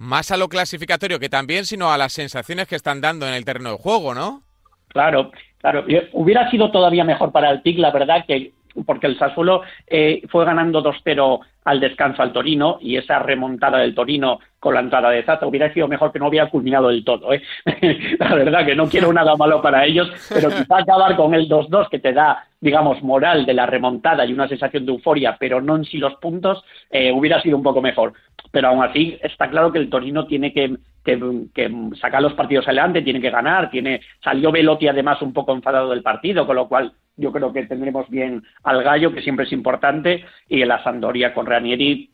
más 0.00 0.30
a 0.30 0.36
lo 0.36 0.48
clasificatorio 0.48 1.20
que 1.20 1.28
también, 1.28 1.66
sino 1.66 1.92
a 1.92 1.98
las 1.98 2.14
sensaciones 2.14 2.66
que 2.66 2.74
están 2.74 3.00
dando 3.00 3.28
en 3.28 3.34
el 3.34 3.44
terreno 3.44 3.72
de 3.72 3.76
juego, 3.76 4.14
¿no? 4.14 4.42
Claro, 4.88 5.30
claro. 5.58 5.84
Hubiera 6.12 6.50
sido 6.50 6.70
todavía 6.70 7.04
mejor 7.04 7.32
para 7.32 7.50
el 7.50 7.62
TIC, 7.62 7.78
la 7.78 7.92
verdad, 7.92 8.24
que 8.26 8.52
porque 8.86 9.06
el 9.06 9.18
Sassuolo 9.18 9.62
eh, 9.86 10.22
fue 10.28 10.44
ganando 10.44 10.82
2-0 10.82 11.40
al 11.64 11.80
descanso 11.80 12.22
al 12.22 12.32
Torino 12.32 12.78
y 12.80 12.96
esa 12.96 13.18
remontada 13.18 13.78
del 13.78 13.94
Torino 13.94 14.40
con 14.60 14.74
la 14.74 14.80
entrada 14.80 15.10
de 15.10 15.22
Zata 15.22 15.46
hubiera 15.46 15.72
sido 15.72 15.88
mejor 15.88 16.12
que 16.12 16.18
no 16.18 16.28
hubiera 16.28 16.50
culminado 16.50 16.88
del 16.88 17.02
todo. 17.02 17.32
¿eh? 17.32 17.42
la 18.18 18.34
verdad 18.34 18.66
que 18.66 18.76
no 18.76 18.88
quiero 18.88 19.12
nada 19.12 19.34
malo 19.34 19.60
para 19.62 19.86
ellos, 19.86 20.08
pero 20.28 20.50
quizá 20.56 20.78
acabar 20.78 21.16
con 21.16 21.34
el 21.34 21.48
2-2 21.48 21.88
que 21.88 21.98
te 21.98 22.12
da, 22.12 22.44
digamos, 22.60 23.02
moral 23.02 23.46
de 23.46 23.54
la 23.54 23.66
remontada 23.66 24.26
y 24.26 24.34
una 24.34 24.46
sensación 24.48 24.84
de 24.84 24.92
euforia, 24.92 25.36
pero 25.40 25.62
no 25.62 25.76
en 25.76 25.84
sí 25.84 25.96
los 25.96 26.14
puntos, 26.16 26.62
eh, 26.90 27.10
hubiera 27.10 27.40
sido 27.40 27.56
un 27.56 27.62
poco 27.62 27.80
mejor. 27.80 28.12
Pero 28.52 28.68
aún 28.68 28.84
así 28.84 29.18
está 29.22 29.48
claro 29.48 29.72
que 29.72 29.78
el 29.78 29.88
Torino 29.88 30.26
tiene 30.26 30.52
que, 30.52 30.76
que, 31.04 31.70
sacar 31.98 32.20
los 32.20 32.34
partidos 32.34 32.66
adelante, 32.66 33.02
tiene 33.02 33.20
que 33.20 33.30
ganar, 33.30 33.70
tiene 33.70 34.02
salió 34.22 34.52
Velotti 34.52 34.88
además 34.88 35.22
un 35.22 35.32
poco 35.32 35.54
enfadado 35.54 35.90
del 35.90 36.02
partido, 36.02 36.46
con 36.46 36.56
lo 36.56 36.68
cual 36.68 36.92
yo 37.16 37.32
creo 37.32 37.52
que 37.52 37.66
tendremos 37.66 38.08
bien 38.08 38.42
al 38.64 38.82
Gallo, 38.82 39.12
que 39.12 39.22
siempre 39.22 39.46
es 39.46 39.52
importante, 39.52 40.24
y 40.48 40.64
la 40.64 40.82
Sandoria 40.82 41.32
con 41.32 41.46
Ranieri, 41.46 42.10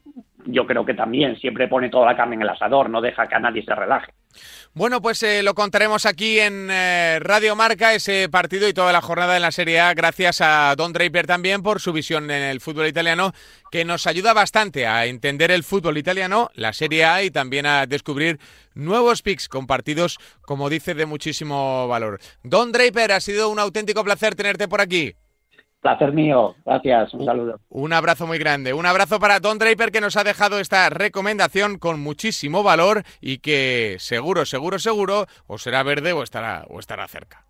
yo 0.46 0.66
creo 0.66 0.84
que 0.84 0.94
también 0.94 1.36
siempre 1.36 1.68
pone 1.68 1.90
toda 1.90 2.06
la 2.06 2.16
carne 2.16 2.36
en 2.36 2.42
el 2.42 2.48
asador, 2.48 2.88
no 2.88 3.00
deja 3.00 3.26
que 3.26 3.34
a 3.34 3.40
nadie 3.40 3.64
se 3.64 3.74
relaje. 3.74 4.12
Bueno, 4.74 5.00
pues 5.00 5.22
eh, 5.22 5.42
lo 5.42 5.54
contaremos 5.54 6.04
aquí 6.04 6.38
en 6.38 6.68
eh, 6.70 7.18
Radio 7.20 7.56
Marca, 7.56 7.94
ese 7.94 8.28
partido 8.28 8.68
y 8.68 8.74
toda 8.74 8.92
la 8.92 9.00
jornada 9.00 9.36
en 9.36 9.42
la 9.42 9.50
Serie 9.50 9.80
A, 9.80 9.94
gracias 9.94 10.42
a 10.42 10.74
Don 10.76 10.92
Draper 10.92 11.26
también 11.26 11.62
por 11.62 11.80
su 11.80 11.92
visión 11.92 12.30
en 12.30 12.42
el 12.42 12.60
fútbol 12.60 12.86
italiano, 12.86 13.32
que 13.70 13.86
nos 13.86 14.06
ayuda 14.06 14.34
bastante 14.34 14.86
a 14.86 15.06
entender 15.06 15.50
el 15.50 15.64
fútbol 15.64 15.96
italiano, 15.96 16.50
la 16.54 16.74
Serie 16.74 17.06
A 17.06 17.22
y 17.22 17.30
también 17.30 17.64
a 17.64 17.86
descubrir 17.86 18.38
nuevos 18.74 19.22
picks 19.22 19.48
con 19.48 19.66
partidos, 19.66 20.18
como 20.42 20.68
dice, 20.68 20.94
de 20.94 21.06
muchísimo 21.06 21.88
valor. 21.88 22.20
Don 22.42 22.72
Draper, 22.72 23.12
ha 23.12 23.20
sido 23.20 23.48
un 23.48 23.58
auténtico 23.58 24.04
placer 24.04 24.34
tenerte 24.34 24.68
por 24.68 24.82
aquí. 24.82 25.14
Placer 25.80 26.12
mío, 26.12 26.54
gracias, 26.64 27.14
un 27.14 27.24
saludo. 27.24 27.60
Un 27.68 27.92
abrazo 27.92 28.26
muy 28.26 28.38
grande, 28.38 28.72
un 28.72 28.86
abrazo 28.86 29.20
para 29.20 29.40
Don 29.40 29.58
Draper 29.58 29.92
que 29.92 30.00
nos 30.00 30.16
ha 30.16 30.24
dejado 30.24 30.58
esta 30.58 30.90
recomendación 30.90 31.78
con 31.78 32.00
muchísimo 32.00 32.62
valor 32.62 33.04
y 33.20 33.38
que 33.38 33.96
seguro, 33.98 34.46
seguro, 34.46 34.78
seguro 34.78 35.26
o 35.46 35.58
será 35.58 35.82
verde 35.82 36.12
o 36.12 36.22
estará, 36.22 36.64
o 36.68 36.80
estará 36.80 37.06
cerca. 37.06 37.44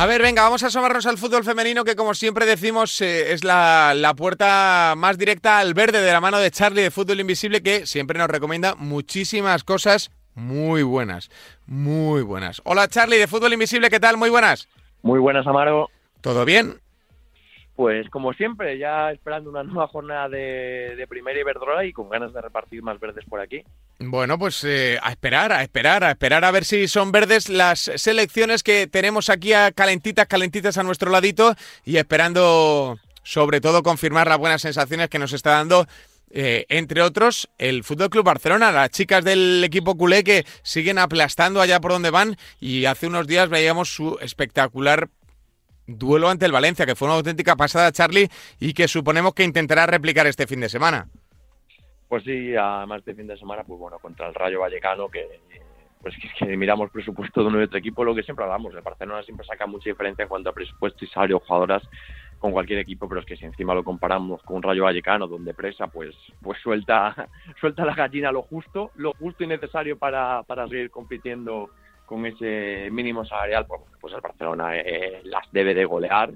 A 0.00 0.06
ver, 0.06 0.22
venga, 0.22 0.40
vamos 0.40 0.62
a 0.62 0.68
asomarnos 0.68 1.04
al 1.04 1.18
fútbol 1.18 1.44
femenino 1.44 1.84
que 1.84 1.94
como 1.94 2.14
siempre 2.14 2.46
decimos 2.46 3.02
eh, 3.02 3.34
es 3.34 3.44
la, 3.44 3.92
la, 3.94 4.14
puerta 4.14 4.94
más 4.96 5.18
directa 5.18 5.58
al 5.58 5.74
verde 5.74 6.00
de 6.00 6.10
la 6.10 6.22
mano 6.22 6.38
de 6.38 6.50
Charlie 6.50 6.80
de 6.80 6.90
Fútbol 6.90 7.20
Invisible 7.20 7.62
que 7.62 7.84
siempre 7.84 8.18
nos 8.18 8.30
recomienda 8.30 8.74
muchísimas 8.76 9.62
cosas 9.62 10.10
muy 10.34 10.82
buenas, 10.84 11.28
muy 11.66 12.22
buenas. 12.22 12.62
Hola 12.64 12.88
Charlie 12.88 13.18
de 13.18 13.26
Fútbol 13.26 13.52
Invisible, 13.52 13.90
¿qué 13.90 14.00
tal? 14.00 14.16
Muy 14.16 14.30
buenas. 14.30 14.70
Muy 15.02 15.18
buenas, 15.18 15.46
Amaro. 15.46 15.90
¿Todo 16.22 16.46
bien? 16.46 16.80
Pues 17.80 18.10
como 18.10 18.34
siempre, 18.34 18.76
ya 18.76 19.10
esperando 19.10 19.48
una 19.48 19.62
nueva 19.62 19.88
jornada 19.88 20.28
de, 20.28 20.96
de 20.98 21.06
Primera 21.06 21.40
Iberdrola 21.40 21.86
y 21.86 21.94
con 21.94 22.10
ganas 22.10 22.30
de 22.34 22.42
repartir 22.42 22.82
más 22.82 23.00
verdes 23.00 23.24
por 23.24 23.40
aquí. 23.40 23.64
Bueno, 23.98 24.38
pues 24.38 24.62
eh, 24.64 24.98
a 25.02 25.10
esperar, 25.10 25.50
a 25.50 25.62
esperar, 25.62 26.04
a 26.04 26.10
esperar 26.10 26.44
a 26.44 26.50
ver 26.50 26.66
si 26.66 26.88
son 26.88 27.10
verdes 27.10 27.48
las 27.48 27.90
selecciones 27.94 28.62
que 28.62 28.86
tenemos 28.86 29.30
aquí 29.30 29.54
a 29.54 29.72
calentitas, 29.72 30.26
calentitas 30.26 30.76
a 30.76 30.82
nuestro 30.82 31.10
ladito 31.10 31.54
y 31.82 31.96
esperando 31.96 32.98
sobre 33.22 33.62
todo 33.62 33.82
confirmar 33.82 34.28
las 34.28 34.36
buenas 34.36 34.60
sensaciones 34.60 35.08
que 35.08 35.18
nos 35.18 35.32
está 35.32 35.52
dando 35.52 35.86
eh, 36.32 36.66
entre 36.68 37.00
otros, 37.00 37.48
el 37.56 37.82
Fútbol 37.82 38.10
Club 38.10 38.24
Barcelona, 38.24 38.70
las 38.70 38.90
chicas 38.90 39.24
del 39.24 39.64
equipo 39.64 39.96
culé 39.96 40.22
que 40.22 40.44
siguen 40.62 40.98
aplastando 40.98 41.62
allá 41.62 41.80
por 41.80 41.92
donde 41.92 42.10
van 42.10 42.36
y 42.60 42.84
hace 42.84 43.06
unos 43.06 43.26
días 43.26 43.48
veíamos 43.48 43.92
su 43.92 44.18
espectacular 44.20 45.08
duelo 45.98 46.28
ante 46.28 46.46
el 46.46 46.52
Valencia, 46.52 46.86
que 46.86 46.94
fue 46.94 47.08
una 47.08 47.16
auténtica 47.16 47.56
pasada, 47.56 47.92
Charlie, 47.92 48.28
y 48.58 48.72
que 48.74 48.88
suponemos 48.88 49.34
que 49.34 49.44
intentará 49.44 49.86
replicar 49.86 50.26
este 50.26 50.46
fin 50.46 50.60
de 50.60 50.68
semana. 50.68 51.08
Pues 52.08 52.24
sí, 52.24 52.56
además 52.56 53.04
de 53.04 53.14
fin 53.14 53.26
de 53.26 53.36
semana, 53.36 53.62
pues 53.64 53.78
bueno, 53.78 53.98
contra 53.98 54.26
el 54.26 54.34
Rayo 54.34 54.60
Vallecano, 54.60 55.08
que 55.08 55.40
pues 56.02 56.14
que, 56.38 56.56
miramos 56.56 56.90
presupuesto 56.90 57.42
de 57.42 57.48
un 57.48 57.62
otro 57.62 57.78
equipo, 57.78 58.04
lo 58.04 58.14
que 58.14 58.22
siempre 58.22 58.44
hablamos, 58.44 58.74
el 58.74 58.80
Barcelona 58.80 59.22
siempre 59.22 59.46
saca 59.46 59.66
mucha 59.66 59.90
diferencia 59.90 60.22
en 60.22 60.28
cuanto 60.28 60.50
a 60.50 60.54
presupuesto 60.54 61.04
y 61.04 61.08
salario 61.08 61.40
jugadoras 61.40 61.82
con 62.38 62.52
cualquier 62.52 62.78
equipo, 62.78 63.06
pero 63.06 63.20
es 63.20 63.26
que 63.26 63.36
si 63.36 63.44
encima 63.44 63.74
lo 63.74 63.84
comparamos 63.84 64.42
con 64.42 64.56
un 64.56 64.62
Rayo 64.62 64.84
Vallecano, 64.84 65.26
donde 65.26 65.52
Presa 65.52 65.88
pues 65.88 66.16
pues 66.40 66.58
suelta 66.62 67.28
suelta 67.60 67.84
la 67.84 67.94
gallina 67.94 68.32
lo 68.32 68.42
justo, 68.42 68.92
lo 68.96 69.12
justo 69.12 69.44
y 69.44 69.46
necesario 69.46 69.98
para, 69.98 70.42
para 70.44 70.66
seguir 70.66 70.90
compitiendo 70.90 71.68
con 72.10 72.26
ese 72.26 72.88
mínimo 72.90 73.24
salarial, 73.24 73.66
pues, 73.68 73.82
pues 74.00 74.12
el 74.12 74.20
Barcelona 74.20 74.76
eh, 74.76 75.20
las 75.22 75.46
debe 75.52 75.74
de 75.74 75.84
golear, 75.84 76.32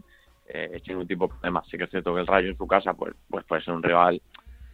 eh, 0.46 0.80
tiene 0.84 1.00
un 1.00 1.08
tipo 1.08 1.26
de 1.26 1.34
problemas, 1.34 1.66
sí 1.68 1.76
que 1.76 1.82
es 1.82 1.90
cierto 1.90 2.14
que 2.14 2.20
el 2.20 2.28
Rayo 2.28 2.50
en 2.50 2.56
su 2.56 2.68
casa 2.68 2.94
pues, 2.94 3.12
pues 3.28 3.44
puede 3.44 3.64
ser 3.64 3.74
un 3.74 3.82
rival 3.82 4.22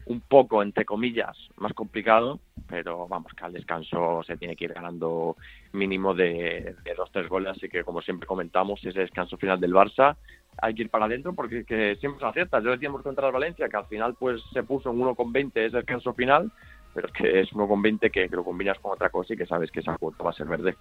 un 0.04 0.20
poco, 0.20 0.62
entre 0.62 0.84
comillas, 0.84 1.38
más 1.56 1.72
complicado, 1.72 2.38
pero 2.68 3.08
vamos, 3.08 3.32
que 3.32 3.44
al 3.46 3.54
descanso 3.54 4.22
se 4.26 4.36
tiene 4.36 4.56
que 4.56 4.64
ir 4.66 4.74
ganando 4.74 5.36
mínimo 5.72 6.12
de, 6.12 6.76
dos, 6.94 7.10
tres 7.12 7.30
goles, 7.30 7.52
así 7.56 7.70
que 7.70 7.82
como 7.82 8.02
siempre 8.02 8.26
comentamos, 8.26 8.84
ese 8.84 9.00
descanso 9.00 9.38
final 9.38 9.58
del 9.58 9.72
Barça 9.72 10.16
hay 10.60 10.74
que 10.74 10.82
ir 10.82 10.90
para 10.90 11.06
adentro 11.06 11.32
porque 11.32 11.64
que 11.64 11.96
siempre 11.96 12.20
se 12.20 12.26
acierta. 12.26 12.60
Yo 12.60 12.72
decíamos 12.72 13.00
contra 13.00 13.26
el 13.26 13.32
Valencia 13.32 13.70
que 13.70 13.76
al 13.78 13.86
final 13.86 14.16
pues 14.18 14.42
se 14.52 14.62
puso 14.64 14.90
en 14.90 14.98
1,20 14.98 15.52
ese 15.54 15.76
descanso 15.78 16.12
final, 16.12 16.50
pero 16.94 17.08
es 17.08 17.12
que 17.12 17.40
es 17.40 17.50
1,20 17.50 18.10
que, 18.10 18.28
que 18.28 18.36
lo 18.36 18.44
combinas 18.44 18.78
con 18.78 18.92
otra 18.92 19.10
cosa 19.10 19.34
y 19.34 19.36
que 19.36 19.46
sabes 19.46 19.70
que 19.70 19.80
esa 19.80 19.96
cuota 19.96 20.24
va 20.24 20.30
a 20.30 20.34
ser 20.34 20.46
verde. 20.46 20.76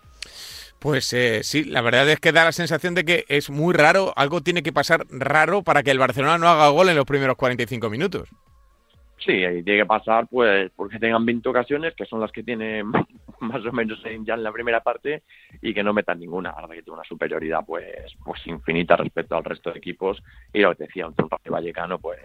Pues 0.80 1.12
eh, 1.14 1.44
sí, 1.44 1.66
la 1.66 1.82
verdad 1.82 2.10
es 2.10 2.20
que 2.20 2.32
da 2.32 2.46
la 2.46 2.52
sensación 2.54 2.96
de 2.96 3.04
que 3.04 3.26
es 3.28 3.50
muy 3.50 3.74
raro, 3.74 4.14
algo 4.16 4.42
tiene 4.42 4.64
que 4.64 4.72
pasar 4.72 5.06
raro 5.10 5.62
para 5.62 5.84
que 5.84 5.92
el 5.92 6.00
Barcelona 6.00 6.38
no 6.38 6.48
haga 6.48 6.70
gol 6.70 6.90
en 6.90 6.96
los 6.96 7.06
primeros 7.06 7.36
45 7.36 7.90
minutos. 7.90 8.30
Sí, 9.18 9.34
y 9.34 9.64
tiene 9.64 9.82
que 9.82 9.86
pasar 9.86 10.28
pues 10.28 10.72
porque 10.76 10.98
tengan 10.98 11.26
20 11.26 11.50
ocasiones, 11.50 11.94
que 11.96 12.06
son 12.06 12.22
las 12.22 12.32
que 12.32 12.44
tiene 12.44 12.84
más 13.42 13.66
o 13.66 13.72
menos 13.74 14.02
ya 14.24 14.34
en 14.34 14.44
la 14.44 14.52
primera 14.54 14.80
parte, 14.80 15.24
y 15.62 15.74
que 15.74 15.84
no 15.84 15.94
metan 15.94 16.20
ninguna. 16.20 16.52
Ahora 16.52 16.76
que 16.76 16.84
tiene 16.84 17.00
una 17.00 17.08
superioridad 17.08 17.66
pues 17.66 18.16
pues 18.24 18.48
infinita 18.48 18.96
respecto 18.96 19.36
al 19.36 19.44
resto 19.44 19.72
de 19.72 19.80
equipos. 19.80 20.24
Y 20.54 20.60
lo 20.62 20.74
que 20.74 20.86
decía, 20.86 21.08
un 21.08 21.16
Vallecano, 21.50 22.00
pues, 22.00 22.22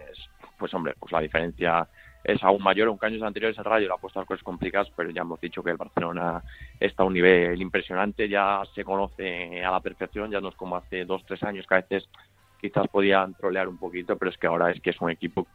pues 0.57 0.73
hombre, 0.73 0.93
pues 0.97 1.11
la 1.11 1.19
diferencia 1.19 1.87
es 2.25 2.43
aún 2.43 2.61
mayor. 2.61 2.87
Aunque 2.87 3.05
años 3.05 3.21
anteriores 3.21 3.57
el 3.57 3.63
Rayo 3.63 3.87
le 3.87 3.93
ha 3.93 3.97
puesto 3.97 4.19
las 4.19 4.27
cosas 4.27 4.43
complicadas, 4.43 4.91
pero 4.95 5.11
ya 5.11 5.21
hemos 5.21 5.39
dicho 5.39 5.63
que 5.63 5.71
el 5.71 5.77
Barcelona 5.77 6.43
está 6.79 7.03
a 7.03 7.05
un 7.05 7.13
nivel 7.13 7.61
impresionante, 7.61 8.27
ya 8.27 8.63
se 8.73 8.83
conoce 8.83 9.63
a 9.63 9.71
la 9.71 9.79
perfección, 9.79 10.31
ya 10.31 10.41
no 10.41 10.49
es 10.49 10.55
como 10.55 10.75
hace 10.75 11.05
dos, 11.05 11.23
tres 11.25 11.41
años 11.43 11.65
que 11.67 11.75
a 11.75 11.81
veces 11.81 12.09
quizás 12.59 12.87
podían 12.87 13.35
trolear 13.35 13.67
un 13.67 13.77
poquito, 13.77 14.17
pero 14.17 14.31
es 14.31 14.37
que 14.37 14.47
ahora 14.47 14.71
es 14.71 14.81
que 14.81 14.89
es 14.89 14.99
un 14.99 15.11
equipo 15.11 15.47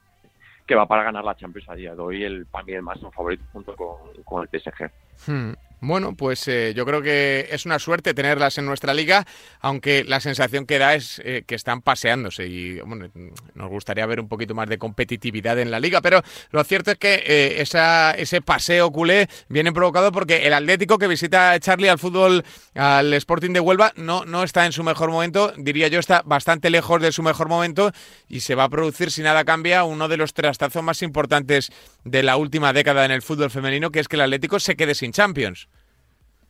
que 0.66 0.76
va 0.76 0.86
para 0.86 1.02
ganar 1.02 1.24
la 1.24 1.34
Champions 1.34 1.68
a 1.68 1.74
día 1.74 1.94
de 1.94 2.00
hoy, 2.00 2.22
el, 2.22 2.46
para 2.46 2.64
mí 2.64 2.72
el 2.72 2.82
máximo 2.82 3.10
favorito 3.10 3.42
junto 3.52 3.74
con, 3.74 4.22
con 4.22 4.42
el 4.42 4.60
PSG. 4.60 4.90
Hmm. 5.26 5.52
Bueno, 5.82 6.14
pues 6.14 6.46
eh, 6.46 6.74
yo 6.76 6.84
creo 6.84 7.00
que 7.00 7.48
es 7.50 7.64
una 7.64 7.78
suerte 7.78 8.12
tenerlas 8.12 8.58
en 8.58 8.66
nuestra 8.66 8.92
liga, 8.92 9.26
aunque 9.60 10.04
la 10.04 10.20
sensación 10.20 10.66
que 10.66 10.78
da 10.78 10.94
es 10.94 11.22
eh, 11.24 11.42
que 11.46 11.54
están 11.54 11.80
paseándose 11.80 12.46
y 12.46 12.80
bueno, 12.80 13.08
nos 13.54 13.70
gustaría 13.70 14.04
ver 14.04 14.20
un 14.20 14.28
poquito 14.28 14.54
más 14.54 14.68
de 14.68 14.76
competitividad 14.76 15.58
en 15.58 15.70
la 15.70 15.80
liga, 15.80 16.02
pero 16.02 16.20
lo 16.50 16.62
cierto 16.64 16.90
es 16.90 16.98
que 16.98 17.14
eh, 17.26 17.62
esa, 17.62 18.12
ese 18.12 18.42
paseo 18.42 18.90
culé 18.90 19.28
viene 19.48 19.72
provocado 19.72 20.12
porque 20.12 20.46
el 20.46 20.52
Atlético 20.52 20.98
que 20.98 21.06
visita 21.06 21.58
Charlie 21.60 21.88
al 21.88 21.98
fútbol, 21.98 22.44
al 22.74 23.14
Sporting 23.14 23.54
de 23.54 23.60
Huelva, 23.60 23.94
no, 23.96 24.26
no 24.26 24.42
está 24.42 24.66
en 24.66 24.72
su 24.72 24.84
mejor 24.84 25.10
momento, 25.10 25.54
diría 25.56 25.88
yo, 25.88 25.98
está 25.98 26.20
bastante 26.26 26.68
lejos 26.68 27.00
de 27.00 27.10
su 27.10 27.22
mejor 27.22 27.48
momento 27.48 27.90
y 28.28 28.40
se 28.40 28.54
va 28.54 28.64
a 28.64 28.68
producir, 28.68 29.10
si 29.10 29.22
nada 29.22 29.46
cambia, 29.46 29.84
uno 29.84 30.08
de 30.08 30.18
los 30.18 30.34
trastazos 30.34 30.82
más 30.82 31.00
importantes 31.00 31.72
de 32.04 32.22
la 32.22 32.36
última 32.36 32.74
década 32.74 33.06
en 33.06 33.12
el 33.12 33.22
fútbol 33.22 33.50
femenino, 33.50 33.90
que 33.90 34.00
es 34.00 34.08
que 34.08 34.16
el 34.16 34.22
Atlético 34.22 34.60
se 34.60 34.76
quede 34.76 34.94
sin 34.94 35.12
Champions. 35.12 35.69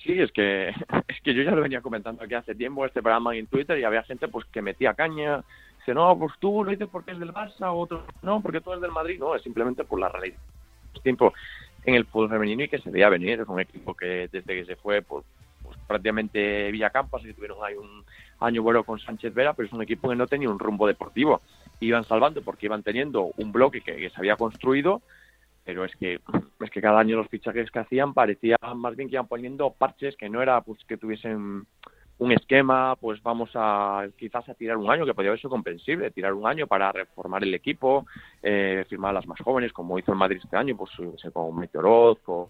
Sí, 0.02 0.20
es 0.20 0.32
que, 0.32 0.68
es 1.08 1.20
que 1.22 1.34
yo 1.34 1.42
ya 1.42 1.52
lo 1.52 1.62
venía 1.62 1.80
comentando 1.80 2.24
aquí 2.24 2.34
hace 2.34 2.54
tiempo, 2.54 2.86
este 2.86 3.02
programa 3.02 3.36
en 3.36 3.46
Twitter, 3.46 3.78
y 3.78 3.84
había 3.84 4.02
gente 4.02 4.28
pues 4.28 4.46
que 4.46 4.62
metía 4.62 4.94
caña, 4.94 5.42
dice, 5.78 5.94
no, 5.94 6.18
pues 6.18 6.32
tú 6.38 6.64
lo 6.64 6.70
dices 6.70 6.88
porque 6.90 7.12
es 7.12 7.18
del 7.18 7.32
Barça, 7.32 7.72
otro 7.72 8.04
no, 8.22 8.40
porque 8.40 8.60
tú 8.60 8.70
eres 8.70 8.82
del 8.82 8.92
Madrid, 8.92 9.18
no, 9.18 9.34
es 9.34 9.42
simplemente 9.42 9.84
por 9.84 10.00
la 10.00 10.08
realidad. 10.08 10.38
Tiempo 11.02 11.32
en 11.84 11.94
el 11.94 12.04
fútbol 12.06 12.30
femenino 12.30 12.64
y 12.64 12.68
que 12.68 12.78
se 12.78 12.90
veía 12.90 13.08
venir. 13.08 13.40
Es 13.40 13.48
un 13.48 13.60
equipo 13.60 13.94
que 13.94 14.28
desde 14.30 14.42
que 14.42 14.64
se 14.64 14.76
fue, 14.76 15.02
pues, 15.02 15.24
pues 15.62 15.76
prácticamente 15.86 16.70
Villacampa, 16.70 17.18
así 17.18 17.32
tuvieron 17.32 17.58
ahí 17.62 17.74
un 17.74 18.04
año 18.40 18.62
bueno 18.62 18.84
con 18.84 18.98
Sánchez 18.98 19.34
Vera, 19.34 19.54
pero 19.54 19.66
es 19.66 19.72
un 19.72 19.82
equipo 19.82 20.08
que 20.08 20.16
no 20.16 20.26
tenía 20.26 20.50
un 20.50 20.58
rumbo 20.58 20.86
deportivo. 20.86 21.40
Iban 21.80 22.04
salvando 22.04 22.42
porque 22.42 22.66
iban 22.66 22.82
teniendo 22.82 23.30
un 23.36 23.52
bloque 23.52 23.80
que, 23.80 24.10
se 24.10 24.16
había 24.16 24.36
construido, 24.36 25.02
pero 25.70 25.84
es 25.84 25.94
que 25.94 26.18
es 26.60 26.70
que 26.70 26.80
cada 26.80 26.98
año 26.98 27.16
los 27.16 27.28
fichajes 27.28 27.70
que 27.70 27.78
hacían 27.78 28.12
parecían 28.12 28.58
más 28.74 28.96
bien 28.96 29.08
que 29.08 29.14
iban 29.14 29.28
poniendo 29.28 29.70
parches 29.70 30.16
que 30.16 30.28
no 30.28 30.42
era 30.42 30.60
pues 30.62 30.82
que 30.84 30.96
tuviesen 30.96 31.64
un 32.18 32.32
esquema, 32.32 32.96
pues 32.96 33.22
vamos 33.22 33.50
a 33.54 34.08
quizás 34.18 34.48
a 34.48 34.54
tirar 34.54 34.76
un 34.76 34.90
año, 34.90 35.06
que 35.06 35.14
podría 35.14 35.30
haber 35.30 35.40
sido 35.40 35.50
comprensible, 35.50 36.10
tirar 36.10 36.34
un 36.34 36.46
año 36.46 36.66
para 36.66 36.90
reformar 36.90 37.44
el 37.44 37.54
equipo, 37.54 38.04
eh, 38.42 38.84
firmar 38.88 39.10
a 39.10 39.20
las 39.20 39.26
más 39.28 39.40
jóvenes, 39.40 39.72
como 39.72 39.96
hizo 39.96 40.10
el 40.10 40.18
Madrid 40.18 40.40
este 40.42 40.56
año, 40.56 40.76
pues 40.76 40.90
con 41.32 41.56
Meteoroz, 41.56 42.18
con, 42.18 42.46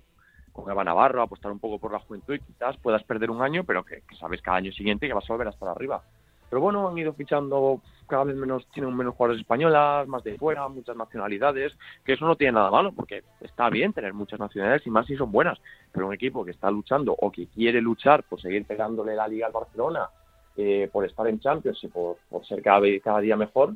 con 0.50 0.68
Eva 0.70 0.82
Navarro, 0.82 1.22
apostar 1.22 1.52
un 1.52 1.60
poco 1.60 1.78
por 1.78 1.92
la 1.92 2.00
juventud 2.00 2.34
y 2.34 2.40
quizás 2.40 2.78
puedas 2.78 3.04
perder 3.04 3.30
un 3.30 3.42
año, 3.42 3.64
pero 3.64 3.84
que, 3.84 4.02
que 4.08 4.16
sabes 4.16 4.40
cada 4.40 4.56
año 4.56 4.72
siguiente 4.72 5.06
que 5.06 5.14
vas 5.14 5.28
a 5.28 5.34
volver 5.34 5.48
a 5.48 5.50
estar 5.50 5.68
arriba. 5.68 6.02
Pero 6.50 6.60
bueno, 6.60 6.88
han 6.88 6.98
ido 6.98 7.12
fichando 7.12 7.80
cada 8.08 8.24
vez 8.24 8.34
menos, 8.34 8.66
tienen 8.74 8.94
menos 8.94 9.14
jugadores 9.14 9.40
españolas, 9.40 10.06
más 10.08 10.24
de 10.24 10.36
fuera, 10.36 10.68
muchas 10.68 10.96
nacionalidades, 10.96 11.72
que 12.04 12.14
eso 12.14 12.26
no 12.26 12.34
tiene 12.34 12.54
nada 12.54 12.70
malo, 12.70 12.92
porque 12.92 13.22
está 13.40 13.70
bien 13.70 13.92
tener 13.92 14.12
muchas 14.12 14.40
nacionalidades 14.40 14.84
y 14.84 14.90
más 14.90 15.06
si 15.06 15.16
son 15.16 15.30
buenas. 15.30 15.58
Pero 15.92 16.08
un 16.08 16.14
equipo 16.14 16.44
que 16.44 16.50
está 16.50 16.70
luchando 16.70 17.14
o 17.18 17.30
que 17.30 17.46
quiere 17.46 17.80
luchar 17.80 18.24
por 18.24 18.40
seguir 18.42 18.66
pegándole 18.66 19.14
la 19.14 19.28
liga 19.28 19.46
al 19.46 19.52
Barcelona, 19.52 20.10
eh, 20.56 20.90
por 20.92 21.04
estar 21.06 21.26
en 21.28 21.38
Champions 21.38 21.82
y 21.84 21.88
por, 21.88 22.16
ser 22.46 22.60
cada, 22.62 22.84
cada 23.02 23.20
día 23.20 23.36
mejor, 23.36 23.74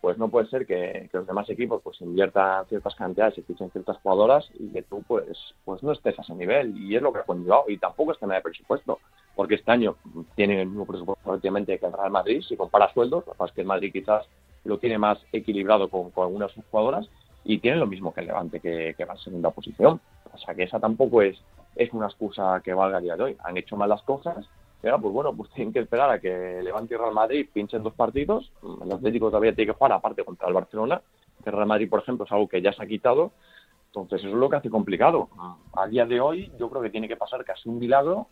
pues 0.00 0.16
no 0.16 0.28
puede 0.28 0.48
ser 0.48 0.64
que, 0.64 1.08
los 1.12 1.26
demás 1.26 1.50
equipos 1.50 1.82
pues 1.82 2.00
inviertan 2.00 2.66
ciertas 2.66 2.94
cantidades 2.94 3.38
y 3.38 3.42
fichen 3.42 3.70
ciertas 3.70 3.98
jugadoras 3.98 4.48
y 4.58 4.68
que 4.72 4.82
tú 4.82 5.02
pues 5.06 5.26
pues 5.64 5.82
no 5.82 5.92
estés 5.92 6.18
a 6.18 6.22
ese 6.22 6.34
nivel. 6.34 6.76
Y 6.76 6.94
es 6.94 7.02
lo 7.02 7.12
que 7.12 7.20
ha 7.20 7.24
conllevado. 7.24 7.64
Y 7.66 7.78
tampoco 7.78 8.12
está 8.12 8.26
nada 8.26 8.38
de 8.38 8.44
presupuesto 8.44 9.00
porque 9.34 9.56
este 9.56 9.70
año 9.70 9.96
tienen 10.34 10.58
el 10.58 10.66
mismo 10.68 10.86
presupuesto 10.86 11.24
prácticamente 11.24 11.78
que 11.78 11.86
el 11.86 11.92
Real 11.92 12.10
Madrid 12.10 12.42
si 12.42 12.56
compara 12.56 12.92
sueldos 12.92 13.24
lo 13.26 13.32
que 13.32 13.44
es 13.44 13.52
que 13.52 13.60
el 13.62 13.66
Madrid 13.66 13.92
quizás 13.92 14.26
lo 14.64 14.78
tiene 14.78 14.98
más 14.98 15.18
equilibrado 15.32 15.88
con, 15.88 16.12
algunas 16.16 16.52
jugadoras 16.70 17.08
y 17.44 17.58
tienen 17.58 17.80
lo 17.80 17.86
mismo 17.86 18.12
que 18.12 18.20
el 18.20 18.28
Levante 18.28 18.60
que, 18.60 18.94
que 18.96 19.04
va 19.04 19.14
en 19.14 19.20
segunda 19.20 19.50
posición 19.50 20.00
o 20.32 20.38
sea 20.38 20.54
que 20.54 20.64
esa 20.64 20.78
tampoco 20.78 21.22
es 21.22 21.38
es 21.74 21.92
una 21.92 22.06
excusa 22.06 22.60
que 22.62 22.74
valga 22.74 22.98
el 22.98 23.04
día 23.04 23.16
de 23.16 23.22
hoy 23.22 23.36
han 23.42 23.56
hecho 23.56 23.76
mal 23.76 23.88
las 23.88 24.02
cosas 24.02 24.46
pero 24.82 25.00
pues 25.00 25.14
bueno, 25.14 25.32
pues 25.32 25.48
tienen 25.52 25.72
que 25.72 25.78
esperar 25.78 26.10
a 26.10 26.18
que 26.18 26.60
Levante 26.60 26.94
y 26.94 26.96
Real 26.96 27.14
Madrid 27.14 27.48
pinchen 27.50 27.84
dos 27.84 27.94
partidos. 27.94 28.50
El 28.84 28.92
Atlético 28.92 29.28
todavía 29.28 29.54
tiene 29.54 29.72
que 29.72 29.78
jugar 29.78 29.92
aparte 29.92 30.24
contra 30.24 30.48
el 30.48 30.54
Barcelona, 30.54 31.00
que 31.42 31.50
Real 31.52 31.68
Madrid, 31.68 31.88
por 31.88 32.00
ejemplo, 32.00 32.26
es 32.26 32.32
algo 32.32 32.48
que 32.48 32.60
ya 32.60 32.72
se 32.72 32.82
ha 32.82 32.86
quitado. 32.86 33.30
Entonces 33.86 34.20
eso 34.20 34.30
es 34.30 34.34
lo 34.34 34.50
que 34.50 34.56
hace 34.56 34.70
complicado. 34.70 35.28
A 35.74 35.86
día 35.86 36.04
de 36.04 36.20
hoy 36.20 36.50
yo 36.58 36.68
creo 36.68 36.82
que 36.82 36.90
tiene 36.90 37.06
que 37.06 37.16
pasar 37.16 37.44
casi 37.44 37.68
un 37.68 37.78
milagro 37.78 38.26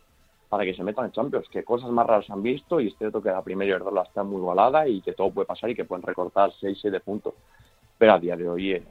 para 0.51 0.65
que 0.65 0.73
se 0.73 0.83
metan 0.83 1.05
en 1.05 1.13
Champions, 1.13 1.47
que 1.47 1.63
cosas 1.63 1.89
más 1.91 2.05
raras 2.05 2.29
han 2.29 2.43
visto 2.43 2.81
y 2.81 2.87
es 2.87 2.97
cierto 2.97 3.21
que 3.23 3.29
la 3.29 3.41
primera 3.41 3.79
la 3.89 4.01
está 4.01 4.21
muy 4.21 4.35
igualada 4.35 4.85
y 4.85 4.99
que 5.01 5.13
todo 5.13 5.31
puede 5.31 5.47
pasar 5.47 5.69
y 5.69 5.75
que 5.75 5.85
pueden 5.85 6.05
recortar 6.05 6.51
6-7 6.61 6.99
puntos. 6.99 7.35
Pero 7.97 8.11
a 8.11 8.19
día 8.19 8.35
de 8.35 8.49
hoy 8.49 8.71
eh, 8.73 8.83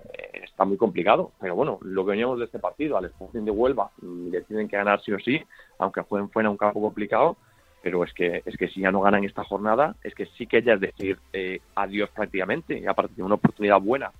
está 0.42 0.64
muy 0.64 0.78
complicado. 0.78 1.32
Pero 1.38 1.54
bueno, 1.54 1.78
lo 1.82 2.02
que 2.06 2.12
veníamos 2.12 2.38
de 2.38 2.46
este 2.46 2.58
partido, 2.58 2.96
al 2.96 3.04
Sporting 3.04 3.44
de 3.44 3.50
Huelva, 3.50 3.90
mm, 4.00 4.30
le 4.30 4.40
tienen 4.40 4.68
que 4.68 4.78
ganar 4.78 5.02
sí 5.02 5.12
o 5.12 5.18
sí, 5.18 5.38
aunque 5.78 6.00
jueguen 6.00 6.30
fuera 6.30 6.48
un 6.48 6.56
campo 6.56 6.80
complicado, 6.80 7.36
pero 7.82 8.04
es 8.04 8.14
que 8.14 8.42
es 8.46 8.56
que 8.56 8.68
si 8.68 8.80
ya 8.80 8.90
no 8.90 9.02
ganan 9.02 9.24
esta 9.24 9.44
jornada 9.44 9.96
es 10.02 10.14
que 10.14 10.26
sí 10.38 10.46
que 10.46 10.62
ya 10.62 10.74
es 10.74 10.80
decir 10.80 11.18
eh, 11.34 11.60
adiós 11.74 12.08
prácticamente 12.10 12.78
y 12.78 12.86
aparte 12.86 13.16
de 13.16 13.22
una 13.22 13.34
oportunidad 13.34 13.80
buena 13.80 14.12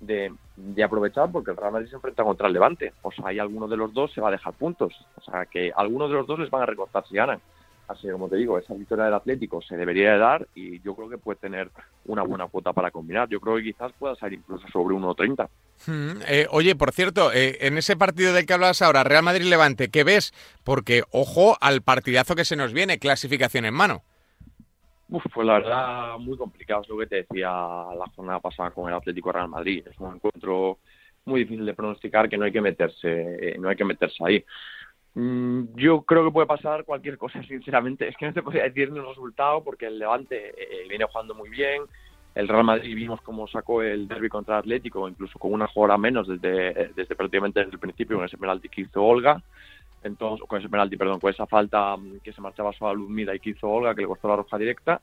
de, 0.00 0.32
aprovechar 0.82 1.30
porque 1.30 1.50
el 1.50 1.56
Real 1.56 1.72
Madrid 1.72 1.88
se 1.88 1.96
enfrenta 1.96 2.24
contra 2.24 2.46
el 2.46 2.52
Levante 2.52 2.92
o 3.02 3.10
sea 3.12 3.28
hay 3.28 3.38
alguno 3.38 3.68
de 3.68 3.76
los 3.76 3.92
dos 3.92 4.12
se 4.12 4.20
va 4.20 4.28
a 4.28 4.32
dejar 4.32 4.54
puntos 4.54 4.94
o 5.16 5.20
sea 5.22 5.46
que 5.46 5.72
alguno 5.74 6.08
de 6.08 6.14
los 6.14 6.26
dos 6.26 6.38
les 6.38 6.50
van 6.50 6.62
a 6.62 6.66
recortar 6.66 7.06
si 7.06 7.14
ganan 7.14 7.40
Así 7.88 8.02
que, 8.02 8.12
como 8.12 8.28
te 8.28 8.36
digo, 8.36 8.58
esa 8.58 8.74
victoria 8.74 9.04
del 9.04 9.14
Atlético 9.14 9.62
se 9.62 9.76
debería 9.76 10.12
de 10.12 10.18
dar 10.18 10.48
y 10.54 10.80
yo 10.80 10.94
creo 10.94 11.08
que 11.08 11.18
puede 11.18 11.38
tener 11.38 11.70
una 12.06 12.22
buena 12.22 12.48
cuota 12.48 12.72
para 12.72 12.90
combinar. 12.90 13.28
Yo 13.28 13.40
creo 13.40 13.56
que 13.56 13.62
quizás 13.62 13.92
pueda 13.98 14.16
salir 14.16 14.40
incluso 14.40 14.66
sobre 14.68 14.96
1.30. 14.96 15.48
Hmm, 15.86 16.22
eh, 16.26 16.46
oye, 16.50 16.74
por 16.74 16.92
cierto, 16.92 17.32
eh, 17.32 17.58
en 17.60 17.78
ese 17.78 17.96
partido 17.96 18.32
del 18.32 18.44
que 18.44 18.54
hablas 18.54 18.82
ahora, 18.82 19.04
Real 19.04 19.22
Madrid-Levante, 19.22 19.88
¿qué 19.88 20.02
ves? 20.02 20.32
Porque, 20.64 21.04
ojo 21.10 21.56
al 21.60 21.82
partidazo 21.82 22.34
que 22.34 22.44
se 22.44 22.56
nos 22.56 22.72
viene, 22.72 22.98
clasificación 22.98 23.64
en 23.66 23.74
mano. 23.74 24.02
Uf, 25.08 25.22
pues 25.32 25.46
la 25.46 25.54
verdad, 25.54 26.18
muy 26.18 26.36
complicado, 26.36 26.82
es 26.82 26.88
lo 26.88 26.98
que 26.98 27.06
te 27.06 27.16
decía 27.16 27.48
la 27.48 28.06
jornada 28.14 28.40
pasada 28.40 28.72
con 28.72 28.88
el 28.88 28.94
Atlético 28.94 29.30
Real 29.30 29.48
Madrid. 29.48 29.86
Es 29.88 29.98
un 30.00 30.16
encuentro 30.16 30.78
muy 31.24 31.40
difícil 31.40 31.64
de 31.64 31.74
pronosticar 31.74 32.28
que 32.28 32.36
no 32.36 32.44
hay 32.44 32.52
que 32.52 32.60
meterse, 32.60 33.52
eh, 33.52 33.56
no 33.58 33.68
hay 33.68 33.76
que 33.76 33.84
meterse 33.84 34.24
ahí. 34.24 34.44
Mm, 35.14 35.76
yo 35.76 36.02
creo 36.02 36.24
que 36.24 36.32
puede 36.32 36.46
pasar 36.46 36.84
cualquier 36.84 37.18
cosa, 37.18 37.40
sinceramente. 37.48 38.08
Es 38.08 38.16
que 38.16 38.26
no 38.26 38.32
te 38.32 38.42
podría 38.42 38.64
decir 38.64 38.90
ni 38.90 38.98
un 38.98 39.06
resultado 39.06 39.62
porque 39.62 39.86
el 39.86 39.98
Levante 39.98 40.54
eh, 40.56 40.88
viene 40.88 41.04
jugando 41.04 41.34
muy 41.34 41.50
bien. 41.50 41.82
El 42.34 42.48
Real 42.48 42.64
Madrid 42.64 42.94
vimos 42.94 43.20
cómo 43.22 43.46
sacó 43.48 43.82
el 43.82 44.08
derby 44.08 44.28
contra 44.28 44.58
Atlético, 44.58 45.08
incluso 45.08 45.38
con 45.38 45.54
una 45.54 45.68
jugada 45.68 45.96
menos 45.96 46.28
desde, 46.28 46.90
desde 46.94 47.16
prácticamente 47.16 47.60
desde 47.60 47.72
el 47.72 47.78
principio, 47.78 48.16
con 48.16 48.26
ese 48.26 48.36
penalti 48.36 48.68
que 48.68 48.82
hizo 48.82 49.02
Olga. 49.02 49.42
Entonces, 50.06 50.46
con 50.46 50.58
ese 50.58 50.68
penalti, 50.68 50.96
perdón, 50.96 51.20
con 51.20 51.30
esa 51.30 51.46
falta 51.46 51.96
mm, 51.96 52.20
que 52.22 52.32
se 52.32 52.40
marchaba 52.40 52.70
a 52.80 52.92
Luzmida 52.94 53.34
y 53.34 53.40
que 53.40 53.50
hizo 53.50 53.68
Olga, 53.68 53.94
que 53.94 54.02
le 54.02 54.08
costó 54.08 54.28
la 54.28 54.36
roja 54.36 54.58
directa. 54.58 55.00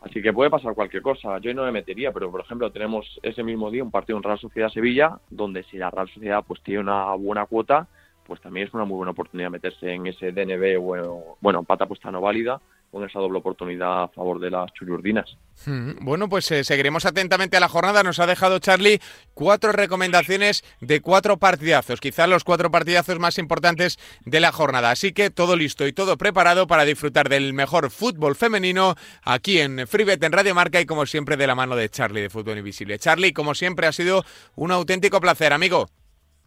Así 0.00 0.22
que 0.22 0.32
puede 0.32 0.50
pasar 0.50 0.74
cualquier 0.74 1.02
cosa. 1.02 1.38
Yo 1.38 1.52
no 1.54 1.64
me 1.64 1.72
metería, 1.72 2.12
pero 2.12 2.30
por 2.30 2.40
ejemplo 2.40 2.70
tenemos 2.70 3.18
ese 3.22 3.42
mismo 3.42 3.70
día 3.70 3.82
un 3.82 3.90
partido 3.90 4.16
en 4.16 4.22
Real 4.22 4.38
Sociedad 4.38 4.68
Sevilla, 4.68 5.18
donde 5.28 5.64
si 5.64 5.76
la 5.76 5.90
Real 5.90 6.08
Sociedad 6.08 6.44
pues 6.46 6.62
tiene 6.62 6.80
una 6.80 7.14
buena 7.14 7.46
cuota, 7.46 7.88
pues 8.28 8.42
también 8.42 8.68
es 8.68 8.74
una 8.74 8.84
muy 8.84 8.98
buena 8.98 9.12
oportunidad 9.12 9.50
meterse 9.50 9.90
en 9.90 10.06
ese 10.06 10.32
DNB 10.32 10.78
o, 10.78 11.38
bueno, 11.40 11.64
pata 11.64 11.86
puesta 11.86 12.10
no 12.10 12.20
válida 12.20 12.60
con 12.90 13.04
esa 13.04 13.18
doble 13.18 13.38
oportunidad 13.38 14.04
a 14.04 14.08
favor 14.08 14.38
de 14.38 14.50
las 14.50 14.72
chururdinas. 14.72 15.36
Hmm, 15.66 15.92
bueno, 16.00 16.28
pues 16.28 16.50
eh, 16.50 16.64
seguiremos 16.64 17.04
atentamente 17.04 17.56
a 17.56 17.60
la 17.60 17.68
jornada. 17.68 18.02
Nos 18.02 18.18
ha 18.18 18.26
dejado 18.26 18.58
Charlie 18.60 19.00
cuatro 19.34 19.72
recomendaciones 19.72 20.64
de 20.80 21.00
cuatro 21.00 21.38
partidazos, 21.38 22.00
quizás 22.00 22.28
los 22.28 22.44
cuatro 22.44 22.70
partidazos 22.70 23.18
más 23.18 23.38
importantes 23.38 23.98
de 24.24 24.40
la 24.40 24.52
jornada. 24.52 24.90
Así 24.90 25.12
que 25.12 25.30
todo 25.30 25.56
listo 25.56 25.86
y 25.86 25.92
todo 25.92 26.16
preparado 26.16 26.66
para 26.66 26.84
disfrutar 26.84 27.28
del 27.28 27.52
mejor 27.52 27.90
fútbol 27.90 28.36
femenino 28.36 28.94
aquí 29.22 29.60
en 29.60 29.86
FreeBet 29.86 30.22
en 30.22 30.32
Radio 30.32 30.54
Marca 30.54 30.80
y 30.80 30.86
como 30.86 31.04
siempre 31.06 31.36
de 31.36 31.46
la 31.46 31.54
mano 31.54 31.76
de 31.76 31.88
Charlie 31.88 32.22
de 32.22 32.30
Fútbol 32.30 32.58
Invisible. 32.58 32.98
Charlie, 32.98 33.32
como 33.32 33.54
siempre, 33.54 33.86
ha 33.86 33.92
sido 33.92 34.24
un 34.54 34.70
auténtico 34.70 35.20
placer, 35.20 35.52
amigo. 35.52 35.88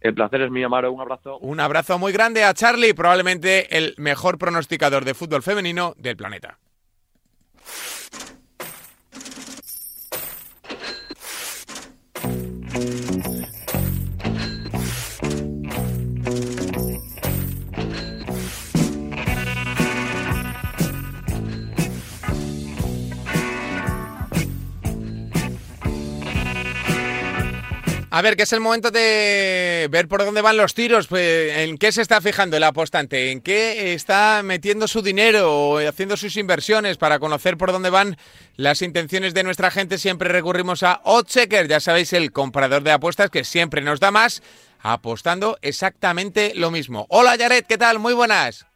El 0.02 0.16
placer 0.16 0.41
es 0.41 0.52
mío, 0.52 0.66
Amaro. 0.66 0.91
Un 0.91 1.02
abrazo. 1.02 1.38
Un 1.38 1.60
abrazo 1.60 1.99
muy 1.99 2.12
grande 2.12 2.43
a 2.43 2.54
Charlie, 2.54 2.93
probablemente 2.93 3.78
el 3.78 3.93
mejor 3.97 4.38
pronosticador 4.38 5.06
de 5.06 5.14
fútbol 5.14 5.43
femenino 5.43 5.93
del 5.97 6.18
planeta. 6.18 6.58
A 28.14 28.22
ver, 28.22 28.36
que 28.36 28.43
es 28.43 28.51
el 28.51 28.59
momento 28.59 28.91
de 28.91 29.88
ver 29.89 30.09
por 30.09 30.26
dónde 30.26 30.41
van 30.41 30.57
los 30.57 30.74
tiros, 30.74 31.07
pues, 31.07 31.57
en 31.59 31.78
qué 31.78 31.93
se 31.93 32.01
está 32.01 32.20
fijando 32.20 32.57
el 32.57 32.64
apostante, 32.64 33.32
en 33.32 33.39
qué 33.39 33.93
está 33.93 34.41
metiendo 34.43 34.89
su 34.89 35.01
dinero 35.01 35.49
o 35.49 35.78
haciendo 35.78 36.18
sus 36.18 36.36
inversiones 36.36 36.97
para 36.97 37.20
conocer 37.20 37.55
por 37.55 37.72
dónde 37.72 37.89
van 37.89 38.18
las 38.57 38.82
intenciones 38.82 39.34
de 39.34 39.43
nuestra 39.43 39.72
gente. 39.72 39.97
Siempre 39.97 40.28
recurrimos 40.28 40.84
a 40.84 40.99
Oddchecker, 41.05 41.70
ya 41.70 41.80
sabéis, 41.80 42.12
el 42.12 42.34
comprador 42.34 42.84
de 42.84 42.91
apuestas 42.91 43.30
que 43.30 43.45
siempre 43.45 43.82
nos 43.82 44.01
da 44.01 44.12
más, 44.12 44.43
apostando 44.82 45.57
exactamente 45.62 46.51
lo 46.53 46.70
mismo. 46.70 47.05
Hola 47.07 47.38
Yaret, 47.38 47.66
¿qué 47.66 47.78
tal? 47.78 47.99
Muy 47.99 48.14
buenas. 48.14 48.68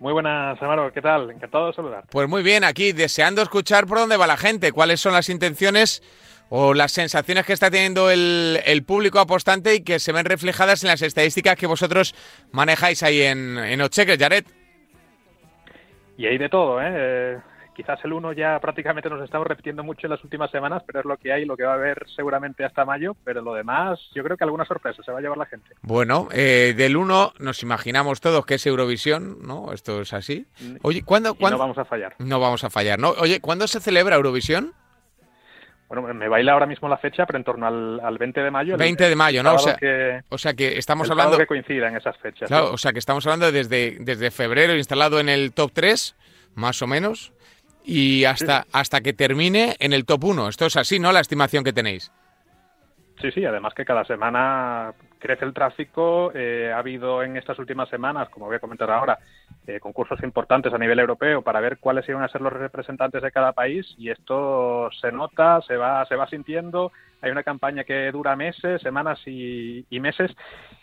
Muy 0.00 0.12
buenas, 0.12 0.60
Amaro, 0.60 0.92
¿qué 0.92 1.00
tal? 1.00 1.30
Encantado 1.30 1.68
de 1.68 1.74
saludar. 1.74 2.04
Pues 2.10 2.28
muy 2.28 2.42
bien, 2.42 2.64
aquí 2.64 2.90
deseando 2.90 3.40
escuchar 3.40 3.86
por 3.86 3.98
dónde 3.98 4.16
va 4.16 4.26
la 4.26 4.36
gente, 4.36 4.72
cuáles 4.72 5.00
son 5.00 5.12
las 5.12 5.28
intenciones 5.28 6.02
o 6.48 6.74
las 6.74 6.92
sensaciones 6.92 7.46
que 7.46 7.52
está 7.52 7.70
teniendo 7.70 8.10
el, 8.10 8.84
público 8.86 9.18
apostante 9.18 9.74
y 9.74 9.80
que 9.82 9.98
se 9.98 10.12
ven 10.12 10.24
reflejadas 10.24 10.84
en 10.84 10.88
las 10.88 11.02
estadísticas 11.02 11.56
que 11.56 11.66
vosotros 11.66 12.14
manejáis 12.52 13.02
ahí 13.02 13.22
en, 13.22 13.58
en 13.58 13.80
Ocheques, 13.80 14.18
Jared. 14.18 14.44
Y 16.16 16.26
hay 16.26 16.38
de 16.38 16.48
todo, 16.48 16.80
¿eh? 16.80 16.92
¿eh? 16.94 17.38
Quizás 17.76 18.02
el 18.04 18.14
uno 18.14 18.32
ya 18.32 18.58
prácticamente 18.58 19.10
nos 19.10 19.22
estamos 19.22 19.46
repitiendo 19.46 19.84
mucho 19.84 20.06
en 20.06 20.12
las 20.12 20.24
últimas 20.24 20.50
semanas, 20.50 20.82
pero 20.86 21.00
es 21.00 21.04
lo 21.04 21.18
que 21.18 21.30
hay, 21.30 21.44
lo 21.44 21.58
que 21.58 21.64
va 21.64 21.72
a 21.72 21.74
haber 21.74 22.06
seguramente 22.16 22.64
hasta 22.64 22.86
mayo, 22.86 23.14
pero 23.22 23.42
lo 23.42 23.52
demás 23.52 24.00
yo 24.14 24.24
creo 24.24 24.38
que 24.38 24.44
alguna 24.44 24.64
sorpresa 24.64 25.02
se 25.02 25.12
va 25.12 25.18
a 25.18 25.20
llevar 25.20 25.36
la 25.36 25.44
gente. 25.44 25.74
Bueno, 25.82 26.28
eh, 26.32 26.72
del 26.74 26.96
uno 26.96 27.34
nos 27.38 27.62
imaginamos 27.62 28.22
todos 28.22 28.46
que 28.46 28.54
es 28.54 28.66
Eurovisión, 28.66 29.40
¿no? 29.42 29.74
Esto 29.74 30.00
es 30.00 30.14
así. 30.14 30.46
Oye, 30.80 31.02
¿cuándo, 31.02 31.34
¿cuándo? 31.34 31.58
No 31.58 31.64
vamos 31.64 31.76
a 31.76 31.84
fallar. 31.84 32.14
No 32.18 32.40
vamos 32.40 32.64
a 32.64 32.70
fallar, 32.70 32.98
¿no? 32.98 33.10
Oye, 33.10 33.42
¿cuándo 33.42 33.66
se 33.66 33.80
celebra 33.80 34.16
Eurovisión? 34.16 34.72
Bueno, 35.88 36.14
me 36.14 36.28
baila 36.28 36.52
ahora 36.52 36.66
mismo 36.66 36.88
la 36.88 36.96
fecha, 36.96 37.26
pero 37.26 37.38
en 37.38 37.44
torno 37.44 37.66
al, 37.66 38.18
20 38.18 38.40
de 38.40 38.50
mayo. 38.50 38.76
20 38.76 39.08
de 39.08 39.16
mayo, 39.16 39.42
¿no? 39.42 39.54
O 39.54 39.58
sea, 39.58 39.76
que, 39.76 40.20
o 40.28 40.38
sea 40.38 40.54
que 40.54 40.78
estamos 40.78 41.08
hablando... 41.10 41.38
que 41.38 41.46
coincida 41.46 41.88
en 41.88 41.96
esas 41.96 42.16
fechas. 42.18 42.48
Claro, 42.48 42.72
o 42.72 42.78
sea 42.78 42.92
que 42.92 42.98
estamos 42.98 43.24
hablando 43.26 43.52
desde, 43.52 43.98
desde 44.00 44.30
febrero 44.30 44.74
instalado 44.74 45.20
en 45.20 45.28
el 45.28 45.52
top 45.52 45.70
3, 45.72 46.16
más 46.56 46.82
o 46.82 46.86
menos, 46.86 47.32
y 47.84 48.24
hasta, 48.24 48.66
hasta 48.72 49.00
que 49.00 49.12
termine 49.12 49.76
en 49.78 49.92
el 49.92 50.04
top 50.04 50.24
1. 50.24 50.48
Esto 50.48 50.66
es 50.66 50.76
así, 50.76 50.98
¿no? 50.98 51.12
La 51.12 51.20
estimación 51.20 51.62
que 51.62 51.72
tenéis. 51.72 52.10
Sí, 53.20 53.30
sí, 53.30 53.44
además 53.44 53.72
que 53.74 53.84
cada 53.84 54.04
semana 54.04 54.92
crece 55.18 55.44
el 55.44 55.54
tráfico. 55.54 56.32
Eh, 56.34 56.72
ha 56.74 56.78
habido 56.78 57.22
en 57.22 57.36
estas 57.36 57.58
últimas 57.58 57.88
semanas, 57.88 58.28
como 58.28 58.46
voy 58.46 58.56
a 58.56 58.60
comentar 58.60 58.90
ahora, 58.90 59.18
eh, 59.66 59.80
concursos 59.80 60.22
importantes 60.22 60.72
a 60.72 60.78
nivel 60.78 60.98
europeo 60.98 61.42
para 61.42 61.60
ver 61.60 61.78
cuáles 61.78 62.08
iban 62.08 62.22
a 62.22 62.28
ser 62.28 62.40
los 62.40 62.52
representantes 62.52 63.22
de 63.22 63.32
cada 63.32 63.52
país 63.52 63.94
y 63.98 64.10
esto 64.10 64.90
se 65.00 65.10
nota, 65.12 65.60
se 65.62 65.76
va, 65.76 66.04
se 66.06 66.16
va 66.16 66.28
sintiendo. 66.28 66.92
Hay 67.20 67.30
una 67.30 67.42
campaña 67.42 67.84
que 67.84 68.12
dura 68.12 68.36
meses, 68.36 68.80
semanas 68.82 69.20
y, 69.26 69.84
y 69.90 70.00
meses, 70.00 70.30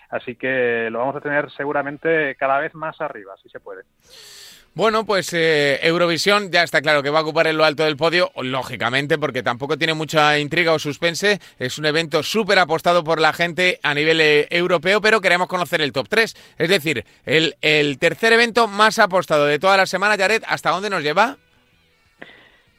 así 0.10 0.36
que 0.36 0.90
lo 0.92 1.00
vamos 1.00 1.16
a 1.16 1.22
tener 1.22 1.50
seguramente 1.52 2.36
cada 2.36 2.60
vez 2.60 2.74
más 2.76 3.00
arriba, 3.00 3.36
si 3.42 3.50
se 3.50 3.60
puede. 3.60 3.84
Bueno, 4.76 5.05
pues 5.05 5.32
eh, 5.34 5.80
Eurovisión 5.84 6.49
ya 6.51 6.63
está 6.63 6.82
claro 6.82 7.03
que 7.03 7.11
va 7.11 7.19
a 7.19 7.21
ocupar 7.21 7.45
en 7.45 7.57
lo 7.57 7.63
alto 7.63 7.84
del 7.84 7.95
podio, 7.95 8.32
lógicamente, 8.41 9.19
porque 9.19 9.43
tampoco 9.43 9.78
tiene 9.78 9.93
mucha 9.93 10.39
intriga 10.39 10.74
o 10.74 10.80
suspense. 10.80 11.39
Es 11.59 11.78
un 11.78 11.86
evento 11.86 12.24
súper 12.24 12.57
apostado 12.57 13.03
por 13.03 13.21
la 13.21 13.34
gente 13.34 13.80
a 13.84 13.93
nivel 13.93 14.19
eh, 14.19 14.47
europeo, 14.49 14.99
pero 14.99 15.21
queremos 15.21 15.47
conocer 15.47 15.80
el 15.82 15.91
top 15.91 16.07
3. 16.09 16.55
Es 16.57 16.69
decir, 16.69 17.05
el, 17.24 17.55
el 17.61 17.99
tercer 17.99 18.34
evento 18.34 18.67
más 18.67 18.97
apostado 18.97 19.45
de 19.45 19.59
toda 19.59 19.78
la 19.78 19.86
semana, 19.86 20.17
Jared, 20.17 20.41
¿hasta 20.47 20.71
dónde 20.71 20.89
nos 20.89 21.03
lleva? 21.03 21.38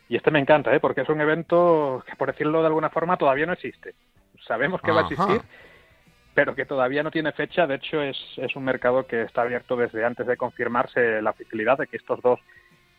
Y 0.08 0.16
este 0.16 0.32
me 0.32 0.40
encanta, 0.40 0.74
¿eh? 0.74 0.80
porque 0.80 1.02
es 1.02 1.08
un 1.08 1.20
evento 1.20 2.02
que, 2.08 2.16
por 2.16 2.26
decirlo 2.26 2.60
de 2.60 2.66
alguna 2.66 2.90
forma, 2.90 3.16
todavía 3.16 3.46
no 3.46 3.52
existe. 3.52 3.94
Sabemos 4.48 4.80
que 4.82 4.90
va 4.90 5.02
a 5.02 5.04
existir 5.04 5.42
pero 6.34 6.54
que 6.54 6.66
todavía 6.66 7.02
no 7.02 7.10
tiene 7.10 7.32
fecha. 7.32 7.66
De 7.66 7.76
hecho, 7.76 8.02
es, 8.02 8.18
es 8.36 8.54
un 8.56 8.64
mercado 8.64 9.06
que 9.06 9.22
está 9.22 9.42
abierto 9.42 9.76
desde 9.76 10.04
antes 10.04 10.26
de 10.26 10.36
confirmarse 10.36 11.22
la 11.22 11.30
oficialidad 11.30 11.78
de 11.78 11.86
que 11.86 11.96
estos 11.96 12.20
dos 12.20 12.40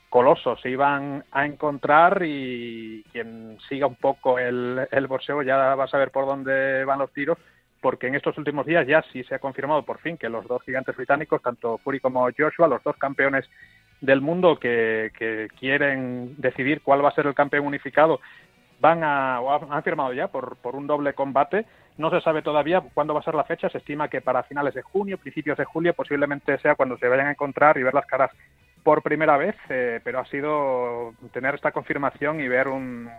colosos 0.10 0.62
se 0.62 0.70
iban 0.70 1.26
a 1.32 1.46
encontrar 1.46 2.24
y 2.24 3.04
quien 3.12 3.58
siga 3.68 3.88
un 3.88 3.96
poco 3.96 4.40
el, 4.40 4.88
el 4.90 5.08
boxeo 5.08 5.42
ya 5.42 5.76
va 5.76 5.84
a 5.84 5.90
saber 5.90 6.12
por 6.12 6.26
dónde 6.26 6.86
van 6.86 7.00
los 7.00 7.12
tiros, 7.12 7.38
porque 7.82 8.08
en 8.08 8.16
estos 8.16 8.38
últimos 8.38 8.66
días 8.66 8.88
ya 8.88 9.04
sí 9.12 9.26
se 9.26 9.36
ha 9.36 9.40
confirmado 9.40 9.84
por 9.84 10.00
fin 10.00 10.18
que 10.18 10.30
los 10.30 10.48
dos 10.48 10.64
gigantes 10.64 10.96
británicos, 10.96 11.42
tanto 11.42 11.80
Fury 11.80 12.00
como 12.00 12.30
Joshua, 12.38 12.70
los 12.70 12.82
dos 12.84 12.96
campeones 12.96 13.46
del 14.00 14.22
mundo 14.22 14.58
que, 14.58 15.12
que 15.18 15.50
quieren 15.60 16.36
decidir 16.38 16.82
cuál 16.82 17.04
va 17.04 17.10
a 17.10 17.16
ser 17.16 17.28
el 17.28 17.36
campeón 17.36 17.66
unificado, 17.66 18.22
van 18.80 19.04
a, 19.04 19.38
han 19.38 19.84
firmado 19.84 20.14
ya 20.14 20.30
por, 20.30 20.58
por 20.58 20.76
un 20.76 20.88
doble 20.88 21.14
combate 21.14 21.66
no 21.98 22.10
se 22.10 22.22
sabe 22.22 22.42
todavía 22.42 22.84
cuándo 22.94 23.14
va 23.14 23.22
a 23.22 23.24
ser 23.24 23.36
la 23.36 23.44
fecha, 23.44 23.70
se 23.70 23.78
estima 23.78 24.10
que 24.10 24.22
para 24.22 24.44
finales 24.44 24.74
de 24.74 24.82
junio, 24.82 25.18
principios 25.18 25.58
de 25.58 25.66
julio, 25.66 25.94
posiblemente 25.94 26.58
sea 26.60 26.76
cuando 26.76 26.98
se 26.98 27.08
vayan 27.08 27.28
a 27.28 27.32
encontrar 27.32 27.78
y 27.78 27.84
ver 27.84 27.94
las 27.94 28.06
caras 28.06 28.32
por 28.84 29.02
primera 29.02 29.38
vez, 29.38 29.56
eh, 29.70 30.00
pero 30.04 30.20
ha 30.20 30.26
sido 30.26 31.14
tener 31.32 31.56
esta 31.56 31.72
confirmación 31.72 32.40
y 32.40 32.48
ver 32.48 32.68
un, 32.68 33.10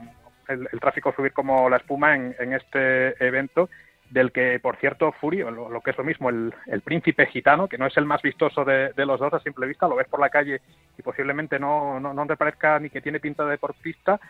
el, 0.49 0.69
tráfico 0.81 1.13
subir 1.13 1.33
como 1.33 1.69
la 1.69 1.79
espuma 1.79 2.15
en, 2.15 2.53
este 2.53 3.27
evento 3.27 3.69
del 4.11 4.31
que, 4.31 4.61
por 4.61 4.77
cierto, 4.77 5.11
Furio, 5.13 5.51
lo, 5.51 5.81
que 5.81 5.91
es 5.91 5.99
lo 5.99 6.05
mismo, 6.05 6.31
el, 6.31 6.53
príncipe 6.85 7.27
gitano, 7.27 7.67
que 7.67 7.79
no 7.79 7.87
es 7.87 7.97
el 7.97 8.05
más 8.05 8.23
vistoso 8.23 8.65
de, 8.65 8.93
los 8.97 9.19
dos 9.19 9.35
a 9.35 9.41
simple 9.41 9.67
vista, 9.67 9.89
lo 9.89 9.97
ves 9.97 10.07
por 10.07 10.21
la 10.21 10.31
calle 10.31 10.61
y 10.97 11.03
posiblemente 11.03 11.59
no, 11.59 11.99
no, 11.99 12.15
no 12.15 12.27
te 12.27 12.37
parezca 12.37 12.79
ni 12.79 12.89
que 12.89 13.01
tiene 13.01 13.19
pinta 13.19 13.45
de 13.45 13.51
deportista, 13.51 14.21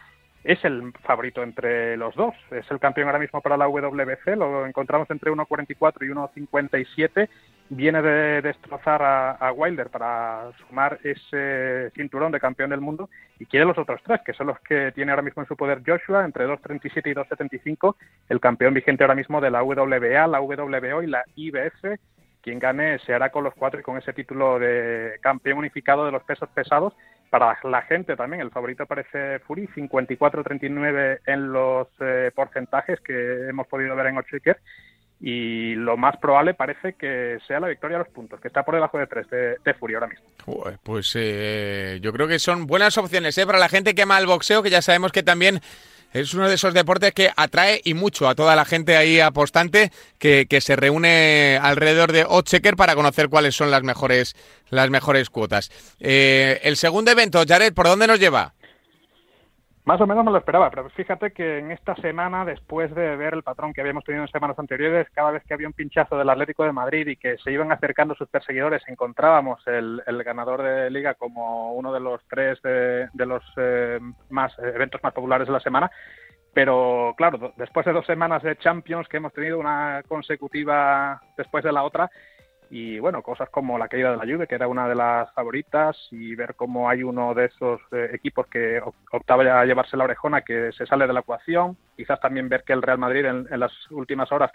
es 0.46 0.64
el 0.64 0.92
favorito 1.02 1.42
entre 1.42 1.96
los 1.96 2.14
dos. 2.14 2.34
Es 2.52 2.70
el 2.70 2.78
campeón 2.78 3.08
ahora 3.08 3.18
mismo 3.18 3.40
para 3.40 3.56
la 3.56 3.66
WBC, 3.66 4.36
lo 4.36 4.64
encontramos 4.64 5.10
entre 5.10 5.32
1.44 5.32 6.02
y 6.02 6.38
1.57. 6.40 7.28
Viene 7.68 8.00
de 8.00 8.42
destrozar 8.42 9.02
a, 9.02 9.52
Wilder 9.52 9.90
para 9.90 10.52
sumar 10.60 11.00
ese 11.02 11.90
cinturón 11.96 12.30
de 12.30 12.38
campeón 12.38 12.70
del 12.70 12.80
mundo 12.80 13.10
y 13.40 13.46
quiere 13.46 13.66
los 13.66 13.76
otros 13.76 14.00
tres, 14.04 14.20
que 14.24 14.34
son 14.34 14.46
los 14.46 14.60
que 14.60 14.92
tiene 14.92 15.10
ahora 15.10 15.22
mismo 15.22 15.42
en 15.42 15.48
su 15.48 15.56
poder 15.56 15.82
Joshua, 15.84 16.24
entre 16.24 16.46
2.37 16.46 17.10
y 17.10 17.14
2.75, 17.14 17.96
el 18.28 18.38
campeón 18.38 18.72
vigente 18.72 19.02
ahora 19.02 19.16
mismo 19.16 19.40
de 19.40 19.50
la 19.50 19.64
WBA, 19.64 20.28
la 20.28 20.40
WBO 20.40 21.02
y 21.02 21.06
la 21.08 21.24
IBF. 21.34 21.98
Quien 22.40 22.60
gane 22.60 23.00
se 23.00 23.12
hará 23.12 23.30
con 23.30 23.42
los 23.42 23.54
cuatro 23.54 23.80
y 23.80 23.82
con 23.82 23.98
ese 23.98 24.12
título 24.12 24.60
de 24.60 25.18
campeón 25.20 25.58
unificado 25.58 26.06
de 26.06 26.12
los 26.12 26.22
pesos 26.22 26.48
pesados 26.50 26.94
para 27.30 27.58
la 27.64 27.82
gente 27.82 28.16
también, 28.16 28.42
el 28.42 28.50
favorito 28.50 28.86
parece 28.86 29.38
Fury, 29.40 29.68
54-39 29.68 31.20
en 31.26 31.52
los 31.52 31.88
eh, 32.00 32.30
porcentajes 32.34 33.00
que 33.00 33.48
hemos 33.48 33.66
podido 33.66 33.94
ver 33.96 34.06
en 34.06 34.18
Ochiker 34.18 34.58
y 35.20 35.74
lo 35.74 35.96
más 35.96 36.16
probable 36.18 36.54
parece 36.54 36.92
que 36.92 37.38
sea 37.46 37.58
la 37.58 37.68
victoria 37.68 37.96
a 37.96 38.00
los 38.00 38.08
puntos, 38.08 38.38
que 38.40 38.48
está 38.48 38.64
por 38.64 38.74
debajo 38.74 38.98
de 38.98 39.06
3 39.06 39.26
de, 39.64 39.74
Fury 39.74 39.94
ahora 39.94 40.08
mismo. 40.08 40.26
Pues 40.82 41.12
eh, 41.16 41.98
yo 42.02 42.12
creo 42.12 42.28
que 42.28 42.38
son 42.38 42.66
buenas 42.66 42.98
opciones 42.98 43.36
¿eh? 43.38 43.46
para 43.46 43.58
la 43.58 43.68
gente 43.68 43.94
que 43.94 44.02
ama 44.02 44.18
el 44.18 44.26
boxeo, 44.26 44.62
que 44.62 44.70
ya 44.70 44.82
sabemos 44.82 45.12
que 45.12 45.22
también 45.22 45.60
es 46.12 46.34
uno 46.34 46.48
de 46.48 46.54
esos 46.54 46.74
deportes 46.74 47.12
que 47.12 47.30
atrae 47.36 47.80
y 47.84 47.94
mucho 47.94 48.28
a 48.28 48.34
toda 48.34 48.56
la 48.56 48.64
gente 48.64 48.96
ahí 48.96 49.20
apostante 49.20 49.92
que, 50.18 50.46
que 50.48 50.60
se 50.60 50.76
reúne 50.76 51.58
alrededor 51.62 52.12
de 52.12 52.24
Ochecker 52.26 52.76
para 52.76 52.94
conocer 52.94 53.28
cuáles 53.28 53.54
son 53.54 53.70
las 53.70 53.82
mejores, 53.82 54.34
las 54.70 54.90
mejores 54.90 55.30
cuotas. 55.30 55.70
Eh, 56.00 56.60
el 56.62 56.76
segundo 56.76 57.10
evento, 57.10 57.42
Jared, 57.46 57.74
¿por 57.74 57.86
dónde 57.86 58.06
nos 58.06 58.18
lleva? 58.18 58.54
Más 59.86 60.00
o 60.00 60.06
menos 60.08 60.24
me 60.24 60.32
lo 60.32 60.38
esperaba, 60.38 60.68
pero 60.68 60.90
fíjate 60.90 61.30
que 61.30 61.58
en 61.58 61.70
esta 61.70 61.94
semana, 61.94 62.44
después 62.44 62.92
de 62.92 63.14
ver 63.14 63.34
el 63.34 63.44
patrón 63.44 63.72
que 63.72 63.80
habíamos 63.80 64.02
tenido 64.02 64.24
en 64.24 64.30
semanas 64.32 64.58
anteriores, 64.58 65.06
cada 65.14 65.30
vez 65.30 65.44
que 65.44 65.54
había 65.54 65.68
un 65.68 65.74
pinchazo 65.74 66.18
del 66.18 66.28
Atlético 66.28 66.64
de 66.64 66.72
Madrid 66.72 67.06
y 67.06 67.16
que 67.16 67.38
se 67.38 67.52
iban 67.52 67.70
acercando 67.70 68.16
sus 68.16 68.28
perseguidores, 68.28 68.82
encontrábamos 68.88 69.64
el, 69.68 70.02
ganador 70.24 70.62
de 70.62 70.90
liga 70.90 71.14
como 71.14 71.72
uno 71.74 71.92
de 71.92 72.00
los 72.00 72.20
tres 72.28 72.60
de, 72.62 73.08
los 73.14 73.44
eh, 73.58 74.00
más 74.28 74.52
eventos 74.58 75.00
más 75.04 75.12
populares 75.12 75.46
de 75.46 75.52
la 75.52 75.60
semana. 75.60 75.88
Pero 76.52 77.14
claro, 77.16 77.52
después 77.56 77.86
de 77.86 77.92
dos 77.92 78.06
semanas 78.06 78.42
de 78.42 78.56
Champions 78.56 79.06
que 79.06 79.18
hemos 79.18 79.32
tenido 79.32 79.56
una 79.56 80.02
consecutiva 80.08 81.22
después 81.36 81.62
de 81.62 81.70
la 81.70 81.84
otra, 81.84 82.10
y 82.70 82.98
bueno, 82.98 83.22
cosas 83.22 83.48
como 83.50 83.78
la 83.78 83.88
caída 83.88 84.10
de 84.10 84.16
la 84.16 84.24
Juve, 84.24 84.46
que 84.46 84.56
era 84.56 84.68
una 84.68 84.88
de 84.88 84.94
las 84.94 85.32
favoritas, 85.32 85.96
y 86.10 86.34
ver 86.34 86.54
cómo 86.54 86.88
hay 86.88 87.02
uno 87.02 87.34
de 87.34 87.46
esos 87.46 87.80
eh, 87.92 88.10
equipos 88.12 88.46
que 88.48 88.80
optaba 89.12 89.60
a 89.60 89.64
llevarse 89.64 89.96
la 89.96 90.04
orejona 90.04 90.42
que 90.42 90.72
se 90.72 90.86
sale 90.86 91.06
de 91.06 91.12
la 91.12 91.20
ecuación, 91.20 91.76
quizás 91.96 92.18
también 92.20 92.48
ver 92.48 92.64
que 92.64 92.72
el 92.72 92.82
Real 92.82 92.98
Madrid 92.98 93.24
en, 93.24 93.46
las 93.60 93.72
últimas 93.90 94.30
horas 94.32 94.50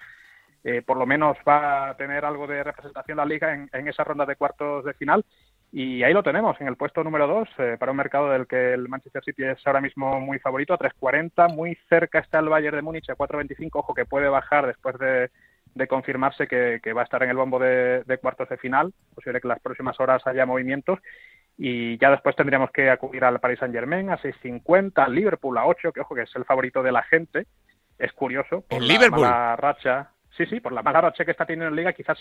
eh, 0.63 0.83
por 0.83 0.97
lo 0.97 1.07
menos 1.07 1.37
va 1.47 1.89
a 1.89 1.97
tener 1.97 2.23
algo 2.23 2.45
de 2.45 2.63
representación 2.63 3.15
de 3.15 3.21
la 3.21 3.25
liga 3.25 3.53
en, 3.53 3.87
esa 3.87 4.03
ronda 4.03 4.25
de 4.25 4.35
cuartos 4.35 4.85
de 4.85 4.93
final. 4.93 5.25
Y 5.71 6.03
ahí 6.03 6.13
lo 6.13 6.21
tenemos, 6.21 6.59
en 6.59 6.67
el 6.67 6.75
puesto 6.75 7.03
número 7.03 7.27
2, 7.27 7.49
eh, 7.57 7.77
para 7.79 7.91
un 7.91 7.97
mercado 7.97 8.29
del 8.29 8.45
que 8.45 8.73
el 8.73 8.89
Manchester 8.89 9.23
City 9.23 9.45
es 9.45 9.65
ahora 9.65 9.79
mismo 9.79 10.19
muy 10.19 10.37
favorito, 10.37 10.73
a 10.73 10.77
3.40, 10.77 11.55
muy 11.55 11.77
cerca 11.87 12.19
está 12.19 12.39
el 12.39 12.49
Bayern 12.49 12.75
de 12.75 12.81
Múnich 12.81 13.09
a 13.09 13.15
4.25, 13.15 13.69
ojo 13.73 13.93
que 13.93 14.05
puede 14.05 14.27
bajar 14.27 14.67
después 14.67 14.99
de 14.99 15.31
de 15.73 15.87
confirmarse 15.87 16.47
que, 16.47 16.93
va 16.93 17.01
a 17.01 17.03
estar 17.03 17.23
en 17.23 17.29
el 17.29 17.37
bombo 17.37 17.59
de, 17.59 18.03
cuartos 18.21 18.49
de 18.49 18.57
final. 18.57 18.93
Posible 19.13 19.39
que 19.39 19.47
en 19.47 19.49
las 19.49 19.61
próximas 19.61 19.99
horas 19.99 20.25
haya 20.25 20.45
movimientos. 20.45 20.99
Y 21.57 21.97
ya 21.97 22.09
después 22.09 22.35
tendríamos 22.35 22.71
que 22.71 22.89
acudir 22.89 23.23
al 23.23 23.39
Paris 23.39 23.59
Saint 23.59 23.73
Germain 23.73 24.09
a 24.09 24.17
6.50, 24.17 25.07
Liverpool 25.09 25.57
a 25.57 25.65
8, 25.65 25.91
que 25.91 26.01
ojo 26.01 26.15
que 26.15 26.23
es 26.23 26.35
el 26.35 26.45
favorito 26.45 26.81
de 26.81 26.91
la 26.91 27.03
gente. 27.03 27.45
Es 27.99 28.11
curioso. 28.13 28.63
Por 28.67 28.81
Liverpool? 28.81 29.21
La 29.21 29.55
racha. 29.55 30.11
Sí, 30.37 30.45
sí, 30.45 30.59
por 30.59 30.71
la 30.71 30.81
mala 30.81 31.01
racha 31.01 31.25
que 31.25 31.31
está 31.31 31.45
teniendo 31.45 31.67
en 31.67 31.75
Liga 31.75 31.93
quizás 31.93 32.17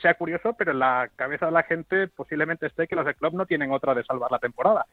sea 0.00 0.14
curioso, 0.14 0.54
pero 0.54 0.72
en 0.72 0.78
la 0.78 1.10
cabeza 1.14 1.46
de 1.46 1.52
la 1.52 1.62
gente 1.62 2.08
posiblemente 2.08 2.66
esté 2.66 2.88
que 2.88 2.96
los 2.96 3.04
de 3.04 3.14
club 3.14 3.34
no 3.34 3.44
tienen 3.44 3.70
otra 3.70 3.94
de 3.94 4.02
salvar 4.02 4.30
la 4.32 4.38
temporada. 4.38 4.86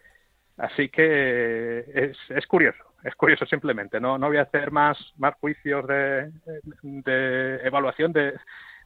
Así 0.58 0.90
que 0.90 1.80
es, 1.94 2.18
es 2.30 2.48
curioso, 2.48 2.84
es 3.04 3.16
curioso 3.16 3.46
simplemente. 3.46 4.00
No, 4.00 4.18
voy 4.18 4.38
a 4.38 4.44
hacer 4.44 4.72
más, 4.72 4.98
más 5.18 5.36
juicios 5.36 5.86
de, 5.88 6.32
de 6.82 7.60
evaluación 7.64 8.12
de, 8.12 8.34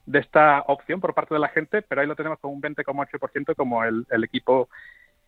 de 0.06 0.18
esta 0.18 0.64
opción 0.66 1.00
por 1.00 1.14
parte 1.14 1.34
de 1.34 1.40
la 1.40 1.48
gente, 1.48 1.82
pero 1.82 2.00
ahí 2.00 2.06
lo 2.06 2.16
tenemos 2.16 2.38
con 2.40 2.52
un 2.52 2.62
20,8% 2.62 3.54
como 3.54 3.84
el, 3.84 4.06
equipo 4.24 4.68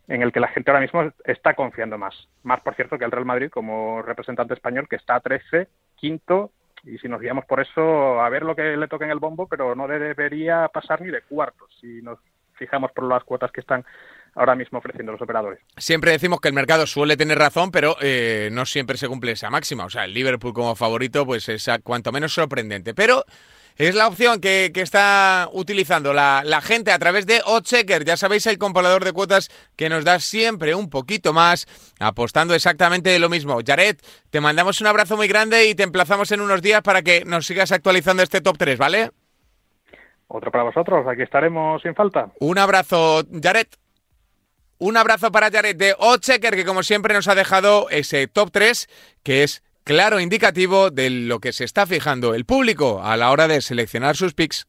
en 0.07 0.21
el 0.21 0.31
que 0.31 0.39
la 0.39 0.49
gente 0.49 0.69
ahora 0.69 0.81
mismo 0.81 1.11
está 1.23 1.53
confiando 1.53 1.97
más. 1.97 2.15
Más, 2.43 2.61
por 2.61 2.75
cierto, 2.75 2.97
que 2.97 3.05
el 3.05 3.11
Real 3.11 3.25
Madrid 3.25 3.49
como 3.49 4.01
representante 4.01 4.53
español, 4.53 4.87
que 4.89 4.97
está 4.97 5.15
a 5.15 5.21
13, 5.21 5.67
quinto, 5.95 6.51
y 6.83 6.97
si 6.99 7.07
nos 7.07 7.21
guiamos 7.21 7.45
por 7.45 7.61
eso, 7.61 8.21
a 8.21 8.29
ver 8.29 8.43
lo 8.43 8.55
que 8.55 8.77
le 8.77 8.87
toca 8.87 9.05
en 9.05 9.11
el 9.11 9.19
bombo, 9.19 9.47
pero 9.47 9.75
no 9.75 9.87
debería 9.87 10.67
pasar 10.67 11.01
ni 11.01 11.09
de 11.09 11.21
cuartos 11.21 11.75
si 11.79 12.01
nos 12.01 12.19
fijamos 12.53 12.91
por 12.91 13.05
las 13.05 13.23
cuotas 13.23 13.51
que 13.51 13.61
están 13.61 13.83
ahora 14.35 14.55
mismo 14.55 14.79
ofreciendo 14.79 15.13
los 15.13 15.21
operadores. 15.21 15.59
Siempre 15.77 16.11
decimos 16.11 16.39
que 16.39 16.49
el 16.49 16.53
mercado 16.53 16.85
suele 16.85 17.17
tener 17.17 17.37
razón, 17.37 17.71
pero 17.71 17.95
eh, 18.01 18.49
no 18.51 18.65
siempre 18.65 18.97
se 18.97 19.07
cumple 19.07 19.31
esa 19.31 19.49
máxima. 19.49 19.85
O 19.85 19.89
sea, 19.89 20.05
el 20.05 20.13
Liverpool 20.13 20.53
como 20.53 20.75
favorito, 20.75 21.25
pues 21.25 21.49
es 21.49 21.67
cuanto 21.83 22.11
menos 22.11 22.33
sorprendente. 22.33 22.93
Pero 22.93 23.25
Es 23.77 23.93
la 23.93 24.07
opción 24.07 24.39
que, 24.39 24.71
está 24.73 25.49
utilizando 25.51 26.13
la, 26.13 26.61
gente 26.63 26.93
a 26.93 26.99
través 26.99 27.25
de 27.25 27.41
Oddchecker. 27.45 28.05
Ya 28.05 28.15
sabéis, 28.15 28.47
el 28.47 28.57
comparador 28.57 29.03
de 29.03 29.11
cuotas 29.11 29.49
que 29.75 29.89
nos 29.89 30.05
da 30.05 30.19
siempre 30.19 30.75
un 30.75 30.89
poquito 30.89 31.33
más, 31.33 31.67
apostando 31.99 32.53
exactamente 32.53 33.19
lo 33.19 33.27
mismo. 33.27 33.59
Jared, 33.65 33.97
te 34.29 34.39
mandamos 34.39 34.79
un 34.79 34.87
abrazo 34.87 35.17
muy 35.17 35.27
grande 35.27 35.67
y 35.67 35.75
te 35.75 35.83
emplazamos 35.83 36.31
en 36.31 36.39
unos 36.39 36.61
días 36.61 36.83
para 36.83 37.01
que 37.01 37.25
nos 37.25 37.47
sigas 37.47 37.73
actualizando 37.73 38.23
este 38.23 38.39
top 38.39 38.57
3, 38.57 38.77
¿vale? 38.77 39.11
Otro 40.29 40.51
para 40.51 40.63
vosotros, 40.63 41.05
aquí 41.05 41.23
estaremos 41.23 41.81
sin 41.81 41.95
falta. 41.95 42.31
Un 42.39 42.57
abrazo, 42.57 43.23
Jared. 43.43 43.67
Un 44.77 44.97
abrazo 44.97 45.31
para 45.31 45.49
Jared 45.49 45.77
de 45.77 45.95
Ochecker, 45.97 46.55
que 46.55 46.65
como 46.65 46.83
siempre 46.83 47.13
nos 47.13 47.29
ha 47.29 47.35
dejado 47.35 47.89
ese 47.89 48.27
top 48.27 48.51
3, 48.51 48.89
que 49.23 49.43
es 49.43 49.63
claro 49.85 50.19
indicativo 50.19 50.89
de 50.89 51.09
lo 51.09 51.39
que 51.39 51.53
se 51.53 51.63
está 51.63 51.87
fijando 51.87 52.33
el 52.33 52.43
público 52.43 53.01
a 53.01 53.15
la 53.15 53.31
hora 53.31 53.47
de 53.47 53.61
seleccionar 53.61 54.17
sus 54.17 54.33
picks. 54.33 54.67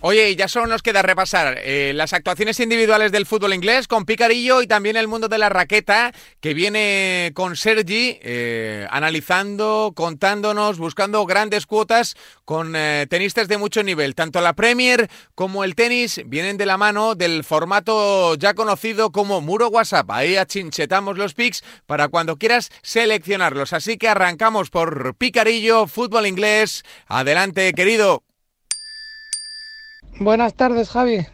Oye, 0.00 0.36
ya 0.36 0.46
solo 0.46 0.68
nos 0.68 0.82
queda 0.82 1.02
repasar 1.02 1.58
eh, 1.60 1.90
las 1.92 2.12
actuaciones 2.12 2.60
individuales 2.60 3.10
del 3.10 3.26
fútbol 3.26 3.52
inglés 3.52 3.88
con 3.88 4.04
Picarillo 4.04 4.62
y 4.62 4.68
también 4.68 4.96
el 4.96 5.08
mundo 5.08 5.26
de 5.26 5.38
la 5.38 5.48
raqueta 5.48 6.12
que 6.40 6.54
viene 6.54 7.32
con 7.34 7.56
Sergi 7.56 8.16
eh, 8.22 8.86
analizando, 8.92 9.92
contándonos, 9.96 10.78
buscando 10.78 11.26
grandes 11.26 11.66
cuotas 11.66 12.14
con 12.44 12.76
eh, 12.76 13.08
tenistas 13.10 13.48
de 13.48 13.58
mucho 13.58 13.82
nivel. 13.82 14.14
Tanto 14.14 14.40
la 14.40 14.52
Premier 14.52 15.10
como 15.34 15.64
el 15.64 15.74
tenis 15.74 16.22
vienen 16.26 16.58
de 16.58 16.66
la 16.66 16.76
mano 16.76 17.16
del 17.16 17.42
formato 17.42 18.36
ya 18.36 18.54
conocido 18.54 19.10
como 19.10 19.40
muro 19.40 19.66
WhatsApp. 19.66 20.08
Ahí 20.12 20.36
achinchetamos 20.36 21.18
los 21.18 21.34
picks 21.34 21.64
para 21.86 22.06
cuando 22.06 22.36
quieras 22.36 22.70
seleccionarlos. 22.82 23.72
Así 23.72 23.98
que 23.98 24.08
arrancamos 24.08 24.70
por 24.70 25.16
Picarillo, 25.16 25.88
fútbol 25.88 26.28
inglés. 26.28 26.84
Adelante, 27.08 27.72
querido. 27.72 28.27
Buenas 30.20 30.54
tardes, 30.54 30.90
Javi. 30.90 31.24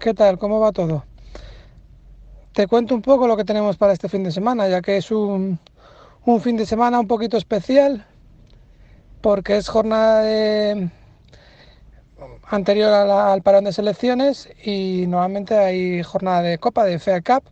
¿Qué 0.00 0.12
tal? 0.12 0.36
¿Cómo 0.36 0.58
va 0.58 0.72
todo? 0.72 1.04
Te 2.54 2.66
cuento 2.66 2.96
un 2.96 3.00
poco 3.00 3.28
lo 3.28 3.36
que 3.36 3.44
tenemos 3.44 3.76
para 3.76 3.92
este 3.92 4.08
fin 4.08 4.24
de 4.24 4.32
semana, 4.32 4.66
ya 4.66 4.82
que 4.82 4.96
es 4.96 5.12
un, 5.12 5.60
fin 6.40 6.56
de 6.56 6.66
semana 6.66 6.98
un 6.98 7.06
poquito 7.06 7.36
especial, 7.36 8.04
porque 9.20 9.56
es 9.56 9.68
jornada 9.68 10.24
anterior 12.48 12.92
al 12.92 13.42
parón 13.42 13.62
de 13.62 13.72
selecciones 13.72 14.48
y 14.64 15.04
nuevamente 15.06 15.56
hay 15.56 16.02
jornada 16.02 16.42
de 16.42 16.58
Copa, 16.58 16.82
de 16.82 16.98
FA 16.98 17.20
Cup. 17.20 17.44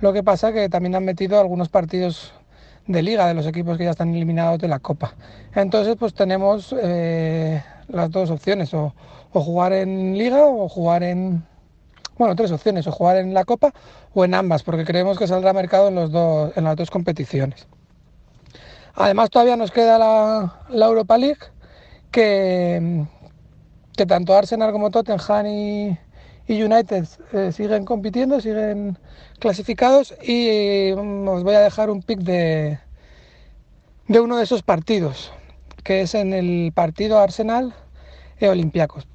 Lo 0.00 0.14
que 0.14 0.22
pasa 0.22 0.50
que 0.50 0.70
también 0.70 0.94
han 0.94 1.04
metido 1.04 1.38
algunos 1.38 1.68
partidos 1.68 2.32
de 2.86 3.02
liga 3.02 3.26
de 3.26 3.34
los 3.34 3.46
equipos 3.46 3.76
que 3.76 3.84
ya 3.84 3.90
están 3.90 4.14
eliminados 4.14 4.58
de 4.60 4.68
la 4.68 4.78
Copa. 4.78 5.14
Entonces, 5.54 5.94
pues 5.98 6.14
tenemos 6.14 6.74
eh, 6.82 7.62
las 7.88 8.10
dos 8.10 8.30
opciones, 8.30 8.72
o, 8.72 8.94
jugar 9.40 9.72
en 9.72 10.16
liga 10.18 10.46
o 10.46 10.68
jugar 10.68 11.02
en... 11.02 11.44
Bueno, 12.18 12.36
tres 12.36 12.52
opciones, 12.52 12.86
o 12.86 12.92
jugar 12.92 13.16
en 13.16 13.32
la 13.32 13.44
Copa 13.44 13.72
o 14.14 14.24
en 14.24 14.34
ambas, 14.34 14.62
porque 14.62 14.84
creemos 14.84 15.18
que 15.18 15.26
saldrá 15.26 15.52
mercado 15.52 15.88
en, 15.88 15.94
los 15.94 16.12
dos, 16.12 16.52
en 16.56 16.64
las 16.64 16.76
dos 16.76 16.90
competiciones. 16.90 17.66
Además, 18.94 19.30
todavía 19.30 19.56
nos 19.56 19.70
queda 19.70 19.98
la, 19.98 20.86
Europa 20.86 21.16
League, 21.16 21.40
que, 22.10 23.06
que 23.96 24.06
tanto 24.06 24.36
Arsenal 24.36 24.72
como 24.72 24.90
Tottenham 24.90 25.46
y, 25.46 25.98
United 26.48 27.06
eh, 27.32 27.50
siguen 27.50 27.86
compitiendo, 27.86 28.38
siguen 28.40 28.98
clasificados 29.38 30.14
y 30.22 30.92
mm, 30.94 31.26
os 31.28 31.42
voy 31.44 31.54
a 31.54 31.60
dejar 31.60 31.88
un 31.88 32.02
pick 32.02 32.18
de, 32.18 32.78
de 34.06 34.20
uno 34.20 34.36
de 34.36 34.44
esos 34.44 34.62
partidos, 34.62 35.32
que 35.82 36.02
es 36.02 36.14
en 36.14 36.34
el 36.34 36.72
partido 36.74 37.18
Arsenal 37.18 37.74
e 38.38 38.48
Olympiacos. 38.48 39.06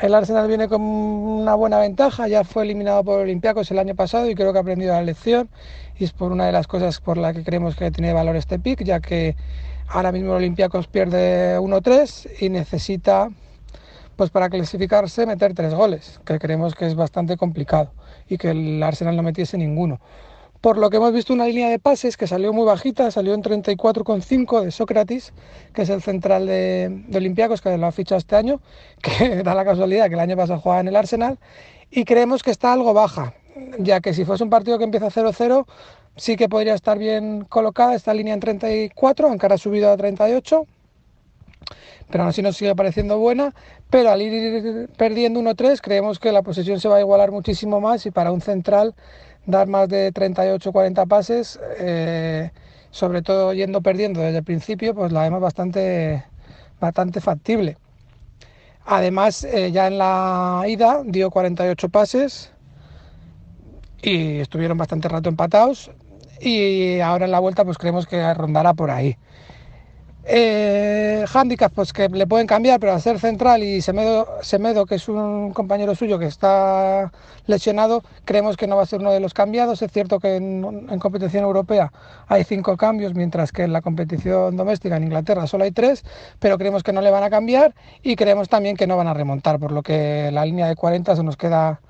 El 0.00 0.14
Arsenal 0.14 0.48
viene 0.48 0.68
con 0.68 0.80
una 0.80 1.54
buena 1.54 1.78
ventaja, 1.78 2.26
ya 2.26 2.44
fue 2.44 2.64
eliminado 2.64 3.04
por 3.04 3.20
Olympiacos 3.20 3.70
el 3.70 3.78
año 3.78 3.94
pasado 3.94 4.28
y 4.28 4.34
creo 4.34 4.52
que 4.52 4.58
ha 4.58 4.62
aprendido 4.62 4.94
la 4.94 5.02
lección 5.02 5.50
y 5.98 6.04
es 6.04 6.12
por 6.12 6.32
una 6.32 6.46
de 6.46 6.52
las 6.52 6.66
cosas 6.66 6.98
por 7.00 7.18
la 7.18 7.34
que 7.34 7.44
creemos 7.44 7.76
que 7.76 7.90
tiene 7.90 8.12
valor 8.12 8.34
este 8.36 8.58
pick, 8.58 8.82
ya 8.84 9.00
que 9.00 9.36
ahora 9.88 10.10
mismo 10.10 10.32
Olympiacos 10.32 10.88
pierde 10.88 11.58
1-3 11.60 12.30
y 12.40 12.48
necesita 12.48 13.28
pues 14.16 14.30
para 14.30 14.48
clasificarse 14.48 15.26
meter 15.26 15.52
tres 15.54 15.74
goles, 15.74 16.20
que 16.24 16.38
creemos 16.38 16.74
que 16.74 16.86
es 16.86 16.94
bastante 16.94 17.36
complicado 17.36 17.92
y 18.28 18.38
que 18.38 18.50
el 18.50 18.82
Arsenal 18.82 19.14
no 19.14 19.22
metiese 19.22 19.58
ninguno. 19.58 20.00
Por 20.62 20.78
lo 20.78 20.90
que 20.90 20.98
hemos 20.98 21.12
visto 21.12 21.32
una 21.32 21.46
línea 21.46 21.68
de 21.68 21.80
pases 21.80 22.16
que 22.16 22.28
salió 22.28 22.52
muy 22.52 22.64
bajita, 22.64 23.10
salió 23.10 23.34
en 23.34 23.42
34,5 23.42 24.62
de 24.62 24.70
Sócrates, 24.70 25.32
que 25.74 25.82
es 25.82 25.90
el 25.90 26.00
central 26.02 26.46
de, 26.46 27.02
de 27.08 27.18
Olympiacos, 27.18 27.60
que 27.60 27.76
lo 27.76 27.84
ha 27.84 27.90
fichado 27.90 28.20
este 28.20 28.36
año, 28.36 28.60
que 29.02 29.42
da 29.42 29.56
la 29.56 29.64
casualidad 29.64 30.06
que 30.06 30.14
el 30.14 30.20
año 30.20 30.36
pasado 30.36 30.60
jugaba 30.60 30.80
en 30.80 30.86
el 30.86 30.94
Arsenal, 30.94 31.40
y 31.90 32.04
creemos 32.04 32.44
que 32.44 32.52
está 32.52 32.72
algo 32.72 32.94
baja, 32.94 33.34
ya 33.80 34.00
que 34.00 34.14
si 34.14 34.24
fuese 34.24 34.44
un 34.44 34.50
partido 34.50 34.78
que 34.78 34.84
empieza 34.84 35.08
0-0, 35.08 35.66
sí 36.14 36.36
que 36.36 36.48
podría 36.48 36.74
estar 36.74 36.96
bien 36.96 37.44
colocada 37.48 37.96
esta 37.96 38.14
línea 38.14 38.32
en 38.32 38.38
34, 38.38 39.26
aunque 39.26 39.46
ahora 39.46 39.56
ha 39.56 39.58
subido 39.58 39.90
a 39.90 39.96
38, 39.96 40.64
pero 42.08 42.22
aún 42.22 42.30
así 42.30 42.40
nos 42.40 42.56
sigue 42.56 42.76
pareciendo 42.76 43.18
buena, 43.18 43.52
pero 43.90 44.10
al 44.10 44.22
ir 44.22 44.88
perdiendo 44.96 45.40
1-3 45.40 45.80
creemos 45.80 46.20
que 46.20 46.30
la 46.30 46.42
posesión 46.42 46.78
se 46.78 46.88
va 46.88 46.98
a 46.98 47.00
igualar 47.00 47.32
muchísimo 47.32 47.80
más 47.80 48.06
y 48.06 48.12
para 48.12 48.30
un 48.30 48.40
central 48.40 48.94
dar 49.46 49.66
más 49.68 49.88
de 49.88 50.12
38-40 50.12 51.06
pases, 51.06 51.60
eh, 51.78 52.50
sobre 52.90 53.22
todo 53.22 53.52
yendo 53.52 53.80
perdiendo 53.80 54.20
desde 54.20 54.38
el 54.38 54.44
principio, 54.44 54.94
pues 54.94 55.12
la 55.12 55.22
vemos 55.22 55.40
bastante, 55.40 56.24
bastante 56.80 57.20
factible. 57.20 57.76
Además, 58.84 59.44
eh, 59.44 59.70
ya 59.72 59.86
en 59.86 59.98
la 59.98 60.64
ida 60.66 61.02
dio 61.04 61.30
48 61.30 61.88
pases 61.88 62.52
y 64.02 64.40
estuvieron 64.40 64.76
bastante 64.76 65.08
rato 65.08 65.28
empatados 65.28 65.90
y 66.40 66.98
ahora 67.00 67.26
en 67.26 67.30
la 67.30 67.38
vuelta 67.38 67.64
pues 67.64 67.78
creemos 67.78 68.06
que 68.06 68.34
rondará 68.34 68.74
por 68.74 68.90
ahí. 68.90 69.16
Eh, 70.24 71.24
pues 71.74 71.92
que 71.92 72.08
le 72.08 72.26
pueden 72.26 72.46
cambiar, 72.46 72.78
pero 72.78 72.92
al 72.92 73.00
ser 73.00 73.18
central 73.18 73.62
y 73.62 73.80
Semedo, 73.80 74.28
Semedo, 74.42 74.86
que 74.86 74.94
es 74.96 75.08
un 75.08 75.52
compañero 75.52 75.94
suyo 75.94 76.18
que 76.18 76.26
está 76.26 77.10
lesionado, 77.46 78.02
creemos 78.24 78.56
que 78.56 78.66
no 78.66 78.76
va 78.76 78.82
a 78.82 78.86
ser 78.86 79.00
uno 79.00 79.10
de 79.10 79.20
los 79.20 79.34
cambiados. 79.34 79.82
Es 79.82 79.90
cierto 79.90 80.20
que 80.20 80.36
en, 80.36 80.98
competición 81.00 81.44
europea 81.44 81.92
hay 82.28 82.44
cinco 82.44 82.76
cambios, 82.76 83.14
mientras 83.14 83.50
que 83.50 83.64
en 83.64 83.72
la 83.72 83.82
competición 83.82 84.56
doméstica 84.56 84.96
en 84.96 85.04
Inglaterra 85.04 85.46
solo 85.46 85.64
hay 85.64 85.72
tres, 85.72 86.04
pero 86.38 86.56
creemos 86.58 86.82
que 86.82 86.92
no 86.92 87.00
le 87.00 87.10
van 87.10 87.24
a 87.24 87.30
cambiar 87.30 87.74
y 88.02 88.14
creemos 88.16 88.48
también 88.48 88.76
que 88.76 88.86
no 88.86 88.96
van 88.96 89.08
a 89.08 89.14
remontar, 89.14 89.58
por 89.58 89.72
lo 89.72 89.82
que 89.82 90.30
la 90.32 90.44
línea 90.44 90.68
de 90.68 90.76
40 90.76 91.16
se 91.16 91.22
nos 91.22 91.36
queda 91.36 91.80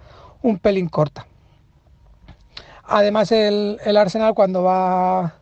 un 0.42 0.58
pelín 0.58 0.88
corta. 0.88 1.26
Además, 2.84 3.32
el 3.32 3.96
Arsenal 3.96 4.34
cuando 4.34 4.62
va 4.62 5.41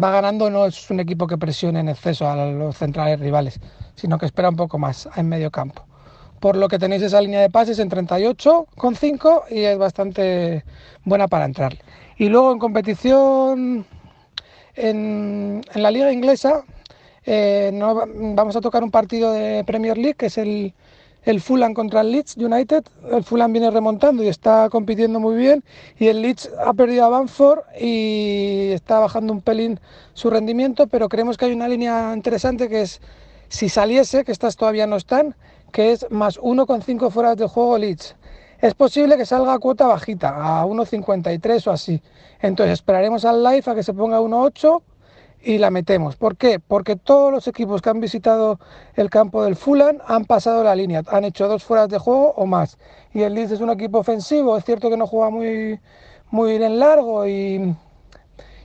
va 0.00 0.10
ganando 0.10 0.50
no 0.50 0.66
es 0.66 0.90
un 0.90 1.00
equipo 1.00 1.26
que 1.26 1.38
presione 1.38 1.80
en 1.80 1.88
exceso 1.88 2.28
a 2.28 2.46
los 2.46 2.76
centrales 2.76 3.20
rivales, 3.20 3.60
sino 3.94 4.18
que 4.18 4.26
espera 4.26 4.48
un 4.48 4.56
poco 4.56 4.78
más 4.78 5.08
en 5.16 5.28
medio 5.28 5.50
campo. 5.50 5.84
Por 6.40 6.56
lo 6.56 6.68
que 6.68 6.78
tenéis 6.78 7.02
esa 7.02 7.20
línea 7.20 7.40
de 7.40 7.50
pases 7.50 7.78
en 7.78 7.88
38,5 7.90 9.44
y 9.50 9.60
es 9.60 9.78
bastante 9.78 10.64
buena 11.04 11.28
para 11.28 11.44
entrar. 11.44 11.78
Y 12.16 12.28
luego 12.28 12.52
en 12.52 12.58
competición 12.58 13.86
en, 14.74 15.62
la 15.74 15.90
liga 15.90 16.12
inglesa 16.12 16.64
eh, 17.24 17.70
vamos 18.34 18.56
a 18.56 18.60
tocar 18.60 18.82
un 18.82 18.90
partido 18.90 19.32
de 19.32 19.62
Premier 19.64 19.96
League 19.96 20.14
que 20.14 20.26
es 20.26 20.38
el, 20.38 20.74
el 21.24 21.40
Fulham 21.40 21.74
contra 21.74 22.00
el 22.00 22.12
Leeds 22.12 22.36
United. 22.36 22.84
El 23.10 23.24
Fulham 23.24 23.52
viene 23.52 23.70
remontando 23.70 24.22
y 24.22 24.28
está 24.28 24.68
compitiendo 24.70 25.20
muy 25.20 25.36
bien. 25.36 25.64
Y 25.98 26.08
el 26.08 26.22
Leeds 26.22 26.50
ha 26.64 26.72
perdido 26.74 27.04
a 27.04 27.08
Banford 27.08 27.60
y 27.80 28.70
está 28.72 28.98
bajando 28.98 29.32
un 29.32 29.40
pelín 29.40 29.80
su 30.14 30.30
rendimiento. 30.30 30.86
Pero 30.86 31.08
creemos 31.08 31.36
que 31.36 31.46
hay 31.46 31.52
una 31.52 31.68
línea 31.68 32.12
interesante 32.14 32.68
que 32.68 32.82
es, 32.82 33.00
si 33.48 33.68
saliese, 33.68 34.24
que 34.24 34.32
estas 34.32 34.56
todavía 34.56 34.86
no 34.86 34.96
están, 34.96 35.36
que 35.70 35.92
es 35.92 36.06
más 36.10 36.38
1,5 36.40 37.10
fuera 37.10 37.34
de 37.34 37.46
juego 37.46 37.78
Leeds. 37.78 38.16
Es 38.60 38.74
posible 38.74 39.16
que 39.16 39.26
salga 39.26 39.54
a 39.54 39.58
cuota 39.58 39.88
bajita, 39.88 40.60
a 40.60 40.64
1,53 40.66 41.66
o 41.66 41.70
así. 41.72 42.00
Entonces 42.40 42.74
esperaremos 42.74 43.24
al 43.24 43.42
live 43.42 43.64
a 43.66 43.74
que 43.74 43.82
se 43.82 43.92
ponga 43.92 44.20
1,8 44.20 44.82
y 45.44 45.58
la 45.58 45.70
metemos. 45.70 46.16
¿Por 46.16 46.36
qué? 46.36 46.60
Porque 46.60 46.96
todos 46.96 47.32
los 47.32 47.48
equipos 47.48 47.82
que 47.82 47.90
han 47.90 48.00
visitado 48.00 48.58
el 48.94 49.10
campo 49.10 49.42
del 49.44 49.56
Fulham 49.56 49.98
han 50.06 50.24
pasado 50.24 50.62
la 50.64 50.74
línea, 50.74 51.02
han 51.08 51.24
hecho 51.24 51.48
dos 51.48 51.64
fueras 51.64 51.88
de 51.88 51.98
juego 51.98 52.32
o 52.36 52.46
más. 52.46 52.78
Y 53.12 53.22
el 53.22 53.34
Leeds 53.34 53.52
es 53.52 53.60
un 53.60 53.70
equipo 53.70 53.98
ofensivo, 53.98 54.56
es 54.56 54.64
cierto 54.64 54.88
que 54.90 54.96
no 54.96 55.06
juega 55.06 55.30
muy, 55.30 55.80
muy 56.30 56.54
en 56.54 56.78
largo 56.78 57.26
y, 57.26 57.74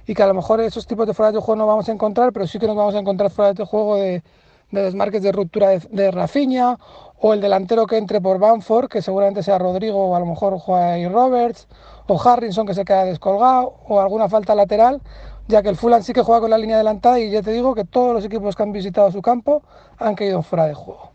y 0.05 0.13
que 0.13 0.23
a 0.23 0.27
lo 0.27 0.33
mejor 0.33 0.61
esos 0.61 0.87
tipos 0.87 1.07
de 1.07 1.13
fueras 1.13 1.33
de 1.33 1.39
juego 1.39 1.57
no 1.57 1.67
vamos 1.67 1.89
a 1.89 1.91
encontrar, 1.91 2.31
pero 2.31 2.47
sí 2.47 2.59
que 2.59 2.67
nos 2.67 2.75
vamos 2.75 2.95
a 2.95 2.99
encontrar 2.99 3.31
fueras 3.31 3.55
de 3.55 3.65
juego 3.65 3.95
de, 3.95 4.23
de 4.71 4.81
desmarques 4.81 5.21
de 5.21 5.31
ruptura 5.31 5.69
de, 5.69 5.79
de 5.91 6.11
Rafinha 6.11 6.77
o 7.19 7.33
el 7.33 7.41
delantero 7.41 7.87
que 7.87 7.97
entre 7.97 8.21
por 8.21 8.37
Banford, 8.37 8.89
que 8.89 9.01
seguramente 9.01 9.41
sea 9.41 9.57
Rodrigo 9.57 10.09
o 10.09 10.15
a 10.15 10.19
lo 10.19 10.25
mejor 10.25 10.57
juega 10.59 11.09
Roberts, 11.09 11.67
o 12.07 12.21
Harrison 12.21 12.65
que 12.67 12.73
se 12.73 12.85
queda 12.85 13.05
descolgado, 13.05 13.75
o 13.87 13.99
alguna 13.99 14.29
falta 14.29 14.53
lateral, 14.53 15.01
ya 15.47 15.61
que 15.61 15.69
el 15.69 15.75
Fulham 15.75 16.03
sí 16.03 16.13
que 16.13 16.21
juega 16.21 16.41
con 16.41 16.49
la 16.49 16.57
línea 16.57 16.75
adelantada 16.75 17.19
y 17.19 17.29
ya 17.29 17.41
te 17.41 17.51
digo 17.51 17.73
que 17.73 17.85
todos 17.85 18.13
los 18.13 18.25
equipos 18.25 18.55
que 18.55 18.63
han 18.63 18.71
visitado 18.71 19.11
su 19.11 19.21
campo 19.21 19.63
han 19.97 20.15
caído 20.15 20.41
fuera 20.41 20.65
de 20.65 20.73
juego. 20.73 21.11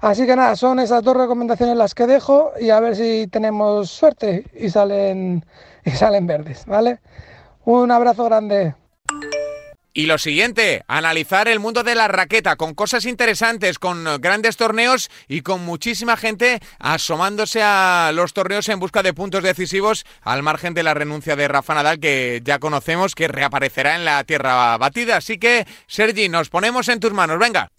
Así 0.00 0.26
que 0.26 0.36
nada, 0.36 0.56
son 0.56 0.78
esas 0.78 1.02
dos 1.02 1.16
recomendaciones 1.16 1.76
las 1.76 1.94
que 1.94 2.06
dejo 2.06 2.52
y 2.60 2.70
a 2.70 2.80
ver 2.80 2.96
si 2.96 3.26
tenemos 3.28 3.90
suerte 3.90 4.44
y 4.54 4.68
salen, 4.68 5.44
y 5.84 5.90
salen 5.90 6.26
verdes, 6.26 6.66
¿vale? 6.66 7.00
Un 7.64 7.90
abrazo 7.90 8.24
grande. 8.24 8.74
Y 9.96 10.04
lo 10.04 10.18
siguiente, 10.18 10.84
analizar 10.88 11.48
el 11.48 11.58
mundo 11.58 11.82
de 11.82 11.94
la 11.94 12.06
raqueta 12.06 12.56
con 12.56 12.74
cosas 12.74 13.06
interesantes, 13.06 13.78
con 13.78 14.04
grandes 14.20 14.58
torneos 14.58 15.08
y 15.26 15.40
con 15.40 15.64
muchísima 15.64 16.18
gente 16.18 16.60
asomándose 16.78 17.62
a 17.62 18.10
los 18.12 18.34
torneos 18.34 18.68
en 18.68 18.78
busca 18.78 19.02
de 19.02 19.14
puntos 19.14 19.42
decisivos 19.42 20.04
al 20.20 20.42
margen 20.42 20.74
de 20.74 20.82
la 20.82 20.92
renuncia 20.92 21.34
de 21.34 21.48
Rafa 21.48 21.72
Nadal 21.72 21.98
que 21.98 22.42
ya 22.44 22.58
conocemos 22.58 23.14
que 23.14 23.26
reaparecerá 23.26 23.96
en 23.96 24.04
la 24.04 24.22
tierra 24.24 24.76
batida. 24.76 25.16
Así 25.16 25.38
que, 25.38 25.66
Sergi, 25.86 26.28
nos 26.28 26.50
ponemos 26.50 26.90
en 26.90 27.00
tus 27.00 27.14
manos. 27.14 27.38
Venga. 27.38 27.72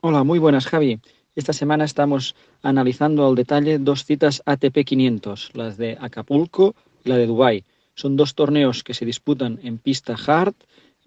Hola, 0.00 0.24
muy 0.24 0.38
buenas, 0.38 0.64
Javi. 0.64 0.98
Esta 1.36 1.52
semana 1.52 1.84
estamos 1.84 2.34
analizando 2.62 3.28
al 3.28 3.34
detalle 3.34 3.78
dos 3.78 4.06
citas 4.06 4.42
ATP 4.46 4.82
500, 4.86 5.50
las 5.52 5.76
de 5.76 5.98
Acapulco 6.00 6.74
y 7.04 7.10
la 7.10 7.18
de 7.18 7.26
Dubái. 7.26 7.64
Son 7.96 8.16
dos 8.16 8.34
torneos 8.34 8.82
que 8.82 8.94
se 8.94 9.04
disputan 9.04 9.60
en 9.62 9.76
pista 9.76 10.16
hard 10.26 10.54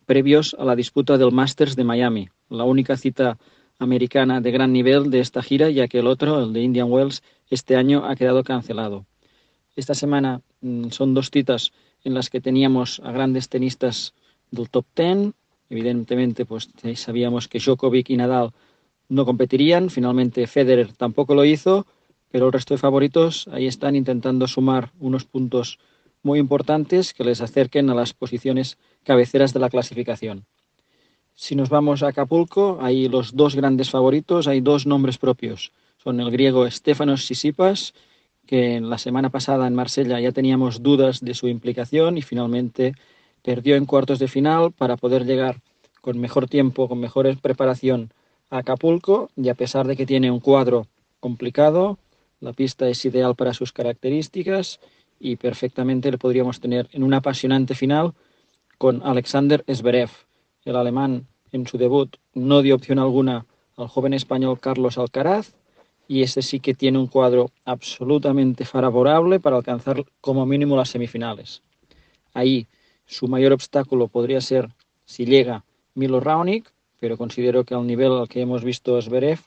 previos 0.06 0.56
a 0.60 0.66
la 0.66 0.76
disputa 0.76 1.18
del 1.18 1.32
Masters 1.32 1.76
de 1.76 1.84
Miami, 1.84 2.30
la 2.49 2.64
única 2.64 2.97
cita 2.97 3.38
americana 3.80 4.41
de 4.41 4.51
gran 4.51 4.72
nivel 4.72 5.10
de 5.10 5.20
esta 5.20 5.41
gira, 5.41 5.70
ya 5.70 5.88
que 5.88 5.99
el 5.99 6.08
otro, 6.08 6.43
el 6.43 6.53
de 6.53 6.62
Indian 6.62 6.91
Wells, 6.91 7.24
este 7.49 7.76
año 7.76 8.06
ha 8.06 8.16
quedado 8.16 8.43
cancelado. 8.43 9.06
Esta 9.76 9.93
semana 9.93 10.41
mm, 10.62 10.89
son 10.89 11.14
dos 11.14 11.30
citas 11.30 11.74
en 12.03 12.14
las 12.14 12.30
que 12.30 12.41
teníamos 12.41 13.01
a 13.03 13.12
grandes 13.12 13.49
tenistas 13.49 14.14
del 14.51 14.70
top 14.70 14.86
ten. 14.93 15.34
Evidentemente, 15.70 16.45
pues 16.45 16.70
sabíamos 16.95 17.47
que 17.47 17.60
Djokovic 17.60 18.10
y 18.10 18.18
Nadal 18.18 18.51
no 19.10 19.26
competirían. 19.26 19.89
Finalmente 19.89 20.47
Federer 20.47 20.93
tampoco 20.93 21.36
lo 21.36 21.43
hizo, 21.43 21.86
pero 22.32 22.47
el 22.47 22.53
resto 22.53 22.74
de 22.74 22.78
favoritos 22.78 23.47
ahí 23.51 23.68
están 23.68 23.95
intentando 23.95 24.47
sumar 24.47 24.91
unos 24.99 25.26
puntos 25.26 25.80
muy 26.26 26.39
importantes 26.39 27.13
que 27.13 27.23
les 27.23 27.39
acerquen 27.39 27.89
a 27.89 27.95
las 27.95 28.13
posiciones 28.13 28.78
cabeceras 29.03 29.53
de 29.53 29.59
la 29.59 29.69
clasificación. 29.69 30.45
Si 31.36 31.55
nos 31.55 31.69
vamos 31.69 32.01
a 32.01 32.07
Acapulco, 32.07 32.80
hay 32.82 33.07
los 33.07 33.36
dos 33.36 33.55
grandes 33.55 33.91
favoritos, 33.91 34.47
hay 34.47 34.59
dos 34.59 34.88
nombres 34.88 35.19
propios. 35.19 35.71
Son 35.97 36.19
el 36.19 36.32
griego 36.32 36.69
Stefanos 36.69 37.26
Sisipas, 37.26 37.93
que 38.47 38.82
la 38.82 38.97
semana 38.97 39.30
pasada 39.30 39.67
en 39.67 39.76
Marsella 39.76 40.19
ya 40.19 40.32
teníamos 40.32 40.82
dudas 40.82 41.19
de 41.21 41.36
su 41.36 41.47
implicación 41.47 42.17
y 42.17 42.23
finalmente 42.23 42.95
perdió 43.43 43.76
en 43.76 43.86
cuartos 43.86 44.17
de 44.17 44.28
final 44.28 44.71
para 44.71 44.97
poder 44.97 45.26
llegar 45.26 45.61
con 46.01 46.17
mejor 46.17 46.47
tiempo, 46.47 46.88
con 46.88 46.99
mejor 46.99 47.38
preparación 47.39 48.11
a 48.49 48.59
Acapulco 48.59 49.30
y 49.36 49.49
a 49.49 49.55
pesar 49.55 49.86
de 49.86 49.95
que 49.95 50.07
tiene 50.07 50.32
un 50.32 50.39
cuadro 50.39 50.88
complicado, 51.19 51.99
la 52.39 52.53
pista 52.53 52.88
es 52.88 53.05
ideal 53.05 53.36
para 53.36 53.53
sus 53.53 53.71
características 53.71 54.80
y 55.20 55.36
perfectamente 55.38 56.11
le 56.11 56.18
podríamos 56.18 56.59
tener 56.59 56.89
en 56.91 57.03
una 57.03 57.18
apasionante 57.18 57.76
final 57.76 58.13
con 58.78 59.01
Alexander 59.03 59.63
Zverev. 59.72 60.09
El 60.63 60.76
alemán 60.76 61.28
en 61.51 61.68
su 61.68 61.78
debut 61.78 62.16
no 62.34 62.61
dio 62.61 62.76
opción 62.76 62.99
alguna 62.99 63.45
al 63.78 63.88
joven 63.88 64.13
español 64.13 64.59
Carlos 64.59 64.97
Alcaraz 64.97 65.53
y 66.07 66.22
ese 66.22 66.41
sí 66.41 66.59
que 66.59 66.74
tiene 66.74 66.99
un 66.99 67.07
cuadro 67.07 67.51
absolutamente 67.63 68.66
favorable 68.66 69.39
para 69.39 69.57
alcanzar 69.57 70.03
como 70.22 70.45
mínimo 70.45 70.76
las 70.76 70.89
semifinales. 70.89 71.61
Ahí 72.34 72.68
su 73.05 73.28
mayor 73.28 73.53
obstáculo 73.53 74.07
podría 74.07 74.41
ser 74.41 74.70
si 75.05 75.26
llega 75.26 75.63
Milo 75.93 76.20
Raonic, 76.20 76.72
pero 76.99 77.18
considero 77.18 77.63
que 77.63 77.76
al 77.76 77.88
nivel 77.88 78.11
al 78.11 78.28
que 78.28 78.41
hemos 78.41 78.63
visto 78.63 79.01
Zverev, 79.01 79.39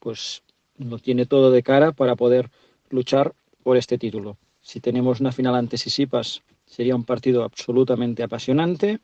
pues 0.00 0.42
lo 0.78 0.98
tiene 0.98 1.26
todo 1.26 1.50
de 1.50 1.62
cara 1.62 1.92
para 1.92 2.16
poder 2.16 2.50
luchar 2.90 3.34
por 3.62 3.76
este 3.76 3.98
título. 3.98 4.36
Si 4.72 4.80
tenemos 4.80 5.20
una 5.20 5.32
final 5.32 5.54
ante 5.54 5.76
Sisipas, 5.76 6.40
sería 6.64 6.96
un 6.96 7.04
partido 7.04 7.44
absolutamente 7.44 8.22
apasionante, 8.22 9.00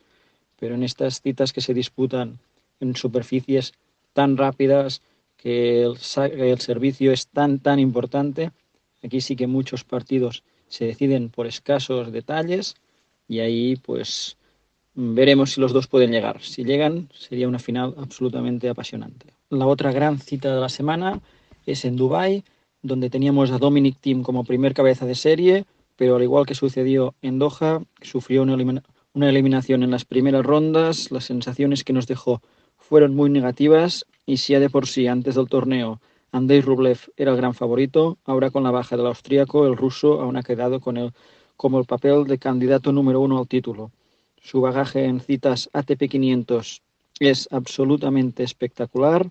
pero 0.59 0.73
en 0.73 0.81
estas 0.81 1.21
citas 1.21 1.53
que 1.53 1.61
se 1.61 1.75
disputan 1.75 2.39
en 2.79 2.95
superficies 2.95 3.73
tan 4.13 4.35
rápidas, 4.35 5.03
que 5.37 5.83
el, 5.83 5.95
el 6.31 6.59
servicio 6.59 7.11
es 7.11 7.27
tan, 7.27 7.59
tan 7.59 7.77
importante, 7.77 8.49
aquí 9.03 9.21
sí 9.21 9.35
que 9.35 9.45
muchos 9.45 9.83
partidos 9.83 10.41
se 10.69 10.85
deciden 10.85 11.29
por 11.29 11.45
escasos 11.45 12.11
detalles 12.11 12.73
y 13.27 13.37
ahí 13.41 13.75
pues 13.75 14.37
veremos 14.95 15.51
si 15.51 15.61
los 15.61 15.71
dos 15.71 15.85
pueden 15.85 16.09
llegar. 16.09 16.41
Si 16.41 16.63
llegan, 16.63 17.09
sería 17.13 17.47
una 17.47 17.59
final 17.59 17.93
absolutamente 17.99 18.69
apasionante. 18.69 19.27
La 19.51 19.67
otra 19.67 19.91
gran 19.91 20.17
cita 20.17 20.51
de 20.51 20.61
la 20.61 20.69
semana 20.69 21.21
es 21.67 21.85
en 21.85 21.95
Dubái, 21.95 22.43
donde 22.81 23.09
teníamos 23.09 23.51
a 23.51 23.57
Dominic 23.57 23.97
Thiem 23.99 24.23
como 24.23 24.43
primer 24.43 24.73
cabeza 24.73 25.05
de 25.05 25.15
serie, 25.15 25.65
pero 25.95 26.15
al 26.15 26.23
igual 26.23 26.45
que 26.45 26.55
sucedió 26.55 27.13
en 27.21 27.39
Doha, 27.39 27.81
sufrió 28.01 28.43
una, 28.43 29.29
eliminación 29.29 29.83
en 29.83 29.91
las 29.91 30.05
primeras 30.05 30.45
rondas, 30.45 31.11
las 31.11 31.25
sensaciones 31.25 31.83
que 31.83 31.93
nos 31.93 32.07
dejó 32.07 32.41
fueron 32.77 33.15
muy 33.15 33.29
negativas 33.29 34.05
y 34.25 34.37
si 34.37 34.53
ya 34.53 34.59
de 34.59 34.69
por 34.69 34.87
sí 34.87 35.07
antes 35.07 35.35
del 35.35 35.49
torneo 35.49 35.99
Andrei 36.31 36.61
Rublev 36.61 36.99
era 37.17 37.31
el 37.31 37.37
gran 37.37 37.53
favorito, 37.53 38.17
ahora 38.23 38.51
con 38.51 38.63
la 38.63 38.71
baja 38.71 38.95
del 38.95 39.07
austríaco, 39.07 39.65
el 39.65 39.75
ruso 39.75 40.21
aún 40.21 40.37
ha 40.37 40.43
quedado 40.43 40.79
con 40.79 40.97
el, 40.97 41.11
como 41.57 41.79
el 41.79 41.85
papel 41.85 42.25
de 42.25 42.37
candidato 42.37 42.91
número 42.91 43.19
uno 43.19 43.39
al 43.39 43.47
título. 43.47 43.91
Su 44.41 44.61
bagaje 44.61 45.05
en 45.05 45.19
citas 45.19 45.69
ATP 45.73 46.07
500 46.07 46.81
es 47.19 47.49
absolutamente 47.51 48.43
espectacular 48.43 49.29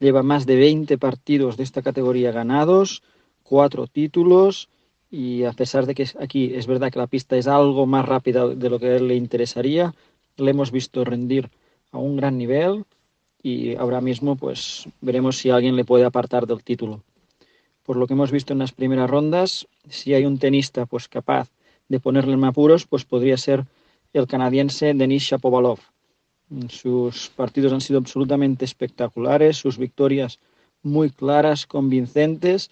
lleva 0.00 0.22
más 0.22 0.46
de 0.46 0.56
20 0.56 0.98
partidos 0.98 1.56
de 1.56 1.64
esta 1.64 1.82
categoría 1.82 2.32
ganados, 2.32 3.02
cuatro 3.42 3.86
títulos 3.86 4.68
y 5.10 5.44
a 5.44 5.52
pesar 5.52 5.86
de 5.86 5.94
que 5.94 6.06
aquí 6.20 6.52
es 6.54 6.66
verdad 6.66 6.92
que 6.92 6.98
la 6.98 7.06
pista 7.06 7.36
es 7.36 7.46
algo 7.46 7.86
más 7.86 8.06
rápida 8.06 8.46
de 8.46 8.70
lo 8.70 8.78
que 8.78 9.00
le 9.00 9.14
interesaría, 9.14 9.94
le 10.36 10.50
hemos 10.50 10.70
visto 10.70 11.04
rendir 11.04 11.50
a 11.90 11.98
un 11.98 12.16
gran 12.16 12.36
nivel 12.36 12.84
y 13.42 13.74
ahora 13.76 14.00
mismo 14.00 14.36
pues 14.36 14.88
veremos 15.00 15.38
si 15.38 15.50
alguien 15.50 15.76
le 15.76 15.84
puede 15.84 16.04
apartar 16.04 16.46
del 16.46 16.62
título. 16.62 17.02
Por 17.84 17.96
lo 17.96 18.06
que 18.06 18.12
hemos 18.12 18.30
visto 18.30 18.52
en 18.52 18.58
las 18.58 18.72
primeras 18.72 19.08
rondas, 19.08 19.66
si 19.88 20.12
hay 20.12 20.26
un 20.26 20.38
tenista 20.38 20.84
pues 20.84 21.08
capaz 21.08 21.48
de 21.88 22.00
ponerle 22.00 22.34
en 22.34 22.44
apuros, 22.44 22.86
pues 22.86 23.06
podría 23.06 23.38
ser 23.38 23.64
el 24.12 24.26
canadiense 24.26 24.92
Denis 24.92 25.22
Shapovalov 25.22 25.78
sus 26.68 27.30
partidos 27.30 27.72
han 27.72 27.80
sido 27.80 27.98
absolutamente 27.98 28.64
espectaculares, 28.64 29.56
sus 29.56 29.78
victorias 29.78 30.38
muy 30.82 31.10
claras, 31.10 31.66
convincentes, 31.66 32.70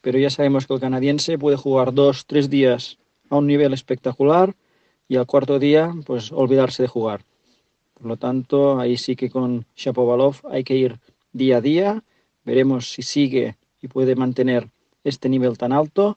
pero 0.00 0.18
ya 0.18 0.30
sabemos 0.30 0.66
que 0.66 0.74
el 0.74 0.80
canadiense 0.80 1.38
puede 1.38 1.56
jugar 1.56 1.92
dos, 1.92 2.26
tres 2.26 2.48
días 2.48 2.98
a 3.30 3.36
un 3.36 3.46
nivel 3.46 3.72
espectacular 3.74 4.54
y 5.08 5.16
al 5.16 5.26
cuarto 5.26 5.58
día, 5.58 5.92
pues 6.06 6.32
olvidarse 6.32 6.82
de 6.82 6.88
jugar. 6.88 7.24
Por 7.94 8.06
lo 8.06 8.16
tanto, 8.16 8.78
ahí 8.78 8.96
sí 8.96 9.16
que 9.16 9.30
con 9.30 9.66
Shapovalov 9.74 10.36
hay 10.50 10.62
que 10.64 10.76
ir 10.76 11.00
día 11.32 11.58
a 11.58 11.60
día. 11.60 12.04
Veremos 12.44 12.90
si 12.90 13.02
sigue 13.02 13.56
y 13.82 13.88
puede 13.88 14.14
mantener 14.14 14.68
este 15.02 15.28
nivel 15.28 15.58
tan 15.58 15.72
alto. 15.72 16.16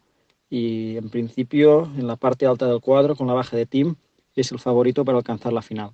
Y 0.50 0.98
en 0.98 1.10
principio, 1.10 1.90
en 1.98 2.08
la 2.08 2.18
parte 2.18 2.46
alta 2.46 2.68
del 2.68 2.82
cuadro, 2.82 3.16
con 3.16 3.28
la 3.28 3.34
baja 3.34 3.58
de 3.58 3.66
Team, 3.66 3.96
es 4.36 4.52
el 4.52 4.60
favorito 4.60 5.04
para 5.06 5.18
alcanzar 5.18 5.54
la 5.54 5.62
final. 5.62 5.92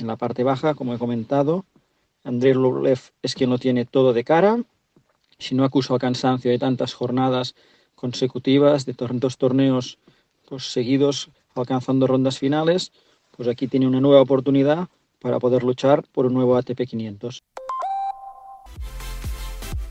En 0.00 0.06
la 0.06 0.16
parte 0.16 0.44
baja, 0.44 0.74
como 0.74 0.94
he 0.94 0.98
comentado, 0.98 1.66
Andrés 2.24 2.56
Rublev 2.56 2.98
es 3.22 3.34
quien 3.34 3.50
lo 3.50 3.58
tiene 3.58 3.84
todo 3.84 4.14
de 4.14 4.24
cara. 4.24 4.58
Si 5.38 5.54
no 5.54 5.62
acusa 5.62 5.92
el 5.92 6.00
cansancio 6.00 6.50
de 6.50 6.58
tantas 6.58 6.94
jornadas 6.94 7.54
consecutivas, 7.94 8.86
de 8.86 8.94
dos 8.98 9.36
torneos 9.36 9.98
pues, 10.48 10.72
seguidos 10.72 11.28
alcanzando 11.54 12.06
rondas 12.06 12.38
finales, 12.38 12.92
pues 13.36 13.46
aquí 13.46 13.68
tiene 13.68 13.86
una 13.86 14.00
nueva 14.00 14.22
oportunidad 14.22 14.88
para 15.20 15.38
poder 15.38 15.64
luchar 15.64 16.02
por 16.12 16.24
un 16.24 16.32
nuevo 16.32 16.56
ATP 16.56 16.86
500. 16.88 17.42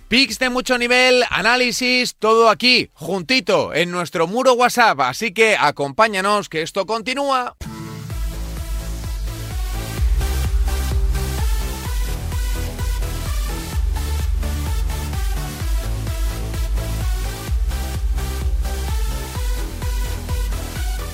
Pix 0.07 0.39
de 0.39 0.49
mucho 0.49 0.80
nivel, 0.80 1.24
análisis, 1.30 2.16
todo 2.16 2.49
aquí, 2.49 2.89
juntito, 2.93 3.76
en 3.76 3.91
nuestro 3.91 4.26
muro 4.26 4.53
WhatsApp. 4.53 5.01
Así 5.01 5.36
que 5.36 5.55
acompáñanos, 5.55 6.49
que 6.49 6.64
esto 6.64 6.88
continúa. 6.88 7.55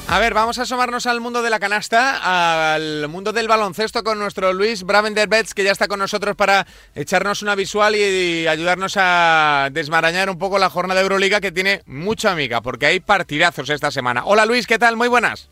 A 0.08 0.20
ver, 0.20 0.36
vamos 0.36 0.60
a 0.60 0.62
asomarnos 0.62 1.08
al 1.08 1.20
mundo 1.20 1.42
de 1.42 1.50
la 1.50 1.60
canasta, 1.60 2.76
al 2.76 3.08
mundo 3.10 3.34
del 3.34 3.48
baloncesto 3.48 4.04
con 4.04 4.20
nuestro 4.20 4.54
Luis 4.54 4.84
Bravender 4.84 5.28
Betts, 5.28 5.56
que 5.56 5.64
ya 5.64 5.72
está 5.72 5.88
con 5.88 5.98
nosotros 5.98 6.36
para 6.36 6.68
echarnos 6.94 7.42
una 7.42 7.56
visual 7.56 7.96
y, 7.96 8.48
ayudarnos 8.48 8.98
a 8.98 9.70
desmarañar 9.72 10.30
un 10.30 10.38
poco 10.38 10.60
la 10.60 10.70
jornada 10.70 11.00
de 11.00 11.06
Euroliga 11.06 11.42
que 11.42 11.52
tiene 11.52 11.82
mucha 11.88 12.32
amiga, 12.32 12.62
porque 12.62 12.86
hay 12.86 13.00
partidazos 13.00 13.70
esta 13.72 13.90
semana. 13.90 14.24
Hola 14.26 14.46
Luis, 14.46 14.68
¿qué 14.68 14.78
tal? 14.78 14.96
Muy 14.96 15.08
buenas. 15.08 15.50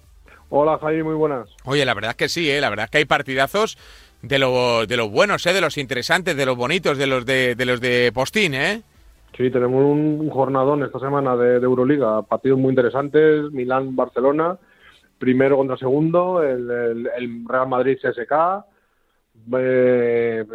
Hola 0.49 0.77
Javi, 0.79 1.01
muy 1.01 1.15
buenas. 1.15 1.49
Oye, 1.63 1.83
la 1.83 1.95
verdad 1.95 2.11
es 2.11 2.17
que 2.17 2.29
sí, 2.29 2.49
¿eh? 2.49 2.61
la 2.61 2.69
verdad 2.69 2.85
es 2.85 2.91
que 2.91 2.99
hay 2.99 3.05
partidazos 3.05 3.79
de, 4.21 4.37
lo, 4.37 4.85
de 4.85 4.97
los 4.97 5.09
buenos, 5.09 5.43
¿eh? 5.47 5.53
de 5.53 5.61
los 5.61 5.79
interesantes, 5.79 6.37
de 6.37 6.45
los 6.45 6.55
bonitos, 6.55 6.99
de 6.99 7.07
los 7.07 7.25
de, 7.25 7.55
de 7.55 7.65
los 7.65 7.81
de 7.81 8.11
Postín, 8.13 8.53
¿eh? 8.53 8.83
Sí, 9.35 9.49
tenemos 9.49 9.83
un 9.83 10.29
jornadón 10.29 10.83
esta 10.83 10.99
semana 10.99 11.35
de, 11.35 11.55
Euroliga, 11.55 12.21
partidos 12.21 12.59
muy 12.59 12.69
interesantes, 12.69 13.51
Milán-Barcelona, 13.51 14.59
primero 15.17 15.57
contra 15.57 15.75
segundo, 15.77 16.43
el, 16.43 17.45
Real 17.47 17.67
Madrid-CSK, 17.67 18.65
eh, 19.57 20.45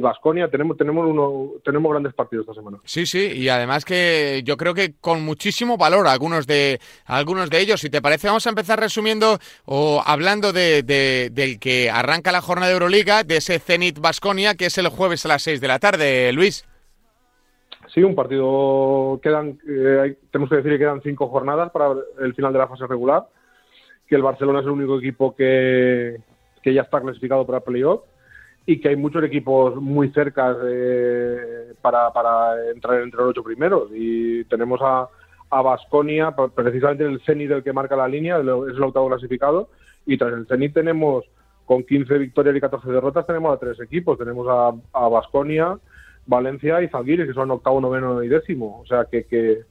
Basconia, 0.00 0.50
tenemos 0.50 0.76
tenemos 0.76 1.06
uno, 1.06 1.52
tenemos 1.64 1.92
grandes 1.92 2.12
partidos 2.12 2.42
esta 2.42 2.54
semana. 2.54 2.78
Sí, 2.84 3.06
sí, 3.06 3.32
y 3.36 3.48
además 3.48 3.84
que 3.84 4.42
yo 4.44 4.56
creo 4.56 4.74
que 4.74 4.94
con 5.00 5.24
muchísimo 5.24 5.76
valor 5.76 6.08
algunos 6.08 6.48
de 6.48 6.80
algunos 7.04 7.50
de 7.50 7.60
ellos. 7.60 7.80
Si 7.80 7.88
te 7.88 8.02
parece, 8.02 8.26
vamos 8.26 8.46
a 8.46 8.50
empezar 8.50 8.80
resumiendo 8.80 9.38
o 9.64 10.02
hablando 10.04 10.52
de, 10.52 10.82
del 10.82 11.60
que 11.60 11.88
arranca 11.88 12.32
la 12.32 12.40
jornada 12.40 12.66
de 12.66 12.74
Euroliga, 12.74 13.22
de 13.22 13.36
ese 13.36 13.60
Zenit 13.60 14.00
Basconia, 14.00 14.56
que 14.56 14.66
es 14.66 14.76
el 14.76 14.88
jueves 14.88 15.24
a 15.24 15.28
las 15.28 15.42
6 15.42 15.60
de 15.60 15.68
la 15.68 15.78
tarde, 15.78 16.32
Luis. 16.32 16.66
Sí, 17.94 18.02
un 18.02 18.16
partido, 18.16 19.20
quedan, 19.22 19.56
eh, 19.68 20.16
tenemos 20.32 20.50
que 20.50 20.56
decir 20.56 20.72
que 20.72 20.78
quedan 20.78 21.00
cinco 21.00 21.28
jornadas 21.28 21.70
para 21.70 21.94
el 22.18 22.34
final 22.34 22.52
de 22.52 22.58
la 22.58 22.66
fase 22.66 22.88
regular, 22.88 23.28
que 24.08 24.16
el 24.16 24.22
Barcelona 24.22 24.58
es 24.58 24.66
el 24.66 24.72
único 24.72 24.98
equipo 24.98 25.36
que, 25.36 26.16
que 26.60 26.74
ya 26.74 26.82
está 26.82 27.00
clasificado 27.00 27.46
para 27.46 27.60
playoff 27.60 28.02
y 28.66 28.80
que 28.80 28.88
hay 28.88 28.96
muchos 28.96 29.22
equipos 29.22 29.76
muy 29.76 30.10
cerca 30.10 30.56
para, 31.82 32.12
para 32.12 32.68
entrar 32.70 33.00
entre 33.00 33.20
los 33.20 33.30
ocho 33.30 33.44
primeros. 33.44 33.88
Y 33.94 34.42
tenemos 34.46 34.80
a, 34.82 35.08
a 35.50 35.62
Basconia, 35.62 36.34
precisamente 36.52 37.04
el 37.04 37.20
Zenit 37.20 37.48
del 37.48 37.62
que 37.62 37.72
marca 37.72 37.94
la 37.94 38.08
línea, 38.08 38.38
es 38.38 38.42
el 38.42 38.82
octavo 38.82 39.08
clasificado, 39.08 39.68
y 40.04 40.18
tras 40.18 40.32
el 40.32 40.48
Zenit 40.48 40.74
tenemos, 40.74 41.26
con 41.64 41.84
15 41.84 42.18
victorias 42.18 42.56
y 42.56 42.60
14 42.60 42.90
derrotas, 42.90 43.24
tenemos 43.24 43.54
a 43.54 43.60
tres 43.60 43.78
equipos. 43.78 44.18
Tenemos 44.18 44.48
a 44.48 45.08
Basconia, 45.08 45.78
Valencia 46.26 46.82
y 46.82 46.88
Zalgiris, 46.88 47.26
que 47.26 47.34
son 47.34 47.50
octavo, 47.50 47.80
noveno 47.80 48.22
y 48.22 48.28
décimo, 48.28 48.80
o 48.80 48.86
sea 48.86 49.06
que, 49.10 49.24
que 49.24 49.62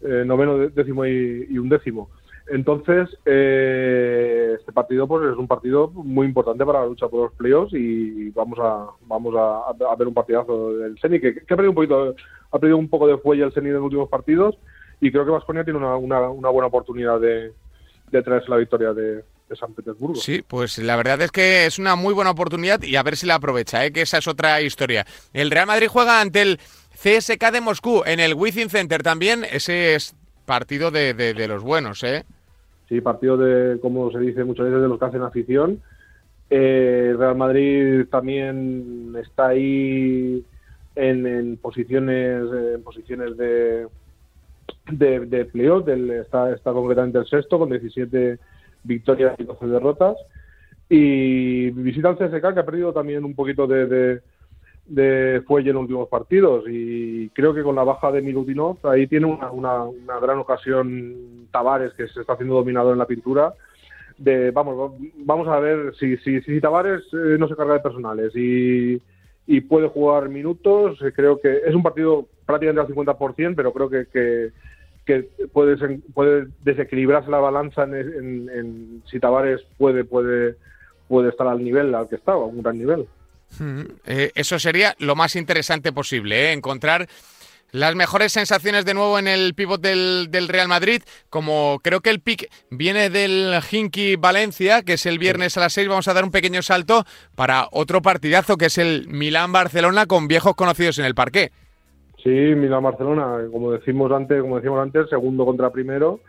eh, 0.00 0.24
noveno, 0.24 0.68
décimo 0.68 1.04
y, 1.06 1.58
un 1.58 1.68
décimo. 1.68 2.10
Entonces, 2.50 3.08
eh, 3.26 4.56
este 4.58 4.72
partido 4.72 5.06
pues 5.06 5.30
es 5.30 5.36
un 5.36 5.46
partido 5.46 5.88
muy 5.88 6.26
importante 6.26 6.64
para 6.64 6.80
la 6.80 6.86
lucha 6.86 7.08
por 7.08 7.24
los 7.24 7.32
playoffs 7.34 7.74
y 7.74 8.30
vamos 8.30 8.58
a 8.58 8.86
vamos 9.06 9.34
a, 9.36 9.94
ver 9.98 10.08
un 10.08 10.14
partidazo 10.14 10.72
del 10.78 10.98
Seni 10.98 11.20
que, 11.20 11.42
ha 11.42 11.56
perdido 11.56 11.70
un 11.70 11.74
poquito 11.74 12.14
ha 12.50 12.58
perdido 12.58 12.78
un 12.78 12.88
poco 12.88 13.06
de 13.06 13.18
fuelle 13.18 13.44
el 13.44 13.52
Seni 13.52 13.68
en 13.68 13.74
los 13.74 13.82
últimos 13.82 14.08
partidos 14.08 14.58
y 15.00 15.12
creo 15.12 15.26
que 15.26 15.30
Vasconia 15.30 15.62
tiene 15.62 15.78
una, 15.78 15.96
una, 15.96 16.48
buena 16.48 16.68
oportunidad 16.68 17.20
de, 17.20 17.52
de 18.10 18.22
traerse 18.22 18.48
la 18.48 18.56
victoria 18.56 18.94
de, 18.94 19.24
de 19.48 19.56
San 19.56 19.74
Petersburgo. 19.74 20.16
Sí, 20.16 20.42
pues 20.46 20.78
la 20.78 20.96
verdad 20.96 21.20
es 21.22 21.30
que 21.30 21.66
es 21.66 21.78
una 21.78 21.96
muy 21.96 22.14
buena 22.14 22.30
oportunidad 22.30 22.82
y 22.82 22.96
a 22.96 23.02
ver 23.02 23.16
si 23.16 23.26
la 23.26 23.36
aprovecha, 23.36 23.84
¿eh? 23.84 23.92
que 23.92 24.02
esa 24.02 24.18
es 24.18 24.28
otra 24.28 24.60
historia. 24.60 25.06
El 25.32 25.50
Real 25.50 25.66
Madrid 25.66 25.88
juega 25.88 26.20
ante 26.20 26.42
el 26.42 26.58
CSK 26.94 27.52
de 27.52 27.60
Moscú 27.60 28.02
en 28.04 28.20
el 28.20 28.34
Wizzing 28.34 28.70
Center 28.70 29.02
también. 29.02 29.44
Ese 29.50 29.94
es 29.94 30.14
partido 30.44 30.90
de, 30.90 31.14
de, 31.14 31.48
los 31.48 31.62
buenos, 31.62 32.02
¿eh? 32.04 32.24
Sí, 32.88 33.00
partido 33.00 33.36
de, 33.36 33.78
como 33.80 34.10
se 34.10 34.18
dice 34.18 34.44
muchas 34.44 34.66
veces, 34.66 34.82
de 34.82 34.88
los 34.88 34.98
que 34.98 35.04
hacen 35.04 35.22
afición. 35.22 35.82
Eh, 36.50 37.08
el 37.10 37.18
Real 37.18 37.36
Madrid 37.36 38.06
también 38.10 39.14
está 39.20 39.48
ahí 39.48 40.42
en, 40.96 41.58
posiciones 41.58 42.42
en 42.74 42.82
posiciones 42.82 43.36
de 43.36 43.86
de, 44.90 45.20
de 45.26 45.44
playoff, 45.44 45.86
está, 45.88 46.52
está 46.52 46.72
concretamente 46.72 47.18
el 47.18 47.26
sexto 47.26 47.58
con 47.58 47.70
17 47.70 48.38
victorias 48.88 49.38
y 49.38 49.44
12 49.44 49.66
derrotas. 49.66 50.16
Y 50.88 51.70
visita 51.70 52.08
al 52.08 52.16
CSK 52.16 52.54
que 52.54 52.60
ha 52.60 52.66
perdido 52.66 52.92
también 52.92 53.24
un 53.24 53.34
poquito 53.34 53.66
de, 53.66 54.20
de, 54.86 55.42
fuelle 55.46 55.68
en 55.68 55.74
los 55.74 55.82
últimos 55.82 56.08
partidos 56.08 56.64
y 56.66 57.28
creo 57.30 57.52
que 57.52 57.62
con 57.62 57.76
la 57.76 57.84
baja 57.84 58.10
de 58.10 58.22
Milutinov 58.22 58.78
ahí 58.84 59.06
tiene 59.06 59.26
una, 59.26 59.84
gran 60.18 60.38
ocasión 60.38 61.46
Tavares 61.50 61.92
que 61.92 62.08
se 62.08 62.22
está 62.22 62.32
haciendo 62.32 62.54
dominador 62.54 62.94
en 62.94 62.98
la 62.98 63.06
pintura 63.06 63.52
vamos 64.54 64.94
vamos 65.18 65.46
a 65.48 65.60
ver 65.60 65.94
si 65.96 66.16
si, 66.18 66.40
si 66.40 66.58
Tavares 66.58 67.02
eh, 67.12 67.36
no 67.38 67.48
se 67.48 67.54
carga 67.54 67.74
de 67.74 67.80
personales 67.80 68.32
y, 68.34 68.98
puede 69.68 69.88
jugar 69.88 70.30
minutos 70.30 70.98
eh, 71.02 71.12
creo 71.14 71.38
que 71.38 71.60
es 71.66 71.74
un 71.74 71.82
partido 71.82 72.26
prácticamente 72.46 72.90
al 72.90 72.96
50% 72.96 73.54
pero 73.54 73.72
creo 73.74 73.90
que 73.90 74.52
que 75.08 75.22
puede, 75.54 75.98
puede 76.12 76.48
desequilibrarse 76.62 77.30
la 77.30 77.38
balanza 77.38 77.84
en, 77.84 79.02
si 79.10 79.18
Tavares 79.18 79.62
puede, 79.78 80.04
puede, 80.04 80.56
puede 81.08 81.30
estar 81.30 81.46
al 81.46 81.64
nivel 81.64 81.94
al 81.94 82.10
que 82.10 82.16
estaba, 82.16 82.42
a 82.42 82.46
un 82.46 82.62
gran 82.62 82.76
nivel. 82.76 83.08
Hmm, 83.58 83.84
eh, 84.04 84.32
eso 84.34 84.58
sería 84.58 84.94
lo 84.98 85.16
más 85.16 85.34
interesante 85.34 85.92
posible, 85.92 86.50
¿eh? 86.50 86.52
encontrar 86.52 87.08
las 87.70 87.94
mejores 87.94 88.32
sensaciones 88.32 88.84
de 88.84 88.92
nuevo 88.92 89.18
en 89.18 89.28
el 89.28 89.54
pivot 89.54 89.80
del, 89.80 90.28
del, 90.30 90.48
Real 90.48 90.68
Madrid, 90.68 91.02
como 91.30 91.80
creo 91.82 92.02
que 92.02 92.10
el 92.10 92.20
pick 92.20 92.50
viene 92.68 93.08
del 93.08 93.58
Hinky 93.70 94.16
Valencia, 94.16 94.82
que 94.82 94.94
es 94.94 95.06
el 95.06 95.18
viernes 95.18 95.56
a 95.56 95.60
las 95.60 95.72
6, 95.72 95.88
vamos 95.88 96.08
a 96.08 96.12
dar 96.12 96.24
un 96.24 96.30
pequeño 96.30 96.60
salto 96.60 97.06
para 97.34 97.66
otro 97.72 98.02
partidazo, 98.02 98.58
que 98.58 98.66
es 98.66 98.76
el 98.76 99.08
Milán-Barcelona 99.08 100.04
con 100.04 100.28
viejos 100.28 100.54
conocidos 100.54 100.98
en 100.98 101.06
el 101.06 101.14
parque. 101.14 101.50
Sí, 102.22 102.30
Milán-Barcelona, 102.30 103.46
como 103.52 103.72
decimos 103.72 104.10
antes, 104.10 104.40
como 104.40 104.56
decíamos 104.56 104.80
antes, 104.80 105.08
segundo 105.08 105.44
contra 105.46 105.70
primero. 105.70 106.20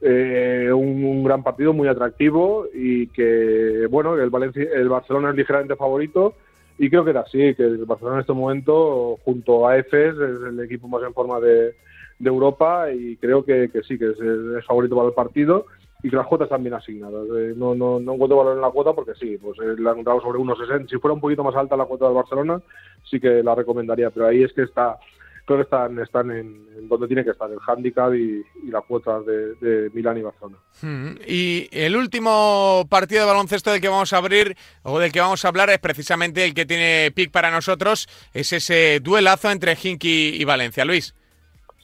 Eh, 0.00 0.70
un, 0.72 1.24
gran 1.24 1.42
partido 1.42 1.72
muy 1.72 1.88
atractivo 1.88 2.66
y 2.74 3.06
que 3.06 3.86
bueno 3.88 4.16
el 4.18 4.28
Valencia 4.28 4.68
el 4.74 4.88
Barcelona 4.88 5.30
es 5.30 5.36
ligeramente 5.36 5.76
favorito 5.76 6.34
y 6.78 6.90
creo 6.90 7.04
que 7.04 7.10
era 7.10 7.20
así 7.20 7.54
que 7.54 7.62
el 7.62 7.86
Barcelona 7.86 8.16
en 8.16 8.20
este 8.20 8.32
momento 8.32 9.18
junto 9.24 9.66
a 9.66 9.78
EFES 9.78 10.14
es 10.14 10.42
el 10.48 10.60
equipo 10.60 10.88
más 10.88 11.02
en 11.04 11.14
forma 11.14 11.40
de, 11.40 11.74
Europa 12.22 12.90
y 12.90 13.16
creo 13.16 13.44
que, 13.44 13.70
sí 13.86 13.98
que 13.98 14.10
es, 14.10 14.66
favorito 14.66 14.96
para 14.96 15.08
el 15.08 15.14
partido 15.14 15.66
y 16.02 16.10
que 16.10 16.16
las 16.16 16.26
cuotas 16.26 16.46
están 16.46 16.62
bien 16.62 16.74
asignadas 16.74 17.26
eh, 17.38 17.54
no, 17.56 17.74
no, 17.74 17.98
no 18.00 18.14
encuentro 18.14 18.38
valor 18.38 18.56
en 18.56 18.62
la 18.62 18.70
cuota 18.70 18.92
porque 18.92 19.14
sí 19.14 19.38
pues 19.38 19.58
eh, 19.60 19.74
la 19.78 19.92
encontrado 19.92 20.20
sobre 20.20 20.38
1,60 20.38 20.88
si 20.88 20.98
fuera 20.98 21.14
un 21.14 21.20
poquito 21.20 21.44
más 21.44 21.54
alta 21.54 21.76
la 21.76 21.86
cuota 21.86 22.06
del 22.06 22.14
Barcelona 22.14 22.60
sí 23.10 23.20
que 23.20 23.42
la 23.42 23.54
recomendaría 23.54 24.10
pero 24.10 24.26
ahí 24.26 24.42
es 24.42 24.52
que 24.52 24.62
está 24.62 24.98
creo 25.44 25.58
que 25.58 25.64
están, 25.64 25.98
están 25.98 26.30
en, 26.30 26.88
donde 26.88 27.06
tiene 27.06 27.24
que 27.24 27.30
estar, 27.30 27.50
el 27.50 27.58
handicap 27.66 28.14
y, 28.14 28.44
la 28.70 28.80
cuota 28.80 29.20
de, 29.20 29.90
Milán 29.92 30.18
y 30.18 30.22
Barcelona. 30.22 30.56
Hmm. 30.80 31.12
Y 31.26 31.68
el 31.70 31.96
último 31.96 32.84
partido 32.88 33.22
de 33.22 33.28
baloncesto 33.28 33.70
del 33.70 33.80
que 33.80 33.88
vamos 33.88 34.12
a 34.12 34.18
abrir 34.18 34.56
o 34.82 34.98
del 34.98 35.12
que 35.12 35.20
vamos 35.20 35.44
a 35.44 35.48
hablar 35.48 35.70
es 35.70 35.78
precisamente 35.78 36.44
el 36.44 36.54
que 36.54 36.66
tiene 36.66 37.10
pick 37.14 37.30
para 37.30 37.50
nosotros, 37.50 38.08
es 38.32 38.52
ese 38.52 39.00
duelazo 39.00 39.50
entre 39.50 39.76
Hinky 39.80 40.36
y 40.40 40.44
Valencia. 40.44 40.84
Luis. 40.84 41.14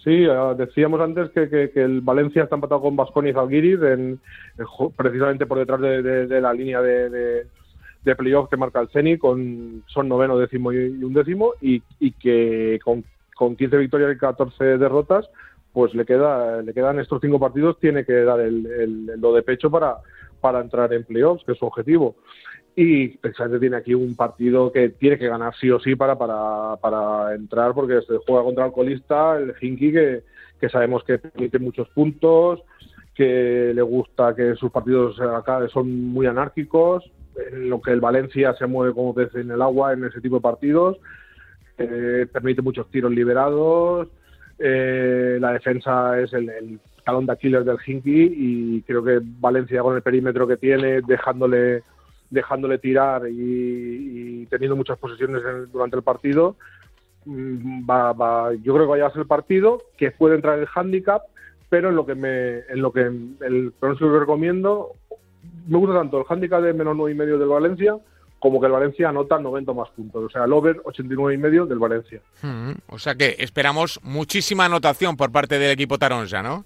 Sí, 0.02 0.24
eh, 0.24 0.54
decíamos 0.56 1.00
antes 1.00 1.30
que, 1.30 1.70
el 1.74 2.00
Valencia 2.00 2.44
está 2.44 2.54
empatado 2.54 2.80
con 2.80 2.96
Basconi 2.96 3.30
y 3.30 3.32
Zalgiris, 3.34 3.82
en, 3.82 4.20
precisamente 4.96 5.44
por 5.44 5.58
detrás 5.58 5.80
de, 5.80 6.40
la 6.40 6.54
línea 6.54 6.80
de, 6.80 7.44
de 8.04 8.16
playoff 8.16 8.48
que 8.48 8.56
marca 8.56 8.80
el 8.80 8.88
CENI, 8.88 9.18
con, 9.18 9.84
son 9.86 10.08
noveno, 10.08 10.38
décimo 10.38 10.72
y 10.72 10.76
un 10.78 11.12
décimo, 11.12 11.52
y, 11.60 11.82
y 11.98 12.12
que 12.12 12.78
con 12.82 13.04
con 13.40 13.56
15 13.56 13.78
victorias 13.78 14.12
y 14.14 14.18
14 14.18 14.76
derrotas, 14.76 15.30
pues 15.72 15.94
le 15.94 16.04
queda 16.04 16.60
le 16.60 16.74
quedan 16.74 16.98
estos 16.98 17.22
cinco 17.22 17.40
partidos, 17.40 17.78
tiene 17.80 18.04
que 18.04 18.12
dar 18.22 18.38
lo 18.38 19.32
de 19.32 19.42
pecho 19.42 19.70
para, 19.70 19.96
para 20.42 20.60
entrar 20.60 20.92
en 20.92 21.04
playoffs, 21.04 21.42
que 21.46 21.52
es 21.52 21.58
su 21.58 21.64
objetivo. 21.64 22.16
Y 22.76 23.16
precisamente 23.16 23.60
tiene 23.60 23.78
aquí 23.78 23.94
un 23.94 24.14
partido 24.14 24.70
que 24.70 24.90
tiene 24.90 25.16
que 25.16 25.26
ganar 25.26 25.54
sí 25.58 25.70
o 25.70 25.80
sí 25.80 25.96
para, 25.96 26.18
para, 26.18 26.76
para 26.82 27.34
entrar, 27.34 27.72
porque 27.72 28.02
se 28.02 28.18
juega 28.26 28.44
contra 28.44 28.66
el 28.66 28.72
colista, 28.72 29.38
el 29.38 29.54
Hinky, 29.58 29.90
que, 29.90 30.22
que 30.60 30.68
sabemos 30.68 31.02
que 31.04 31.16
permite 31.16 31.58
muchos 31.58 31.88
puntos, 31.88 32.60
que 33.14 33.72
le 33.74 33.82
gusta 33.82 34.34
que 34.34 34.54
sus 34.54 34.70
partidos 34.70 35.18
acá 35.18 35.66
son 35.68 35.90
muy 36.12 36.26
anárquicos, 36.26 37.10
en 37.50 37.70
lo 37.70 37.80
que 37.80 37.92
el 37.92 38.02
Valencia 38.02 38.52
se 38.52 38.66
mueve 38.66 38.92
como 38.92 39.14
pez 39.14 39.34
en 39.34 39.50
el 39.50 39.62
agua 39.62 39.94
en 39.94 40.04
ese 40.04 40.20
tipo 40.20 40.34
de 40.34 40.42
partidos 40.42 40.98
eh, 41.80 42.26
permite 42.30 42.62
muchos 42.62 42.90
tiros 42.90 43.10
liberados, 43.10 44.08
eh, 44.58 45.38
la 45.40 45.52
defensa 45.52 46.20
es 46.20 46.32
el, 46.34 46.78
talón 47.04 47.24
de 47.24 47.32
Aquiles 47.32 47.64
del 47.64 47.78
Hinky 47.84 48.34
y 48.36 48.82
creo 48.82 49.02
que 49.02 49.20
Valencia 49.22 49.80
con 49.82 49.96
el 49.96 50.02
perímetro 50.02 50.46
que 50.46 50.58
tiene, 50.58 51.00
dejándole 51.00 51.82
dejándole 52.28 52.78
tirar 52.78 53.22
y, 53.28 54.46
teniendo 54.46 54.76
muchas 54.76 54.98
posesiones 54.98 55.42
durante 55.72 55.96
el 55.96 56.02
partido, 56.02 56.56
mm, 57.24 57.88
va, 57.90 58.12
va, 58.12 58.54
yo 58.54 58.74
creo 58.74 58.86
que 58.86 58.90
vaya 58.90 59.06
a 59.06 59.10
ser 59.10 59.22
el 59.22 59.26
partido 59.26 59.82
que 59.96 60.12
puede 60.12 60.36
entrar 60.36 60.58
el 60.58 60.68
handicap, 60.72 61.22
pero 61.68 61.88
en 61.88 61.96
lo 61.96 62.06
que 62.06 62.14
me, 62.14 62.58
en 62.58 62.82
lo 62.82 62.92
que 62.92 63.00
el 63.00 63.72
pronóstico 63.80 64.12
que 64.12 64.20
recomiendo, 64.20 64.92
me 65.66 65.78
gusta 65.78 65.94
tanto 65.94 66.18
el 66.18 66.26
handicap 66.28 66.62
de 66.62 66.72
menos 66.72 66.96
nueve 66.96 67.12
y 67.12 67.16
medio 67.16 67.38
del 67.38 67.48
Valencia 67.48 67.96
como 68.40 68.58
que 68.58 68.66
el 68.66 68.72
Valencia 68.72 69.10
anota 69.10 69.38
90 69.38 69.72
más 69.72 69.90
puntos. 69.90 70.24
O 70.24 70.30
sea, 70.30 70.44
el 70.44 70.52
over 70.52 70.80
89 70.84 71.34
y 71.34 71.38
medio 71.38 71.66
del 71.66 71.78
Valencia. 71.78 72.20
Hmm, 72.42 72.72
o 72.88 72.98
sea 72.98 73.14
que 73.14 73.36
esperamos 73.38 74.00
muchísima 74.02 74.64
anotación 74.64 75.16
por 75.16 75.30
parte 75.30 75.58
del 75.58 75.70
equipo 75.70 75.98
Taronja, 75.98 76.42
¿no? 76.42 76.64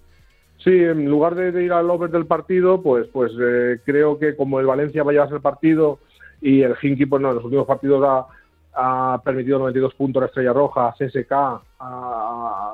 Sí, 0.58 0.70
en 0.70 1.10
lugar 1.10 1.34
de, 1.34 1.62
ir 1.62 1.72
al 1.72 1.90
over 1.90 2.10
del 2.10 2.24
partido, 2.24 2.80
pues, 2.80 3.06
pues 3.12 3.32
eh, 3.38 3.80
creo 3.84 4.18
que 4.18 4.34
como 4.34 4.60
el 4.60 4.66
Valencia 4.66 5.02
va 5.02 5.10
a 5.10 5.12
llevarse 5.12 5.34
el 5.34 5.42
partido 5.42 5.98
y 6.40 6.62
el 6.62 6.74
Hinky, 6.80 7.04
pues 7.04 7.20
no, 7.20 7.30
en 7.30 7.34
los 7.34 7.44
últimos 7.44 7.66
partidos 7.66 8.02
ha, 8.06 8.26
ha 8.74 9.20
permitido 9.22 9.58
92 9.58 9.94
puntos 9.94 10.22
a 10.22 10.26
Estrella 10.26 10.52
Roja, 10.52 10.88
a 10.88 10.92
CSK, 10.92 11.32
a, 11.80 12.72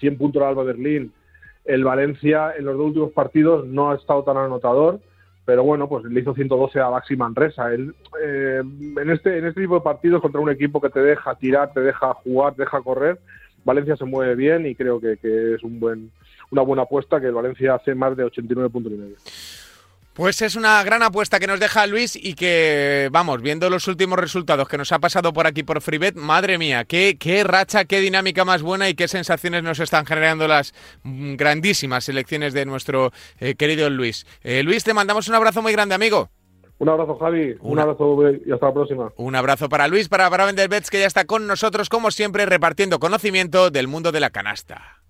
100 0.00 0.18
puntos 0.18 0.42
al 0.42 0.48
Alba 0.48 0.64
Berlín. 0.64 1.12
El 1.64 1.84
Valencia 1.84 2.54
en 2.56 2.64
los 2.64 2.76
dos 2.76 2.86
últimos 2.86 3.12
partidos 3.12 3.66
no 3.66 3.90
ha 3.90 3.94
estado 3.94 4.24
tan 4.24 4.36
anotador, 4.36 5.00
pero 5.44 5.62
bueno, 5.62 5.88
pues 5.88 6.04
le 6.04 6.20
hizo 6.20 6.34
112 6.34 6.80
a 6.80 6.88
Baxi 6.88 7.16
Manresa. 7.16 7.72
Él, 7.72 7.94
eh, 8.22 8.62
en, 8.62 9.10
este, 9.10 9.38
en 9.38 9.46
este 9.46 9.60
tipo 9.60 9.74
de 9.74 9.80
partidos 9.82 10.22
contra 10.22 10.40
un 10.40 10.50
equipo 10.50 10.80
que 10.80 10.90
te 10.90 11.00
deja 11.00 11.34
tirar, 11.34 11.72
te 11.72 11.80
deja 11.80 12.14
jugar, 12.14 12.54
te 12.54 12.62
deja 12.62 12.80
correr, 12.80 13.18
Valencia 13.64 13.96
se 13.96 14.04
mueve 14.04 14.34
bien 14.34 14.66
y 14.66 14.74
creo 14.74 15.00
que, 15.00 15.16
que 15.16 15.54
es 15.54 15.62
un 15.62 15.80
buen, 15.80 16.10
una 16.50 16.62
buena 16.62 16.82
apuesta 16.82 17.20
que 17.20 17.30
Valencia 17.30 17.74
hace 17.74 17.94
más 17.94 18.16
de 18.16 18.24
89 18.24 18.70
puntos 18.70 18.92
y 18.92 18.96
medio. 18.96 19.16
Pues 20.14 20.42
es 20.42 20.54
una 20.54 20.80
gran 20.84 21.02
apuesta 21.02 21.40
que 21.40 21.48
nos 21.48 21.58
deja 21.58 21.88
Luis 21.88 22.14
y 22.14 22.34
que, 22.34 23.08
vamos, 23.10 23.42
viendo 23.42 23.68
los 23.68 23.88
últimos 23.88 24.16
resultados 24.16 24.68
que 24.68 24.78
nos 24.78 24.92
ha 24.92 25.00
pasado 25.00 25.32
por 25.32 25.48
aquí 25.48 25.64
por 25.64 25.80
Freebet, 25.80 26.14
madre 26.14 26.56
mía, 26.56 26.84
qué, 26.84 27.16
qué 27.18 27.42
racha, 27.42 27.84
qué 27.84 27.98
dinámica 27.98 28.44
más 28.44 28.62
buena 28.62 28.88
y 28.88 28.94
qué 28.94 29.08
sensaciones 29.08 29.64
nos 29.64 29.80
están 29.80 30.06
generando 30.06 30.46
las 30.46 30.72
grandísimas 31.02 32.04
selecciones 32.04 32.54
de 32.54 32.64
nuestro 32.64 33.10
eh, 33.40 33.56
querido 33.56 33.90
Luis. 33.90 34.24
Eh, 34.44 34.62
Luis, 34.62 34.84
te 34.84 34.94
mandamos 34.94 35.26
un 35.26 35.34
abrazo 35.34 35.62
muy 35.62 35.72
grande, 35.72 35.96
amigo. 35.96 36.30
Un 36.78 36.88
abrazo, 36.90 37.16
Javi. 37.16 37.56
Un 37.60 37.80
abrazo 37.80 38.16
y 38.46 38.52
hasta 38.52 38.66
la 38.66 38.72
próxima. 38.72 39.12
Un 39.16 39.34
abrazo 39.34 39.68
para 39.68 39.88
Luis, 39.88 40.08
para, 40.08 40.28
Bets, 40.28 40.90
que 40.90 41.00
ya 41.00 41.06
está 41.06 41.24
con 41.24 41.48
nosotros, 41.48 41.88
como 41.88 42.12
siempre, 42.12 42.46
repartiendo 42.46 43.00
conocimiento 43.00 43.70
del 43.70 43.88
mundo 43.88 44.12
de 44.12 44.20
la 44.20 44.30
canasta. 44.30 45.02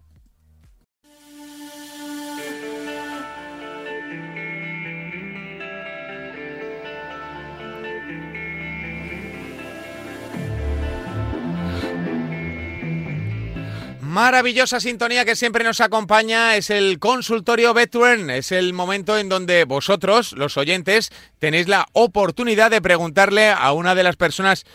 Maravillosa 14.15 14.79
sintonía 14.79 15.25
que 15.25 15.35
siempre 15.35 15.65
nos 15.65 15.81
acompaña 15.81 16.55
es 16.55 16.71
el 16.71 17.01
consultorio 17.01 17.75
Betwern. 17.75 18.31
Es 18.31 18.53
el 18.53 18.73
momento 18.73 19.19
en 19.19 19.29
donde 19.29 19.65
vosotros, 19.65 20.35
los 20.35 20.57
oyentes, 20.57 21.11
tenéis 21.41 21.67
la 21.67 21.89
oportunidad 21.95 22.71
de 22.71 22.81
preguntarle 22.81 23.51
a 23.51 23.73
una 23.73 23.97
de 23.97 24.05
las 24.05 24.15
personas 24.15 24.67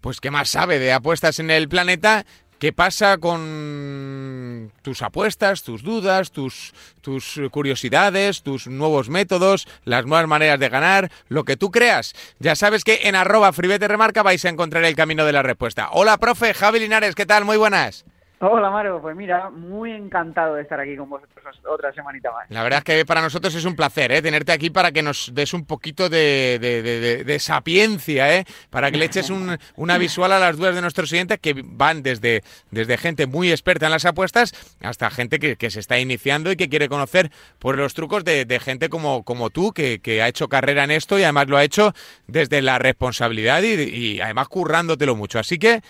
pues 0.00 0.20
que 0.20 0.32
más 0.32 0.48
sabe 0.48 0.80
de 0.80 0.92
apuestas 0.92 1.38
en 1.38 1.52
el 1.52 1.68
planeta 1.68 2.26
¿Qué 2.58 2.72
pasa 2.72 3.18
con 3.18 4.72
tus 4.82 5.02
apuestas, 5.02 5.62
tus 5.62 5.84
dudas, 5.84 6.32
tus, 6.32 6.74
tus 7.00 7.40
curiosidades, 7.52 8.42
tus 8.42 8.66
nuevos 8.66 9.10
métodos, 9.10 9.68
las 9.84 10.06
nuevas 10.06 10.26
maneras 10.26 10.58
de 10.58 10.68
ganar, 10.68 11.12
lo 11.28 11.44
que 11.44 11.56
tú 11.56 11.70
creas? 11.70 12.14
Ya 12.40 12.56
sabes 12.56 12.82
que 12.82 13.02
en 13.04 13.14
arroba 13.14 13.52
fribete 13.52 13.86
remarca 13.86 14.24
vais 14.24 14.44
a 14.44 14.48
encontrar 14.48 14.82
el 14.82 14.96
camino 14.96 15.24
de 15.24 15.34
la 15.34 15.44
respuesta. 15.44 15.90
Hola, 15.92 16.18
profe, 16.18 16.52
Javi 16.52 16.80
Linares, 16.80 17.14
¿qué 17.14 17.26
tal? 17.26 17.44
Muy 17.44 17.58
buenas. 17.58 18.04
Hola 18.40 18.70
Mario, 18.70 19.00
pues 19.02 19.16
mira, 19.16 19.50
muy 19.50 19.90
encantado 19.90 20.54
de 20.54 20.62
estar 20.62 20.78
aquí 20.78 20.96
con 20.96 21.10
vosotros 21.10 21.60
otra 21.68 21.92
semanita 21.92 22.30
más. 22.30 22.48
La 22.50 22.62
verdad 22.62 22.78
es 22.78 22.84
que 22.84 23.04
para 23.04 23.20
nosotros 23.20 23.52
es 23.52 23.64
un 23.64 23.74
placer 23.74 24.12
¿eh? 24.12 24.22
tenerte 24.22 24.52
aquí 24.52 24.70
para 24.70 24.92
que 24.92 25.02
nos 25.02 25.34
des 25.34 25.54
un 25.54 25.64
poquito 25.64 26.08
de, 26.08 27.36
sapiencia, 27.40 28.36
¿eh? 28.36 28.44
para 28.70 28.92
que 28.92 28.98
le 28.98 29.06
eches 29.06 29.30
una 29.30 29.98
visual 29.98 30.30
a 30.30 30.38
las 30.38 30.56
dudas 30.56 30.76
de 30.76 30.82
nuestros 30.82 31.08
siguientes 31.08 31.40
que 31.40 31.64
van 31.64 32.04
desde, 32.04 32.44
desde 32.70 32.96
gente 32.96 33.26
muy 33.26 33.50
experta 33.50 33.86
en 33.86 33.92
las 33.92 34.04
apuestas 34.04 34.52
hasta 34.80 35.10
gente 35.10 35.40
que, 35.40 35.68
se 35.68 35.80
está 35.80 35.98
iniciando 35.98 36.52
y 36.52 36.56
que 36.56 36.68
quiere 36.68 36.88
conocer 36.88 37.32
por 37.58 37.76
los 37.76 37.92
trucos 37.92 38.22
de, 38.22 38.60
gente 38.62 38.88
como, 38.88 39.24
como 39.24 39.50
tú, 39.50 39.72
que, 39.72 40.00
ha 40.22 40.28
hecho 40.28 40.48
carrera 40.48 40.84
en 40.84 40.92
esto 40.92 41.18
y 41.18 41.24
además 41.24 41.48
lo 41.48 41.56
ha 41.56 41.64
hecho 41.64 41.92
desde 42.28 42.62
la 42.62 42.78
responsabilidad 42.78 43.62
y, 43.62 43.82
y 43.82 44.20
además 44.20 44.46
currándotelo 44.46 45.16
mucho. 45.16 45.40
Así 45.40 45.58
que... 45.58 45.82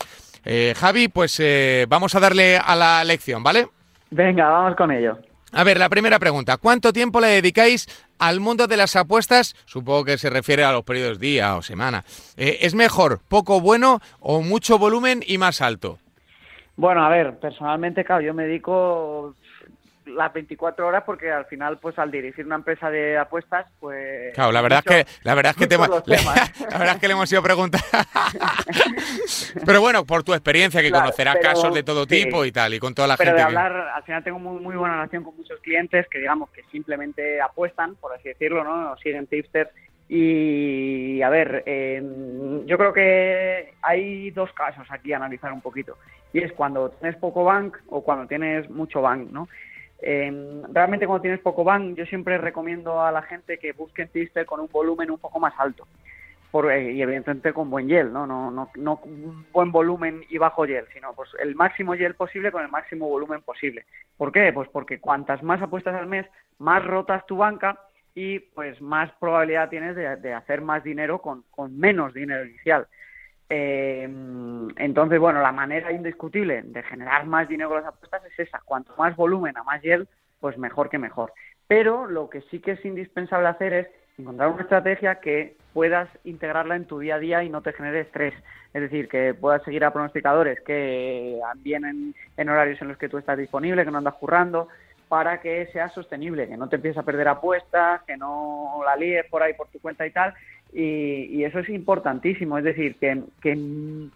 Eh, 0.50 0.72
Javi, 0.74 1.08
pues 1.08 1.38
eh, 1.40 1.84
vamos 1.90 2.14
a 2.14 2.20
darle 2.20 2.56
a 2.56 2.74
la 2.74 3.04
lección, 3.04 3.42
¿vale? 3.42 3.66
Venga, 4.10 4.48
vamos 4.48 4.76
con 4.76 4.90
ello. 4.90 5.18
A 5.52 5.62
ver, 5.62 5.78
la 5.78 5.90
primera 5.90 6.18
pregunta. 6.18 6.56
¿Cuánto 6.56 6.90
tiempo 6.90 7.20
le 7.20 7.26
dedicáis 7.26 7.86
al 8.18 8.40
mundo 8.40 8.66
de 8.66 8.78
las 8.78 8.96
apuestas? 8.96 9.54
Supongo 9.66 10.06
que 10.06 10.16
se 10.16 10.30
refiere 10.30 10.64
a 10.64 10.72
los 10.72 10.84
periodos 10.84 11.20
día 11.20 11.54
o 11.54 11.60
semana. 11.60 12.02
Eh, 12.38 12.60
¿Es 12.62 12.74
mejor 12.74 13.20
poco 13.28 13.60
bueno 13.60 14.00
o 14.20 14.40
mucho 14.40 14.78
volumen 14.78 15.20
y 15.26 15.36
más 15.36 15.60
alto? 15.60 15.98
Bueno, 16.76 17.04
a 17.04 17.10
ver, 17.10 17.38
personalmente, 17.38 18.02
claro, 18.02 18.22
yo 18.22 18.32
me 18.32 18.44
dedico 18.44 19.34
las 20.08 20.32
24 20.32 20.86
horas 20.86 21.04
porque 21.04 21.30
al 21.30 21.46
final 21.46 21.78
pues 21.78 21.98
al 21.98 22.10
dirigir 22.10 22.46
una 22.46 22.56
empresa 22.56 22.90
de 22.90 23.16
apuestas 23.16 23.66
pues 23.78 24.34
claro 24.34 24.52
la 24.52 24.62
verdad 24.62 24.82
es 24.84 25.04
que 25.04 25.10
la 25.22 25.34
verdad 25.34 25.50
es 25.50 25.56
que 25.56 25.66
te, 25.68 25.78
la 25.78 26.78
verdad 26.78 26.94
es 26.94 27.00
que 27.00 27.08
le 27.08 27.14
hemos 27.14 27.30
ido 27.30 27.40
a 27.40 27.44
preguntar. 27.44 27.80
Pero 29.66 29.80
bueno 29.80 30.04
por 30.04 30.22
tu 30.22 30.32
experiencia 30.32 30.82
que 30.82 30.90
conocerás 30.90 31.36
casos 31.36 31.74
de 31.74 31.82
todo 31.82 32.06
tipo 32.06 32.44
y 32.44 32.52
tal 32.52 32.74
y 32.74 32.78
con 32.78 32.94
toda 32.94 33.08
la 33.08 33.16
pero 33.16 33.30
gente 33.30 33.42
de 33.42 33.46
hablar 33.46 33.88
al 33.94 34.02
final 34.02 34.24
tengo 34.24 34.38
muy, 34.38 34.60
muy 34.60 34.76
buena 34.76 34.94
relación 34.94 35.24
con 35.24 35.36
muchos 35.36 35.60
clientes 35.60 36.06
que 36.08 36.18
digamos 36.18 36.50
que 36.50 36.62
simplemente 36.70 37.40
apuestan 37.40 37.94
por 37.96 38.14
así 38.14 38.28
decirlo 38.28 38.64
no 38.64 38.96
siguen 38.98 39.26
tipsters 39.26 39.70
y 40.08 41.20
a 41.20 41.28
ver, 41.28 41.64
yo 42.64 42.78
creo 42.78 42.92
que 42.94 43.74
hay 43.82 44.30
dos 44.30 44.50
casos 44.54 44.86
aquí 44.90 45.12
a 45.12 45.16
analizar 45.16 45.52
un 45.52 45.60
poquito. 45.60 45.98
Y 46.32 46.40
es 46.40 46.52
cuando 46.52 46.90
tienes 46.90 47.16
poco 47.16 47.44
bank 47.44 47.76
o 47.88 48.02
cuando 48.02 48.26
tienes 48.26 48.68
mucho 48.70 49.02
bank, 49.02 49.30
¿no? 49.30 49.48
Eh, 50.00 50.62
realmente 50.72 51.06
cuando 51.06 51.22
tienes 51.22 51.40
poco 51.40 51.64
ban, 51.64 51.96
yo 51.96 52.06
siempre 52.06 52.38
recomiendo 52.38 53.02
a 53.02 53.10
la 53.10 53.22
gente 53.22 53.58
que 53.58 53.72
busquen 53.72 54.08
Twister 54.08 54.46
con 54.46 54.60
un 54.60 54.68
volumen 54.68 55.10
un 55.10 55.18
poco 55.18 55.40
más 55.40 55.54
alto. 55.58 55.86
Por, 56.50 56.72
eh, 56.72 56.92
y 56.92 57.02
evidentemente 57.02 57.52
con 57.52 57.68
buen 57.68 57.88
gel, 57.88 58.10
¿no? 58.12 58.26
No, 58.26 58.50
no, 58.50 58.70
no 58.76 59.00
buen 59.52 59.70
volumen 59.70 60.24
y 60.30 60.38
bajo 60.38 60.64
gel, 60.64 60.86
sino 60.94 61.12
pues 61.14 61.28
el 61.40 61.54
máximo 61.54 61.94
gel 61.94 62.14
posible 62.14 62.50
con 62.50 62.62
el 62.62 62.70
máximo 62.70 63.08
volumen 63.08 63.42
posible. 63.42 63.84
¿Por 64.16 64.32
qué? 64.32 64.50
Pues 64.52 64.68
porque 64.70 64.98
cuantas 64.98 65.42
más 65.42 65.60
apuestas 65.60 65.94
al 65.94 66.06
mes, 66.06 66.26
más 66.58 66.82
rotas 66.84 67.26
tu 67.26 67.36
banca 67.36 67.78
y 68.14 68.38
pues 68.38 68.80
más 68.80 69.12
probabilidad 69.20 69.68
tienes 69.68 69.94
de, 69.94 70.32
hacer 70.32 70.62
más 70.62 70.82
dinero 70.82 71.20
con 71.20 71.44
menos 71.78 72.14
dinero 72.14 72.46
inicial. 72.46 72.86
Eh, 73.50 74.02
entonces, 74.76 75.18
bueno, 75.18 75.40
la 75.40 75.52
manera 75.52 75.92
indiscutible 75.92 76.62
de 76.62 76.82
generar 76.82 77.26
más 77.26 77.48
dinero 77.48 77.70
con 77.70 77.82
las 77.82 77.94
apuestas 77.94 78.22
es 78.26 78.38
esa. 78.38 78.60
Cuanto 78.64 78.94
más 78.96 79.16
volumen 79.16 79.56
a 79.56 79.62
más 79.62 79.80
gel, 79.80 80.08
pues 80.40 80.58
mejor 80.58 80.90
que 80.90 80.98
mejor. 80.98 81.32
Pero 81.66 82.06
lo 82.06 82.28
que 82.28 82.42
sí 82.42 82.60
que 82.60 82.72
es 82.72 82.84
indispensable 82.84 83.48
hacer 83.48 83.72
es 83.72 83.88
encontrar 84.18 84.50
una 84.50 84.62
estrategia 84.62 85.20
que 85.20 85.56
puedas 85.72 86.08
integrarla 86.24 86.76
en 86.76 86.86
tu 86.86 86.98
día 86.98 87.16
a 87.16 87.18
día 87.18 87.44
y 87.44 87.50
no 87.50 87.62
te 87.62 87.72
genere 87.72 88.00
estrés. 88.00 88.34
Es 88.74 88.82
decir, 88.82 89.08
que 89.08 89.34
puedas 89.34 89.62
seguir 89.62 89.84
a 89.84 89.92
pronosticadores 89.92 90.60
que 90.60 91.40
vienen 91.56 92.14
en 92.36 92.48
horarios 92.48 92.80
en 92.82 92.88
los 92.88 92.98
que 92.98 93.08
tú 93.08 93.18
estás 93.18 93.38
disponible, 93.38 93.84
que 93.84 93.90
no 93.90 93.98
andas 93.98 94.14
currando, 94.14 94.68
para 95.08 95.40
que 95.40 95.66
sea 95.72 95.88
sostenible, 95.88 96.48
que 96.48 96.56
no 96.56 96.68
te 96.68 96.76
empieces 96.76 96.98
a 96.98 97.02
perder 97.02 97.28
apuestas, 97.28 98.02
que 98.02 98.16
no 98.16 98.80
la 98.84 98.94
líes 98.96 99.24
por 99.26 99.42
ahí 99.42 99.54
por 99.54 99.68
tu 99.68 99.80
cuenta 99.80 100.06
y 100.06 100.10
tal, 100.10 100.34
y, 100.72 101.44
eso 101.44 101.60
es 101.60 101.68
importantísimo, 101.70 102.58
es 102.58 102.64
decir, 102.64 102.96
que, 102.96 103.22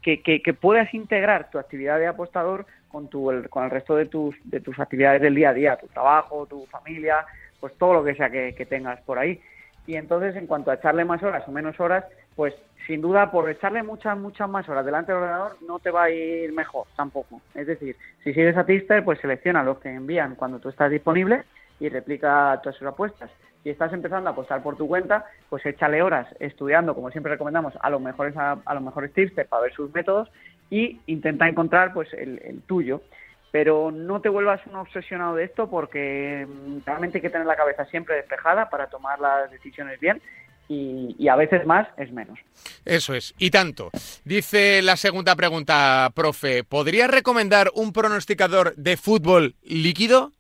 que, 0.02 0.42
que, 0.42 0.54
puedas 0.54 0.92
integrar 0.92 1.50
tu 1.50 1.58
actividad 1.58 1.98
de 1.98 2.06
apostador 2.06 2.66
con, 2.88 3.08
tu, 3.08 3.30
el, 3.30 3.48
con 3.48 3.64
el 3.64 3.70
resto 3.70 3.96
de 3.96 4.06
tus, 4.06 4.34
de 4.44 4.60
tus 4.60 4.78
actividades 4.78 5.22
del 5.22 5.34
día 5.34 5.50
a 5.50 5.54
día, 5.54 5.76
tu 5.76 5.86
trabajo, 5.88 6.46
tu 6.46 6.66
familia, 6.66 7.24
pues 7.58 7.76
todo 7.78 7.94
lo 7.94 8.04
que 8.04 8.14
sea 8.14 8.30
que, 8.30 8.66
tengas 8.68 9.00
por 9.02 9.18
ahí. 9.18 9.40
Y 9.86 9.96
entonces, 9.96 10.36
en 10.36 10.46
cuanto 10.46 10.70
a 10.70 10.74
echarle 10.74 11.04
más 11.04 11.22
horas 11.22 11.42
o 11.48 11.52
menos 11.52 11.80
horas, 11.80 12.04
pues 12.36 12.54
sin 12.86 13.00
duda 13.00 13.30
por 13.30 13.48
echarle 13.48 13.82
muchas, 13.82 14.18
muchas 14.18 14.48
más 14.48 14.68
horas 14.68 14.84
delante 14.84 15.12
del 15.12 15.22
ordenador 15.22 15.56
no 15.66 15.78
te 15.78 15.90
va 15.90 16.04
a 16.04 16.10
ir 16.10 16.52
mejor 16.52 16.86
tampoco. 16.96 17.40
Es 17.54 17.66
decir, 17.66 17.96
si 18.22 18.34
sigues 18.34 18.56
a 18.56 18.66
Tister, 18.66 19.04
pues 19.04 19.20
selecciona 19.20 19.62
los 19.62 19.78
que 19.78 19.90
envían 19.90 20.34
cuando 20.34 20.58
tú 20.58 20.68
estás 20.68 20.90
disponible 20.90 21.44
y 21.80 21.88
replica 21.88 22.60
todas 22.62 22.76
sus 22.76 22.86
apuestas 22.86 23.30
y 23.64 23.70
estás 23.70 23.92
empezando 23.92 24.28
a 24.28 24.32
apostar 24.32 24.62
por 24.62 24.76
tu 24.76 24.88
cuenta, 24.88 25.24
pues 25.48 25.64
échale 25.66 26.02
horas 26.02 26.26
estudiando, 26.40 26.94
como 26.94 27.10
siempre 27.10 27.32
recomendamos, 27.32 27.74
a 27.80 27.90
los 27.90 28.00
mejores 28.00 28.36
a, 28.36 28.58
los 28.74 28.82
mejores 28.82 29.12
tips 29.12 29.46
para 29.48 29.62
ver 29.62 29.74
sus 29.74 29.92
métodos 29.94 30.28
y 30.70 31.00
intenta 31.06 31.48
encontrar 31.48 31.92
pues 31.92 32.12
el, 32.12 32.62
tuyo. 32.66 33.02
Pero 33.50 33.90
no 33.90 34.22
te 34.22 34.30
vuelvas 34.30 34.66
un 34.66 34.76
obsesionado 34.76 35.36
de 35.36 35.44
esto 35.44 35.68
porque 35.68 36.46
mm, 36.48 36.78
realmente 36.86 37.18
hay 37.18 37.22
que 37.22 37.30
tener 37.30 37.46
la 37.46 37.56
cabeza 37.56 37.84
siempre 37.84 38.16
despejada 38.16 38.70
para 38.70 38.86
tomar 38.86 39.20
las 39.20 39.50
decisiones 39.50 40.00
bien 40.00 40.22
y, 40.68 41.14
y, 41.18 41.28
a 41.28 41.36
veces 41.36 41.66
más 41.66 41.86
es 41.98 42.10
menos. 42.12 42.38
Eso 42.86 43.14
es, 43.14 43.34
y 43.36 43.50
tanto. 43.50 43.90
Dice 44.24 44.80
la 44.80 44.96
segunda 44.96 45.36
pregunta, 45.36 46.10
profe, 46.14 46.64
¿podría 46.64 47.08
recomendar 47.08 47.70
un 47.74 47.92
pronosticador 47.92 48.74
de 48.76 48.96
fútbol 48.96 49.54
líquido? 49.64 50.32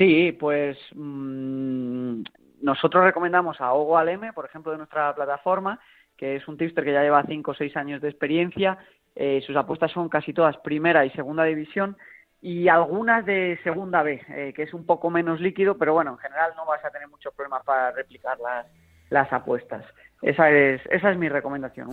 Sí, 0.00 0.32
pues 0.32 0.78
mm, 0.94 2.22
nosotros 2.62 3.04
recomendamos 3.04 3.60
a 3.60 3.74
Ogo 3.74 3.98
Aleme, 3.98 4.32
por 4.32 4.46
ejemplo, 4.46 4.72
de 4.72 4.78
nuestra 4.78 5.14
plataforma, 5.14 5.78
que 6.16 6.36
es 6.36 6.48
un 6.48 6.56
tipster 6.56 6.84
que 6.84 6.94
ya 6.94 7.02
lleva 7.02 7.22
5 7.22 7.50
o 7.50 7.54
6 7.54 7.76
años 7.76 8.00
de 8.00 8.08
experiencia. 8.08 8.78
Eh, 9.14 9.42
sus 9.46 9.54
apuestas 9.56 9.92
son 9.92 10.08
casi 10.08 10.32
todas 10.32 10.56
primera 10.58 11.04
y 11.04 11.10
segunda 11.10 11.44
división. 11.44 11.98
y 12.40 12.68
algunas 12.68 13.26
de 13.26 13.60
segunda 13.62 14.02
B, 14.02 14.22
eh, 14.30 14.54
que 14.56 14.62
es 14.62 14.72
un 14.72 14.86
poco 14.86 15.10
menos 15.10 15.38
líquido, 15.38 15.76
pero 15.76 15.92
bueno, 15.92 16.12
en 16.12 16.18
general 16.18 16.52
no 16.56 16.64
vas 16.64 16.82
a 16.82 16.90
tener 16.90 17.06
muchos 17.06 17.34
problemas 17.34 17.62
para 17.66 17.90
replicar 17.90 18.38
las, 18.40 18.66
las 19.10 19.30
apuestas. 19.30 19.84
Esa 20.22 20.50
es, 20.50 20.80
esa 20.90 21.10
es 21.10 21.18
mi 21.18 21.28
recomendación. 21.28 21.88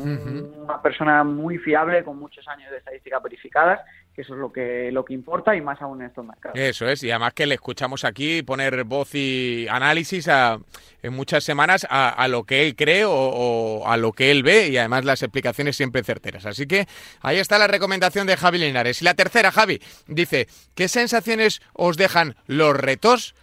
Una 0.63 0.81
persona 0.81 1.25
muy 1.25 1.57
fiable, 1.57 2.05
con 2.05 2.17
muchos 2.17 2.47
años 2.47 2.71
de 2.71 2.77
estadísticas 2.77 3.21
verificadas, 3.21 3.81
que 4.17 4.23
eso 4.23 4.33
es 4.33 4.39
lo 4.39 4.51
que, 4.51 4.89
lo 4.91 5.05
que 5.05 5.13
importa 5.13 5.55
y 5.55 5.61
más 5.61 5.79
aún 5.79 6.01
en 6.01 6.07
estos 6.07 6.25
mercados. 6.25 6.57
Eso 6.59 6.89
es, 6.89 7.03
y 7.03 7.11
además 7.11 7.35
que 7.35 7.45
le 7.45 7.53
escuchamos 7.53 8.03
aquí 8.03 8.41
poner 8.41 8.83
voz 8.83 9.13
y 9.13 9.67
análisis 9.69 10.27
a, 10.27 10.57
en 11.03 11.13
muchas 11.13 11.43
semanas 11.43 11.85
a, 11.87 12.27
lo 12.27 12.43
que 12.43 12.65
él 12.65 12.75
cree 12.75 13.05
o, 13.05 13.83
a 13.85 13.95
lo 13.95 14.13
que 14.13 14.31
él 14.31 14.41
ve 14.41 14.69
y 14.69 14.77
además 14.77 15.05
las 15.05 15.21
explicaciones 15.21 15.77
siempre 15.77 16.03
certeras. 16.03 16.47
Así 16.47 16.65
que 16.65 16.87
ahí 17.21 17.37
está 17.37 17.59
la 17.59 17.67
recomendación 17.67 18.25
de 18.25 18.37
Javi 18.37 18.57
Linares. 18.57 19.03
Y 19.03 19.05
la 19.05 19.13
tercera, 19.13 19.51
Javi, 19.51 19.79
dice, 20.07 20.47
¿qué 20.73 20.87
sensaciones 20.87 21.61
os 21.73 21.95
dejan 21.95 22.35
los 22.47 22.75
retos? 22.75 23.35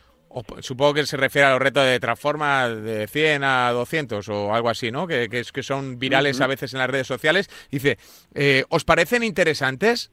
supongo 0.59 0.95
que 0.95 1.07
se 1.07 1.17
refiere 1.17 1.47
a 1.47 1.53
los 1.53 1.61
retos 1.61 1.85
de 1.85 2.01
transforma 2.01 2.69
de 2.69 3.07
100 3.07 3.45
a 3.45 3.71
200 3.71 4.29
o 4.29 4.53
algo 4.53 4.69
así, 4.69 4.91
¿no? 4.91 5.07
Que, 5.07 5.29
que, 5.29 5.45
que 5.45 5.63
son 5.63 6.01
virales 6.01 6.41
a 6.41 6.49
veces 6.49 6.73
en 6.73 6.81
las 6.81 6.91
redes 6.91 7.07
sociales. 7.07 7.49
Dice, 7.71 7.99
eh, 8.35 8.65
¿os 8.71 8.85
parecen 8.85 9.23
interesantes? 9.23 10.11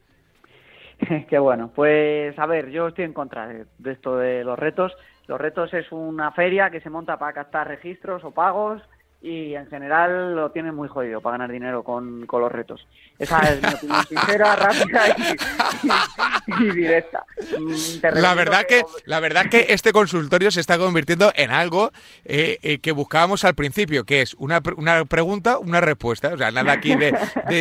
Qué 1.28 1.38
bueno. 1.38 1.70
Pues 1.74 2.38
a 2.38 2.46
ver, 2.46 2.70
yo 2.70 2.88
estoy 2.88 3.04
en 3.04 3.12
contra 3.12 3.46
de, 3.48 3.66
esto 3.90 4.16
de 4.16 4.44
los 4.44 4.58
retos. 4.58 4.92
Los 5.26 5.40
retos 5.40 5.72
es 5.74 5.90
una 5.92 6.32
feria 6.32 6.70
que 6.70 6.80
se 6.80 6.90
monta 6.90 7.18
para 7.18 7.32
captar 7.32 7.68
registros 7.68 8.24
o 8.24 8.32
pagos 8.32 8.82
y 9.22 9.54
en 9.54 9.66
general 9.68 10.34
lo 10.34 10.50
tienen 10.50 10.74
muy 10.74 10.88
jodido 10.88 11.20
para 11.20 11.34
ganar 11.34 11.52
dinero 11.52 11.84
con, 11.84 12.26
con 12.26 12.40
los 12.40 12.50
retos. 12.50 12.86
Esa 13.18 13.38
es 13.40 13.62
mi 13.62 13.68
opinión 13.68 14.04
sincera, 14.06 14.56
rápida 14.56 15.16
y, 16.46 16.70
directa. 16.72 17.24
Mm, 17.58 18.18
la 18.20 18.34
verdad 18.34 18.64
que, 18.68 18.82
la 19.04 19.20
verdad 19.20 19.46
que 19.48 19.66
este 19.68 19.92
consultorio 19.92 20.50
se 20.50 20.60
está 20.60 20.76
convirtiendo 20.76 21.32
en 21.36 21.52
algo 21.52 21.92
eh, 22.24 22.58
eh, 22.62 22.80
que 22.80 22.90
buscábamos 22.90 23.44
al 23.44 23.54
principio, 23.54 24.04
que 24.04 24.22
es 24.22 24.34
una, 24.34 24.60
una 24.76 25.04
pregunta, 25.04 25.58
una 25.58 25.80
respuesta. 25.80 26.28
O 26.34 26.36
sea, 26.36 26.50
nada 26.50 26.72
aquí 26.72 26.96
de, 26.96 27.12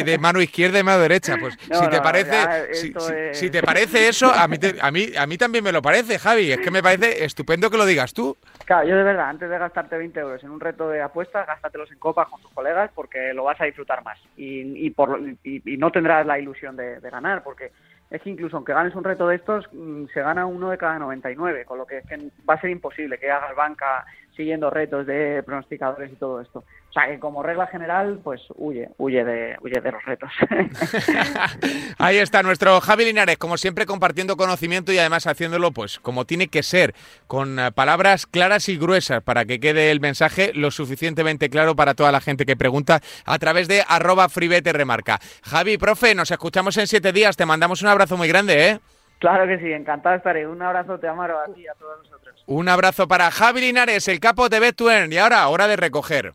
de, 0.04 0.18
mano 0.18 0.42
izquierda 0.42 0.80
y 0.80 0.84
mano 0.84 1.00
derecha. 1.00 1.38
Pues 1.40 1.56
si 1.60 1.90
te 1.90 2.02
parece, 2.02 2.74
si, 2.74 2.94
si, 3.34 3.50
te 3.52 3.62
parece 3.62 4.08
eso, 4.08 4.32
a 4.34 4.48
mí, 4.48 4.58
a 4.82 4.92
mí 4.92 5.12
a 5.18 5.28
mí 5.28 5.38
también 5.38 5.64
me 5.64 5.72
lo 5.72 5.82
parece, 5.82 6.20
Javi. 6.20 6.52
Es 6.52 6.60
que 6.60 6.72
me 6.72 6.82
parece 6.82 7.24
estupendo 7.24 7.70
que 7.70 7.78
lo 7.78 7.86
digas 7.86 8.14
tú. 8.14 8.38
Claro, 8.66 8.88
yo 8.88 8.96
de 8.96 9.04
verdad, 9.04 9.30
antes 9.30 9.50
de 9.50 9.58
gastarte 9.58 9.98
20 9.98 10.20
euros 10.20 10.44
en 10.44 10.50
un 10.50 10.60
reto 10.60 10.90
de 10.90 11.02
apuestas, 11.02 11.48
gástatelos 11.52 11.92
en 11.92 12.00
copas 12.00 12.28
con 12.30 12.42
tus 12.42 12.52
colegas 12.52 12.92
porque 12.94 13.34
lo 13.34 13.44
vas 13.44 13.60
a 13.62 13.66
disfrutar 13.66 14.04
más 14.04 14.20
y, 14.36 14.86
y, 14.86 14.90
por, 14.90 15.20
y, 15.44 15.78
no 15.78 15.92
tendrás 15.92 16.26
la 16.26 16.40
ilusión 16.40 16.76
de, 16.76 17.00
de, 17.00 17.10
ganar 17.10 17.44
porque 17.44 17.72
es 18.10 18.22
que 18.22 18.30
incluso 18.30 18.58
aunque 18.58 18.74
ganes 18.74 18.96
un 18.96 19.04
reto 19.04 19.28
de 19.28 19.36
estos, 19.36 19.68
mm, 19.72 20.06
se 20.14 20.22
gana 20.22 20.46
uno 20.46 20.70
de 20.70 20.78
cada 20.78 21.00
99, 21.00 21.66
con 21.66 21.78
lo 21.78 21.86
que 21.86 22.00
es 22.00 22.06
que 22.08 22.18
va 22.50 22.56
a 22.56 22.62
ser 22.62 22.70
imposible 22.70 23.18
que 23.18 23.32
hagas 23.32 23.56
banca 23.56 24.06
siguiendo 24.36 24.70
retos 24.70 25.06
de 25.06 25.44
pronosticadores 25.44 26.12
y 26.12 26.16
todo 26.16 26.42
esto. 26.42 26.64
O 26.92 26.94
sea, 26.94 27.08
que 27.08 27.20
como 27.20 27.42
regla 27.42 27.68
general, 27.68 28.20
pues 28.22 28.42
huye, 28.56 28.90
huye 28.98 29.24
de, 29.24 29.56
huye 29.62 29.80
de 29.80 29.92
los 29.94 30.04
retos. 30.04 30.30
Ahí 31.98 32.18
está 32.18 32.44
nuestro 32.44 32.82
Javi 32.82 33.06
Linares, 33.06 33.38
como 33.38 33.56
siempre 33.56 33.86
compartiendo 33.86 34.36
conocimiento 34.36 34.92
y 34.92 34.98
además 34.98 35.26
haciéndolo 35.26 35.72
pues 35.72 36.00
como 36.00 36.26
tiene 36.26 36.50
que 36.50 36.64
ser, 36.64 36.94
con 37.28 37.60
eh, 37.60 37.72
palabras 37.72 38.28
claras 38.28 38.68
y 38.68 38.78
gruesas 38.78 39.24
para 39.24 39.46
que 39.46 39.62
quede 39.62 39.90
el 39.90 40.02
mensaje 40.02 40.52
lo 40.54 40.70
suficientemente 40.70 41.50
claro 41.50 41.78
para 41.78 41.94
toda 41.94 42.12
la 42.12 42.20
gente 42.20 42.46
que 42.46 42.58
pregunta 42.58 43.00
a 43.26 43.40
través 43.40 43.70
de 43.70 43.86
arroba 43.88 44.28
fribete 44.28 44.74
remarca. 44.74 45.20
Javi, 45.44 45.78
profe, 45.78 46.14
nos 46.14 46.30
escuchamos 46.30 46.76
en 46.76 46.88
siete 46.88 47.14
días, 47.14 47.38
te 47.38 47.46
mandamos 47.46 47.82
un 47.82 47.88
abrazo 47.88 48.18
muy 48.18 48.28
grande, 48.28 48.68
¿eh? 48.68 48.80
Claro 49.20 49.48
que 49.48 49.60
sí, 49.60 49.72
encantado 49.72 50.18
estaré. 50.18 50.46
Un 50.46 50.62
abrazo, 50.62 51.00
te 51.00 51.08
amaro 51.08 51.40
a 51.40 51.46
ti 51.54 51.62
y 51.62 51.68
a 51.68 51.74
todos 51.76 52.00
nosotros. 52.04 52.44
Un 52.48 52.68
abrazo 52.68 53.08
para 53.08 53.32
Javi 53.32 53.62
Linares, 53.62 54.10
el 54.10 54.20
capo 54.20 54.50
de 54.50 54.60
bet 54.60 54.82
Y 55.10 55.18
ahora, 55.18 55.48
hora 55.48 55.68
de 55.68 55.78
recoger. 55.78 56.34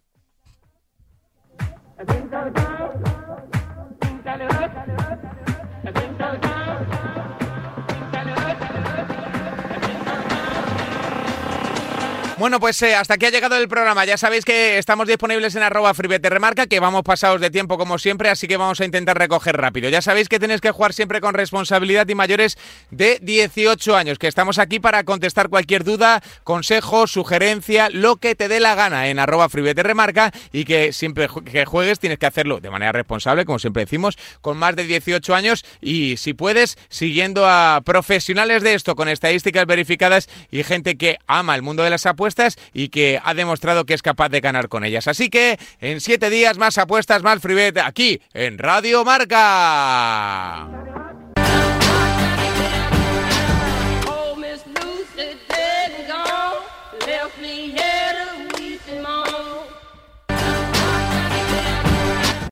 I 1.99 2.05
think 2.05 2.31
that 2.31 2.66
Bueno, 12.39 12.61
pues 12.61 12.83
eh, 12.83 12.95
hasta 12.95 13.15
aquí 13.15 13.25
ha 13.25 13.31
llegado 13.31 13.57
el 13.57 13.67
programa. 13.67 14.05
Ya 14.05 14.19
sabéis 14.19 14.45
que 14.45 14.77
estamos 14.77 15.09
disponibles 15.09 15.55
en 15.55 15.63
arroba 15.63 15.95
remarca, 15.95 16.67
que 16.67 16.81
vamos 16.81 17.03
pasados 17.03 17.41
de 17.41 17.49
tiempo 17.49 17.79
como 17.79 17.99
siempre, 17.99 18.29
así 18.29 18.47
que 18.47 18.59
vamos 18.59 18.79
a 18.83 18.85
intentar 18.85 19.17
recoger 19.17 19.57
rápido. 19.57 19.89
Ya 19.89 20.03
sabéis 20.03 20.29
que 20.29 20.39
tenéis 20.39 20.61
que 20.61 20.71
jugar 20.71 20.93
siempre 20.93 21.23
con 21.23 21.33
responsabilidad 21.33 22.07
y 22.07 22.15
mayores 22.15 22.59
de 22.91 23.21
18 23.23 23.97
años, 23.97 24.19
que 24.19 24.29
estamos 24.29 24.59
aquí 24.59 24.81
para 24.81 25.03
contestar 25.05 25.49
cualquier 25.49 25.83
duda, 25.83 26.23
consejo, 26.45 27.07
sugerencia, 27.07 27.89
lo 27.89 28.17
que 28.17 28.35
te 28.35 28.49
dé 28.49 28.61
la 28.61 28.75
gana 28.75 29.09
en 29.09 29.19
arroba 29.19 29.49
remarca 29.49 30.31
y 30.53 30.67
que 30.67 30.93
siempre 30.93 31.31
que 31.51 31.65
juegues 31.65 32.01
tienes 32.01 32.19
que 32.19 32.27
hacerlo 32.27 32.61
de 32.61 32.69
manera 32.69 32.93
responsable, 32.93 33.47
como 33.47 33.59
siempre 33.59 33.85
decimos, 33.85 34.19
con 34.43 34.59
más 34.59 34.77
de 34.77 34.85
18 34.85 35.35
años 35.35 35.65
y 35.81 36.19
si 36.19 36.35
puedes, 36.35 36.77
siguiendo 36.91 37.49
a 37.49 37.81
profesionales 37.83 38.63
de 38.63 38.75
esto, 38.75 38.95
con 38.95 39.09
estadísticas 39.09 39.65
verificadas 39.65 40.29
y 40.51 40.65
gente 40.65 40.99
que 40.99 41.17
ama 41.27 41.55
el 41.55 41.63
mundo 41.63 41.83
de 41.83 41.89
las 41.89 42.05
y 42.73 42.89
que 42.89 43.21
ha 43.23 43.35
demostrado 43.35 43.85
que 43.85 43.95
es 43.95 44.03
capaz 44.03 44.29
de 44.29 44.41
ganar 44.41 44.69
con 44.69 44.85
ellas. 44.85 45.09
Así 45.09 45.29
que 45.29 45.59
en 45.81 46.01
siete 46.01 46.31
días 46.31 46.59
más 46.59 46.79
apuestas, 46.79 47.23
más 47.23 47.41
freebet 47.41 47.79
aquí 47.79 48.21
en 48.35 48.59
Radio 48.59 49.05
Marca. 49.05 50.69